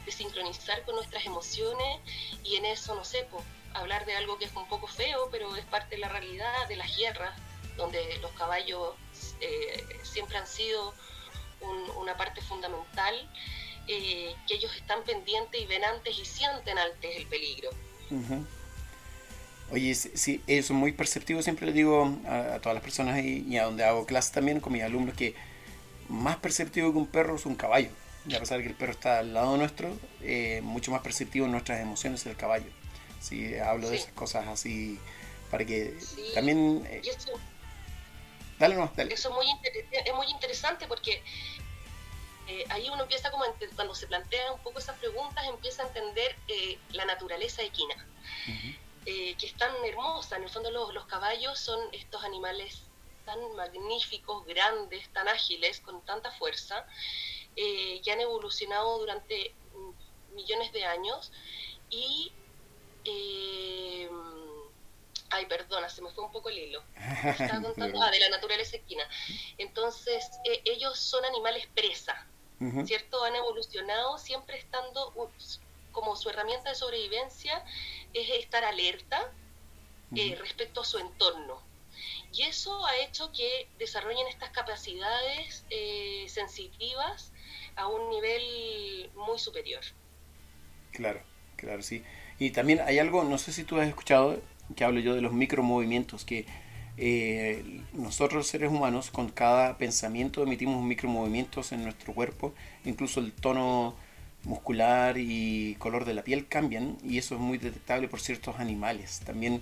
sincronizar 0.10 0.84
con 0.84 0.96
nuestras 0.96 1.26
emociones 1.26 2.00
y 2.44 2.56
en 2.58 2.66
eso, 2.66 2.94
no 2.96 3.06
sé, 3.06 3.26
hablar 3.74 4.06
de 4.06 4.16
algo 4.18 4.38
que 4.38 4.46
es 4.46 4.56
un 4.56 4.68
poco 4.68 4.88
feo, 4.88 5.30
pero 5.32 5.56
es 5.56 5.66
parte 5.66 5.96
de 5.96 6.02
la 6.02 6.10
realidad 6.10 6.68
de 6.68 6.76
las 6.76 6.98
guerras, 6.98 7.40
donde 7.78 8.18
los 8.22 8.32
caballos 8.32 8.96
eh, 9.40 9.86
siempre 10.04 10.38
han 10.38 10.48
sido 10.48 10.94
una 11.98 12.18
parte 12.18 12.42
fundamental, 12.42 13.30
eh, 13.88 14.36
que 14.48 14.56
ellos 14.56 14.76
están 14.76 15.04
pendientes 15.04 15.62
y 15.62 15.66
ven 15.66 15.84
antes 15.84 16.18
y 16.18 16.26
sienten 16.26 16.78
antes 16.78 17.16
el 17.16 17.28
peligro. 17.28 17.70
Oye, 19.72 19.94
sí, 19.94 20.42
eso 20.48 20.74
es 20.74 20.80
muy 20.80 20.92
perceptivo, 20.94 21.42
siempre 21.44 21.68
le 21.68 21.74
digo 21.74 22.18
a, 22.28 22.60
todas 22.60 22.74
las 22.74 22.84
personas 22.84 23.24
y, 23.24 23.58
a 23.58 23.66
donde 23.66 23.84
hago 23.84 24.06
clases 24.06 24.32
también 24.32 24.60
con 24.60 24.74
mis 24.74 24.82
alumnos 24.82 25.16
que 25.16 25.36
más 26.08 26.38
perceptivo 26.38 26.92
que 26.92 26.98
un 26.98 27.08
perro 27.08 27.36
es 27.36 27.46
un 27.46 27.56
caballo. 27.56 27.90
Y 28.28 28.36
a 28.36 28.40
pesar 28.40 28.58
de 28.58 28.64
que 28.64 28.70
el 28.70 28.76
perro 28.76 28.92
está 28.92 29.20
al 29.20 29.34
lado 29.34 29.58
nuestro, 29.58 29.96
eh, 30.22 30.62
mucho 30.64 30.92
más 30.92 31.02
perceptivo 31.02 31.46
en 31.46 31.52
nuestras 31.52 31.80
emociones 31.80 32.22
es 32.22 32.28
el 32.28 32.36
caballo. 32.36 32.70
Sí, 33.22 33.56
hablo 33.58 33.90
de 33.90 33.98
esas 33.98 34.12
cosas 34.14 34.48
así 34.48 35.00
para 35.52 35.66
que 35.66 35.98
también... 36.34 36.86
Eh, 36.90 37.02
dale 38.58 38.76
no, 38.76 38.92
dale. 38.96 39.14
Eso 39.14 39.30
es 39.30 39.36
muy, 39.36 39.46
es 39.92 40.14
muy 40.16 40.28
interesante 40.28 40.88
porque 40.88 41.22
eh, 42.48 42.66
ahí 42.70 42.90
uno 42.90 43.04
empieza 43.04 43.30
como, 43.30 43.46
cuando 43.76 43.94
se 43.94 44.08
plantean 44.08 44.54
un 44.54 44.60
poco 44.60 44.80
esas 44.80 44.98
preguntas, 44.98 45.46
empieza 45.48 45.84
a 45.84 45.88
entender 45.88 46.36
la 46.92 47.06
naturaleza 47.06 47.62
equina. 47.62 47.96
Eh, 49.06 49.36
que 49.38 49.46
es 49.46 49.56
tan 49.56 49.74
hermosa. 49.86 50.38
En 50.38 50.44
el 50.44 50.50
fondo 50.50 50.72
los, 50.72 50.94
los 50.94 51.06
caballos 51.06 51.60
son 51.60 51.80
estos 51.94 52.24
animales 52.24 52.84
tan 53.26 53.40
magníficos, 53.56 54.46
grandes, 54.46 55.12
tan 55.14 55.28
ágiles, 55.28 55.80
con 55.82 56.04
tanta 56.06 56.32
fuerza, 56.32 56.86
eh, 57.56 58.02
que 58.04 58.12
han 58.12 58.22
evolucionado 58.22 59.00
durante 59.00 59.56
mm, 59.74 60.36
millones 60.36 60.72
de 60.74 60.86
años 60.86 61.32
y... 61.90 62.32
Eh, 63.06 64.10
ay, 65.32 65.46
perdona, 65.46 65.88
se 65.90 66.02
me 66.02 66.10
fue 66.12 66.26
un 66.26 66.32
poco 66.32 66.50
el 66.50 66.58
hilo. 66.58 66.84
Estaba 67.40 67.62
contando, 67.62 68.02
ah, 68.02 68.12
de 68.12 68.20
la 68.20 68.30
naturaleza 68.30 68.76
equina. 68.76 69.08
Entonces, 69.58 70.30
ellos 70.66 71.00
son 71.00 71.24
animales 71.24 71.68
presa, 71.74 72.28
¿cierto? 72.86 73.24
Han 73.24 73.36
evolucionado 73.36 74.18
siempre 74.18 74.58
estando 74.58 75.14
como 75.92 76.16
su 76.16 76.30
herramienta 76.30 76.70
de 76.70 76.76
sobrevivencia 76.76 77.64
es 78.14 78.30
estar 78.30 78.64
alerta 78.64 79.32
eh, 80.16 80.36
respecto 80.40 80.82
a 80.82 80.86
su 80.86 80.98
entorno. 80.98 81.62
Y 82.34 82.44
eso 82.44 82.86
ha 82.86 82.98
hecho 82.98 83.32
que 83.32 83.68
desarrollen 83.78 84.28
estas 84.28 84.52
capacidades 84.52 85.66
eh, 85.70 86.26
sensitivas 86.28 87.32
a 87.76 87.88
un 87.88 88.10
nivel 88.10 89.12
muy 89.16 89.40
superior. 89.40 89.82
Claro, 90.92 91.22
claro, 91.56 91.82
sí. 91.82 92.04
Y 92.38 92.52
también 92.52 92.82
hay 92.82 93.00
algo, 93.00 93.24
no 93.24 93.38
sé 93.38 93.52
si 93.52 93.64
tú 93.64 93.80
has 93.80 93.88
escuchado, 93.88 94.42
que 94.76 94.84
hablo 94.84 95.00
yo 95.00 95.16
de 95.16 95.22
los 95.22 95.34
micromovimientos, 95.34 96.26
que 96.26 96.46
eh, 96.98 97.82
nosotros 97.94 98.48
seres 98.48 98.70
humanos 98.70 99.10
con 99.10 99.30
cada 99.30 99.78
pensamiento 99.78 100.44
emitimos 100.44 100.84
micromovimientos 100.84 101.72
en 101.72 101.84
nuestro 101.84 102.14
cuerpo, 102.14 102.54
incluso 102.86 103.20
el 103.20 103.32
tono 103.34 103.96
muscular 104.44 105.18
y 105.18 105.76
color 105.76 106.06
de 106.06 106.14
la 106.14 106.24
piel 106.24 106.48
cambian 106.48 106.98
y 107.04 107.18
eso 107.18 107.36
es 107.36 107.42
muy 107.42 107.58
detectable 107.58 108.08
por 108.08 108.22
ciertos 108.22 108.60
animales. 108.60 109.22
También 109.26 109.62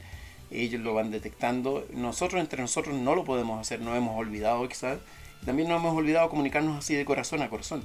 ellos 0.51 0.81
lo 0.81 0.93
van 0.93 1.11
detectando. 1.11 1.85
Nosotros 1.93 2.41
entre 2.41 2.61
nosotros 2.61 2.95
no 2.95 3.15
lo 3.15 3.23
podemos 3.25 3.59
hacer, 3.59 3.81
no 3.81 3.95
hemos 3.95 4.17
olvidado 4.17 4.67
quizás. 4.67 4.99
También 5.45 5.67
no 5.69 5.75
hemos 5.75 5.95
olvidado 5.95 6.29
comunicarnos 6.29 6.77
así 6.77 6.95
de 6.95 7.05
corazón 7.05 7.41
a 7.41 7.49
corazón. 7.49 7.83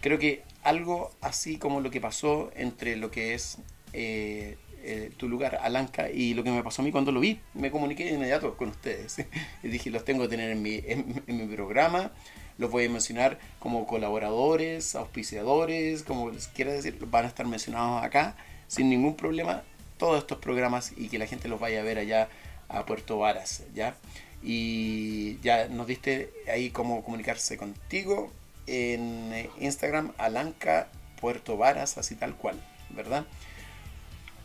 Creo 0.00 0.18
que 0.18 0.42
algo 0.62 1.12
así 1.20 1.58
como 1.58 1.80
lo 1.80 1.90
que 1.90 2.00
pasó 2.00 2.50
entre 2.56 2.96
lo 2.96 3.10
que 3.10 3.34
es 3.34 3.58
eh, 3.92 4.58
eh, 4.82 5.12
tu 5.16 5.28
lugar, 5.28 5.60
Alanca, 5.62 6.10
y 6.10 6.34
lo 6.34 6.42
que 6.42 6.50
me 6.50 6.62
pasó 6.62 6.82
a 6.82 6.84
mí 6.84 6.90
cuando 6.90 7.12
lo 7.12 7.20
vi, 7.20 7.40
me 7.54 7.70
comuniqué 7.70 8.04
de 8.04 8.14
inmediato 8.14 8.56
con 8.56 8.68
ustedes. 8.68 9.24
y 9.62 9.68
dije, 9.68 9.90
los 9.90 10.04
tengo 10.04 10.24
que 10.24 10.28
tener 10.28 10.50
en 10.50 10.60
mi, 10.60 10.82
en 10.86 11.22
mi 11.26 11.54
programa 11.54 12.10
los 12.58 12.70
voy 12.70 12.86
a 12.86 12.88
mencionar 12.88 13.38
como 13.58 13.86
colaboradores, 13.86 14.94
auspiciadores, 14.94 16.02
como 16.02 16.30
les 16.30 16.48
quiera 16.48 16.72
decir, 16.72 16.98
van 17.06 17.24
a 17.24 17.28
estar 17.28 17.46
mencionados 17.46 18.02
acá 18.02 18.36
sin 18.68 18.88
ningún 18.88 19.16
problema 19.16 19.62
todos 19.98 20.18
estos 20.18 20.38
programas 20.38 20.92
y 20.96 21.08
que 21.08 21.18
la 21.18 21.26
gente 21.26 21.48
los 21.48 21.60
vaya 21.60 21.80
a 21.80 21.84
ver 21.84 21.98
allá 21.98 22.28
a 22.68 22.84
Puerto 22.86 23.18
Varas, 23.18 23.62
¿ya? 23.74 23.94
Y 24.42 25.38
ya 25.40 25.68
nos 25.68 25.86
diste 25.86 26.32
ahí 26.50 26.70
cómo 26.70 27.04
comunicarse 27.04 27.56
contigo 27.56 28.32
en 28.66 29.48
Instagram, 29.60 30.12
Alanca 30.18 30.88
Puerto 31.20 31.56
Varas, 31.56 31.98
así 31.98 32.16
tal 32.16 32.34
cual, 32.34 32.60
¿verdad? 32.90 33.26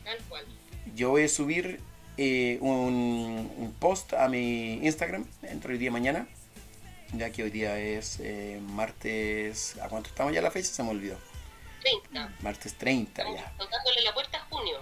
Tal 0.03 0.17
cual. 0.29 0.45
Yo 0.95 1.09
voy 1.09 1.23
a 1.23 1.29
subir 1.29 1.79
eh, 2.17 2.59
un, 2.61 3.51
un, 3.57 3.73
post 3.79 4.13
a 4.13 4.27
mi 4.27 4.73
Instagram 4.85 5.25
dentro 5.41 5.71
del 5.71 5.79
día 5.79 5.91
mañana 5.91 6.27
ya 7.13 7.31
que 7.31 7.43
hoy 7.43 7.49
día 7.49 7.77
es 7.79 8.19
eh, 8.19 8.59
martes. 8.61 9.77
¿A 9.81 9.89
cuánto 9.89 10.09
estamos 10.09 10.33
ya 10.33 10.41
la 10.41 10.51
fecha? 10.51 10.67
Se 10.67 10.83
me 10.83 10.89
olvidó. 10.89 11.17
30. 12.11 12.35
Martes 12.41 12.73
30 12.77 13.23
ya. 13.23 13.51
Tocándole 13.57 14.01
la 14.03 14.13
puerta 14.13 14.37
a 14.37 14.41
junio. 14.49 14.81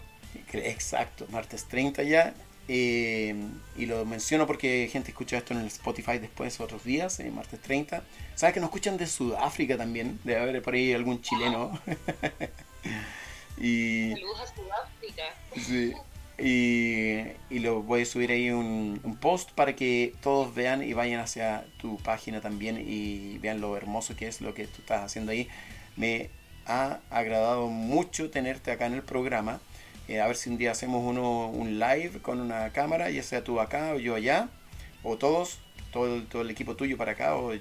Exacto, 0.54 1.28
martes 1.30 1.66
30 1.66 2.04
ya. 2.04 2.34
Eh, 2.68 3.36
y 3.78 3.86
lo 3.86 4.06
menciono 4.06 4.48
porque 4.48 4.90
gente 4.92 5.12
escucha 5.12 5.38
esto 5.38 5.54
en 5.54 5.60
el 5.60 5.68
Spotify 5.68 6.18
después, 6.18 6.60
otros 6.60 6.84
días, 6.84 7.20
eh, 7.20 7.30
martes 7.30 7.62
30. 7.62 8.04
¿Sabes 8.34 8.54
que 8.54 8.60
nos 8.60 8.70
escuchan 8.70 8.98
de 8.98 9.06
Sudáfrica 9.06 9.78
también? 9.78 10.20
Debe 10.24 10.42
haber 10.42 10.62
por 10.62 10.74
ahí 10.74 10.94
algún 10.94 11.22
chileno. 11.22 11.80
y, 13.58 14.12
Saludos 14.14 14.40
a 14.40 14.56
Sudáfrica. 14.56 15.24
Sí. 15.56 15.94
Y, 16.38 17.20
y, 17.50 17.60
lo 17.60 17.82
voy 17.82 18.02
a 18.02 18.06
subir 18.06 18.30
ahí 18.32 18.52
un, 18.52 19.00
un, 19.04 19.16
post 19.16 19.52
para 19.52 19.74
que 19.74 20.14
todos 20.22 20.54
vean 20.54 20.84
y 20.84 20.92
vayan 20.92 21.22
hacia 21.22 21.66
tu 21.78 21.98
página 21.98 22.42
también 22.42 22.78
y 22.86 23.38
vean 23.38 23.62
lo 23.62 23.78
hermoso 23.78 24.18
que 24.18 24.28
es 24.28 24.42
lo 24.42 24.54
que 24.54 24.68
tú 24.68 24.82
estás 24.82 25.02
haciendo 25.02 25.32
ahí. 25.32 25.48
Me 25.96 26.30
ha 26.66 27.00
agradado 27.10 27.70
mucho 27.70 28.30
tenerte 28.32 28.72
acá 28.72 28.86
en 28.86 28.96
el 28.96 29.04
programa. 29.04 29.62
Eh, 30.08 30.20
a 30.20 30.28
ver 30.28 30.36
si 30.36 30.50
un 30.50 30.58
día 30.58 30.72
hacemos 30.72 31.04
uno, 31.04 31.48
un 31.48 31.80
live 31.80 32.22
con 32.22 32.40
una 32.42 32.72
cámara, 32.72 33.10
ya 33.10 33.24
sea 33.24 33.44
tú 33.44 33.60
acá 33.60 33.94
o 33.94 34.00
yo 34.00 34.16
allá, 34.16 34.50
o 35.04 35.18
todos, 35.18 35.60
todo, 35.92 36.22
todo 36.24 36.42
el 36.42 36.50
equipo 36.50 36.76
tuyo 36.76 36.98
para 36.98 37.14
acá, 37.14 37.36
o 37.38 37.54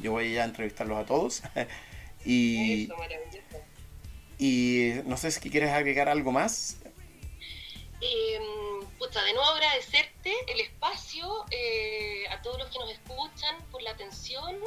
yo 0.00 0.12
voy 0.12 0.32
allá 0.32 0.42
a 0.42 0.46
entrevistarlos 0.46 0.98
a 0.98 1.04
todos. 1.04 1.42
y, 2.24 2.88
y 4.38 4.94
no 5.06 5.16
sé 5.16 5.30
si 5.30 5.50
quieres 5.50 5.70
agregar 5.70 6.08
algo 6.08 6.32
más 6.32 6.78
eh, 8.04 8.40
de 9.22 9.32
nuevo 9.32 9.48
agradecerte 9.48 10.34
el 10.48 10.60
espacio, 10.60 11.44
eh, 11.50 12.24
a 12.30 12.42
todos 12.42 12.58
los 12.58 12.68
que 12.68 12.78
nos 12.78 12.90
escuchan 12.90 13.56
por 13.70 13.80
la 13.82 13.90
atención 13.90 14.58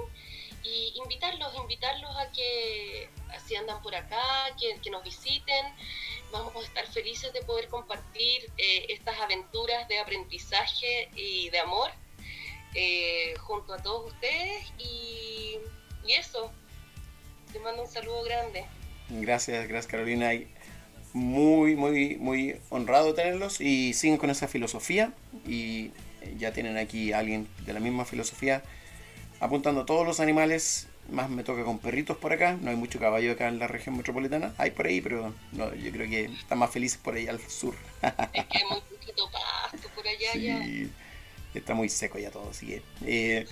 y 0.64 0.94
invitarlos, 0.96 1.54
invitarlos 1.56 2.16
a 2.18 2.32
que 2.32 3.10
si 3.46 3.56
andan 3.56 3.82
por 3.82 3.94
acá, 3.94 4.22
que, 4.60 4.90
nos 4.90 5.04
visiten. 5.04 5.66
Vamos 6.32 6.56
a 6.56 6.60
estar 6.68 6.88
felices 6.88 7.32
de 7.34 7.42
poder 7.42 7.68
compartir 7.68 8.52
eh, 8.58 8.86
estas 8.90 9.20
aventuras 9.20 9.88
de 9.88 10.00
aprendizaje 10.00 11.10
y 11.16 11.50
de 11.50 11.60
amor 11.60 11.92
eh, 12.74 13.34
junto 13.40 13.74
a 13.74 13.78
todos 13.78 14.14
ustedes 14.14 14.66
y, 14.78 15.58
y 16.06 16.14
eso. 16.14 16.52
Te 17.52 17.60
mando 17.60 17.84
un 17.84 17.90
saludo 17.90 18.24
grande. 18.24 18.66
Gracias, 19.10 19.68
gracias 19.68 19.88
Carolina 19.92 20.34
muy, 21.18 21.76
muy, 21.76 22.16
muy 22.18 22.56
honrado 22.70 23.14
tenerlos 23.14 23.60
y 23.60 23.94
siguen 23.94 24.18
con 24.18 24.30
esa 24.30 24.48
filosofía 24.48 25.12
y 25.48 25.92
ya 26.38 26.54
tienen 26.54 26.78
aquí 26.78 27.12
a 27.12 27.20
alguien 27.20 27.48
de 27.66 27.74
la 27.74 27.80
misma 27.80 28.06
filosofía 28.06 28.64
apuntando 29.40 29.82
a 29.82 29.86
todos 29.86 30.06
los 30.06 30.20
animales. 30.20 30.88
Más 31.10 31.30
me 31.30 31.44
toca 31.44 31.64
con 31.64 31.80
perritos 31.80 32.18
por 32.18 32.34
acá, 32.34 32.58
no 32.62 32.70
hay 32.70 32.76
mucho 32.76 33.00
caballo 33.00 33.32
acá 33.32 33.48
en 33.48 33.60
la 33.60 33.68
región 33.68 33.96
metropolitana, 33.96 34.54
hay 34.58 34.72
por 34.72 34.88
ahí, 34.88 35.00
pero 35.00 35.34
no, 35.54 35.74
yo 35.74 35.92
creo 35.92 36.10
que 36.10 36.26
están 36.26 36.60
más 36.60 36.70
felices 36.70 37.00
por 37.02 37.16
ahí 37.16 37.28
al 37.28 37.40
sur. 37.40 37.76
Es 38.34 38.46
que 38.46 38.58
hay 38.58 38.64
muy 38.70 38.82
poquito 38.82 39.30
pasto 39.32 39.88
por 39.96 40.06
allá 40.06 40.34
sí, 40.34 40.92
Está 41.54 41.74
muy 41.74 41.90
seco 41.90 42.20
ya 42.20 42.30
todo, 42.30 42.50
así 42.50 42.68
que... 42.68 42.82
Eh, 43.06 43.48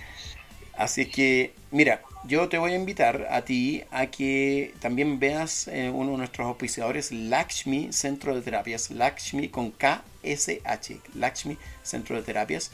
Así 0.78 1.06
que, 1.06 1.54
mira, 1.72 2.02
yo 2.28 2.50
te 2.50 2.58
voy 2.58 2.74
a 2.74 2.76
invitar 2.76 3.28
a 3.32 3.44
ti 3.44 3.84
a 3.92 4.08
que 4.08 4.74
también 4.80 5.20
veas 5.20 5.68
eh, 5.68 5.90
uno 5.94 6.12
de 6.12 6.18
nuestros 6.18 6.48
auspiciadores, 6.48 7.12
Lakshmi 7.12 7.94
Centro 7.94 8.36
de 8.36 8.42
Terapias, 8.42 8.92
Lakshmi 8.92 9.50
con 9.50 9.72
KSH, 9.72 11.16
Lakshmi 11.16 11.58
Centro 11.84 12.16
de 12.16 12.24
Terapias. 12.24 12.72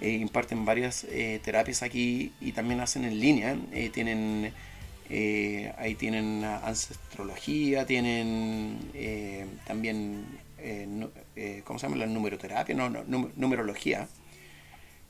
Eh, 0.00 0.10
imparten 0.10 0.64
varias 0.64 1.04
eh, 1.04 1.40
terapias 1.44 1.82
aquí 1.82 2.32
y 2.40 2.52
también 2.52 2.80
hacen 2.80 3.04
en 3.04 3.20
línea. 3.20 3.56
tienen 3.92 4.52
ahí 5.78 5.94
tienen 5.96 6.42
ancestrología, 6.44 7.86
tienen 7.86 8.78
también, 9.66 10.24
¿cómo 11.64 11.78
se 11.78 11.86
llama? 11.86 11.98
La 11.98 12.06
numeroterapia, 12.06 12.74
no, 12.74 12.90
no 12.90 13.30
numerología 13.36 14.08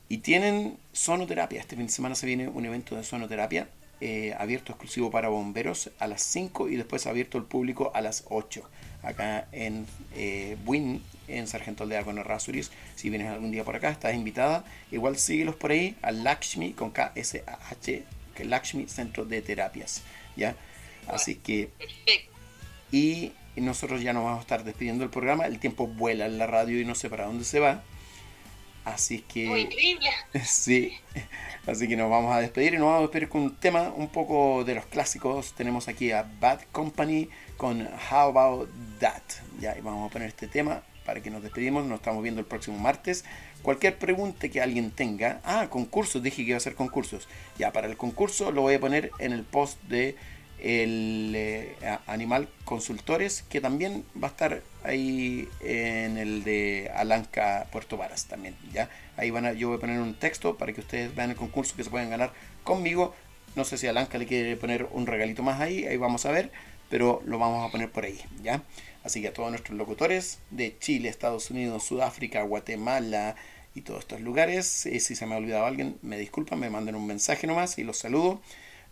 y 0.09 0.19
tienen 0.19 0.77
sonoterapia. 0.93 1.59
Este 1.59 1.75
fin 1.75 1.87
de 1.87 1.91
semana 1.91 2.15
se 2.15 2.25
viene 2.25 2.47
un 2.47 2.65
evento 2.65 2.95
de 2.95 3.03
sonoterapia 3.03 3.67
eh, 4.01 4.35
abierto 4.37 4.73
exclusivo 4.73 5.09
para 5.09 5.29
bomberos 5.29 5.89
a 5.99 6.07
las 6.07 6.21
5 6.21 6.69
y 6.69 6.75
después 6.75 7.07
abierto 7.07 7.37
al 7.37 7.45
público 7.45 7.91
a 7.95 8.01
las 8.01 8.25
8 8.29 8.61
acá 9.03 9.47
en 9.51 9.85
eh, 10.15 10.57
Buin, 10.65 11.01
en 11.27 11.47
Sargento 11.47 11.83
Aldea 11.83 12.03
con 12.03 12.17
Errázuriz. 12.17 12.71
Si 12.95 13.09
vienes 13.09 13.29
algún 13.29 13.51
día 13.51 13.63
por 13.63 13.75
acá, 13.75 13.89
estás 13.89 14.13
invitada. 14.13 14.65
Igual 14.91 15.17
síguelos 15.17 15.55
por 15.55 15.71
ahí 15.71 15.95
al 16.01 16.23
Lakshmi 16.23 16.73
con 16.73 16.91
K-S-A-H, 16.91 18.03
que 18.35 18.43
es 18.43 18.49
Lakshmi 18.49 18.87
Centro 18.87 19.25
de 19.25 19.41
Terapias. 19.41 20.01
¿ya? 20.35 20.55
Así 21.07 21.35
que. 21.35 21.69
Y 22.91 23.31
nosotros 23.55 24.01
ya 24.01 24.13
nos 24.13 24.23
vamos 24.23 24.39
a 24.39 24.41
estar 24.41 24.63
despidiendo 24.63 25.03
del 25.03 25.11
programa. 25.11 25.45
El 25.45 25.59
tiempo 25.59 25.87
vuela 25.87 26.25
en 26.25 26.37
la 26.37 26.47
radio 26.47 26.79
y 26.79 26.85
no 26.85 26.95
sé 26.95 27.09
para 27.09 27.25
dónde 27.25 27.45
se 27.45 27.59
va. 27.59 27.83
Así 28.85 29.21
que. 29.21 29.47
Muy 29.47 29.61
increíble. 29.61 30.09
Sí. 30.45 30.97
Así 31.67 31.87
que 31.87 31.97
nos 31.97 32.09
vamos 32.11 32.35
a 32.35 32.39
despedir 32.39 32.75
y 32.75 32.77
nos 32.77 32.85
vamos 32.85 32.99
a 32.99 33.01
despedir 33.01 33.27
con 33.27 33.41
un 33.41 33.55
tema 33.55 33.91
un 33.95 34.07
poco 34.09 34.63
de 34.63 34.75
los 34.75 34.85
clásicos. 34.85 35.53
Tenemos 35.53 35.87
aquí 35.87 36.11
a 36.11 36.29
Bad 36.39 36.61
Company 36.71 37.27
con 37.57 37.81
How 37.81 38.29
About 38.29 38.69
That. 38.99 39.23
Ya, 39.59 39.75
y 39.75 39.81
vamos 39.81 40.07
a 40.07 40.13
poner 40.13 40.27
este 40.27 40.47
tema 40.47 40.83
para 41.05 41.21
que 41.21 41.31
nos 41.31 41.41
despedimos. 41.41 41.83
Nos 41.85 41.99
estamos 41.99 42.21
viendo 42.21 42.39
el 42.39 42.45
próximo 42.45 42.77
martes. 42.77 43.25
Cualquier 43.63 43.97
pregunta 43.97 44.47
que 44.47 44.61
alguien 44.61 44.91
tenga. 44.91 45.41
Ah, 45.43 45.67
concursos. 45.71 46.21
Dije 46.21 46.37
que 46.43 46.49
iba 46.49 46.55
a 46.55 46.57
hacer 46.57 46.75
concursos. 46.75 47.27
Ya, 47.57 47.73
para 47.73 47.87
el 47.87 47.97
concurso 47.97 48.51
lo 48.51 48.61
voy 48.61 48.75
a 48.75 48.79
poner 48.79 49.09
en 49.17 49.31
el 49.33 49.43
post 49.43 49.81
de 49.83 50.15
el 50.59 51.33
eh, 51.35 51.75
Animal 52.07 52.49
Consultores, 52.63 53.43
que 53.49 53.61
también 53.61 54.03
va 54.21 54.29
a 54.29 54.31
estar 54.31 54.61
ahí 54.83 55.47
en 55.61 56.17
el 56.17 56.43
de 56.43 56.91
Alanca 56.95 57.67
Puerto 57.71 57.97
Varas 57.97 58.25
también, 58.25 58.55
¿ya? 58.73 58.89
Ahí 59.17 59.31
van 59.31 59.45
a, 59.45 59.53
yo 59.53 59.69
voy 59.69 59.77
a 59.77 59.79
poner 59.79 59.99
un 59.99 60.15
texto 60.15 60.57
para 60.57 60.73
que 60.73 60.81
ustedes 60.81 61.13
vean 61.15 61.31
el 61.31 61.35
concurso 61.35 61.75
que 61.75 61.83
se 61.83 61.89
pueden 61.89 62.09
ganar 62.09 62.33
conmigo. 62.63 63.13
No 63.55 63.63
sé 63.63 63.77
si 63.77 63.87
Alanca 63.87 64.17
le 64.17 64.25
quiere 64.25 64.57
poner 64.57 64.87
un 64.91 65.07
regalito 65.07 65.43
más 65.43 65.61
ahí, 65.61 65.85
ahí 65.85 65.97
vamos 65.97 66.25
a 66.25 66.31
ver, 66.31 66.51
pero 66.89 67.21
lo 67.25 67.39
vamos 67.39 67.67
a 67.67 67.71
poner 67.71 67.91
por 67.91 68.05
ahí, 68.05 68.19
¿ya? 68.43 68.63
Así 69.03 69.21
que 69.21 69.29
a 69.29 69.33
todos 69.33 69.49
nuestros 69.51 69.77
locutores 69.77 70.39
de 70.49 70.77
Chile, 70.79 71.09
Estados 71.09 71.51
Unidos, 71.51 71.83
Sudáfrica, 71.83 72.41
Guatemala 72.41 73.35
y 73.75 73.81
todos 73.81 73.99
estos 73.99 74.21
lugares, 74.21 74.85
eh, 74.87 74.99
si 74.99 75.15
se 75.15 75.25
me 75.25 75.35
ha 75.35 75.37
olvidado 75.37 75.65
alguien, 75.65 75.97
me 76.01 76.17
disculpan, 76.17 76.59
me 76.59 76.69
manden 76.69 76.95
un 76.95 77.05
mensaje 77.05 77.45
nomás 77.45 77.77
y 77.77 77.83
los 77.83 77.97
saludo. 77.97 78.41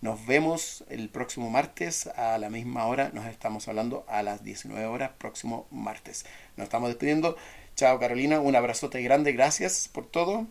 Nos 0.04 0.26
vemos 0.26 0.84
el 0.90 1.08
próximo 1.08 1.50
martes 1.50 2.08
a 2.08 2.38
la 2.38 2.50
misma 2.50 2.88
hora. 2.88 3.12
Nos 3.14 3.26
estamos 3.26 3.70
hablando 3.70 4.04
a 4.10 4.22
las 4.22 4.44
19 4.44 4.86
horas 4.86 5.12
próximo 5.18 5.66
martes. 5.72 6.26
Nos 6.58 6.66
estamos 6.66 6.90
despidiendo. 6.90 7.38
Chao 7.78 7.98
Carolina, 8.00 8.42
un 8.42 8.54
abrazote 8.54 9.02
grande. 9.02 9.32
Gracias 9.32 9.88
por 9.88 10.06
todo. 10.06 10.46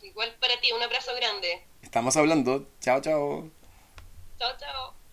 Igual 0.00 0.34
para 0.40 0.58
ti, 0.58 0.72
un 0.72 0.82
abrazo 0.82 1.14
grande. 1.16 1.62
Estamos 1.82 2.16
hablando. 2.16 2.66
Chao, 2.80 3.02
chao. 3.02 3.50
Chao, 4.38 4.56
chao. 4.58 5.03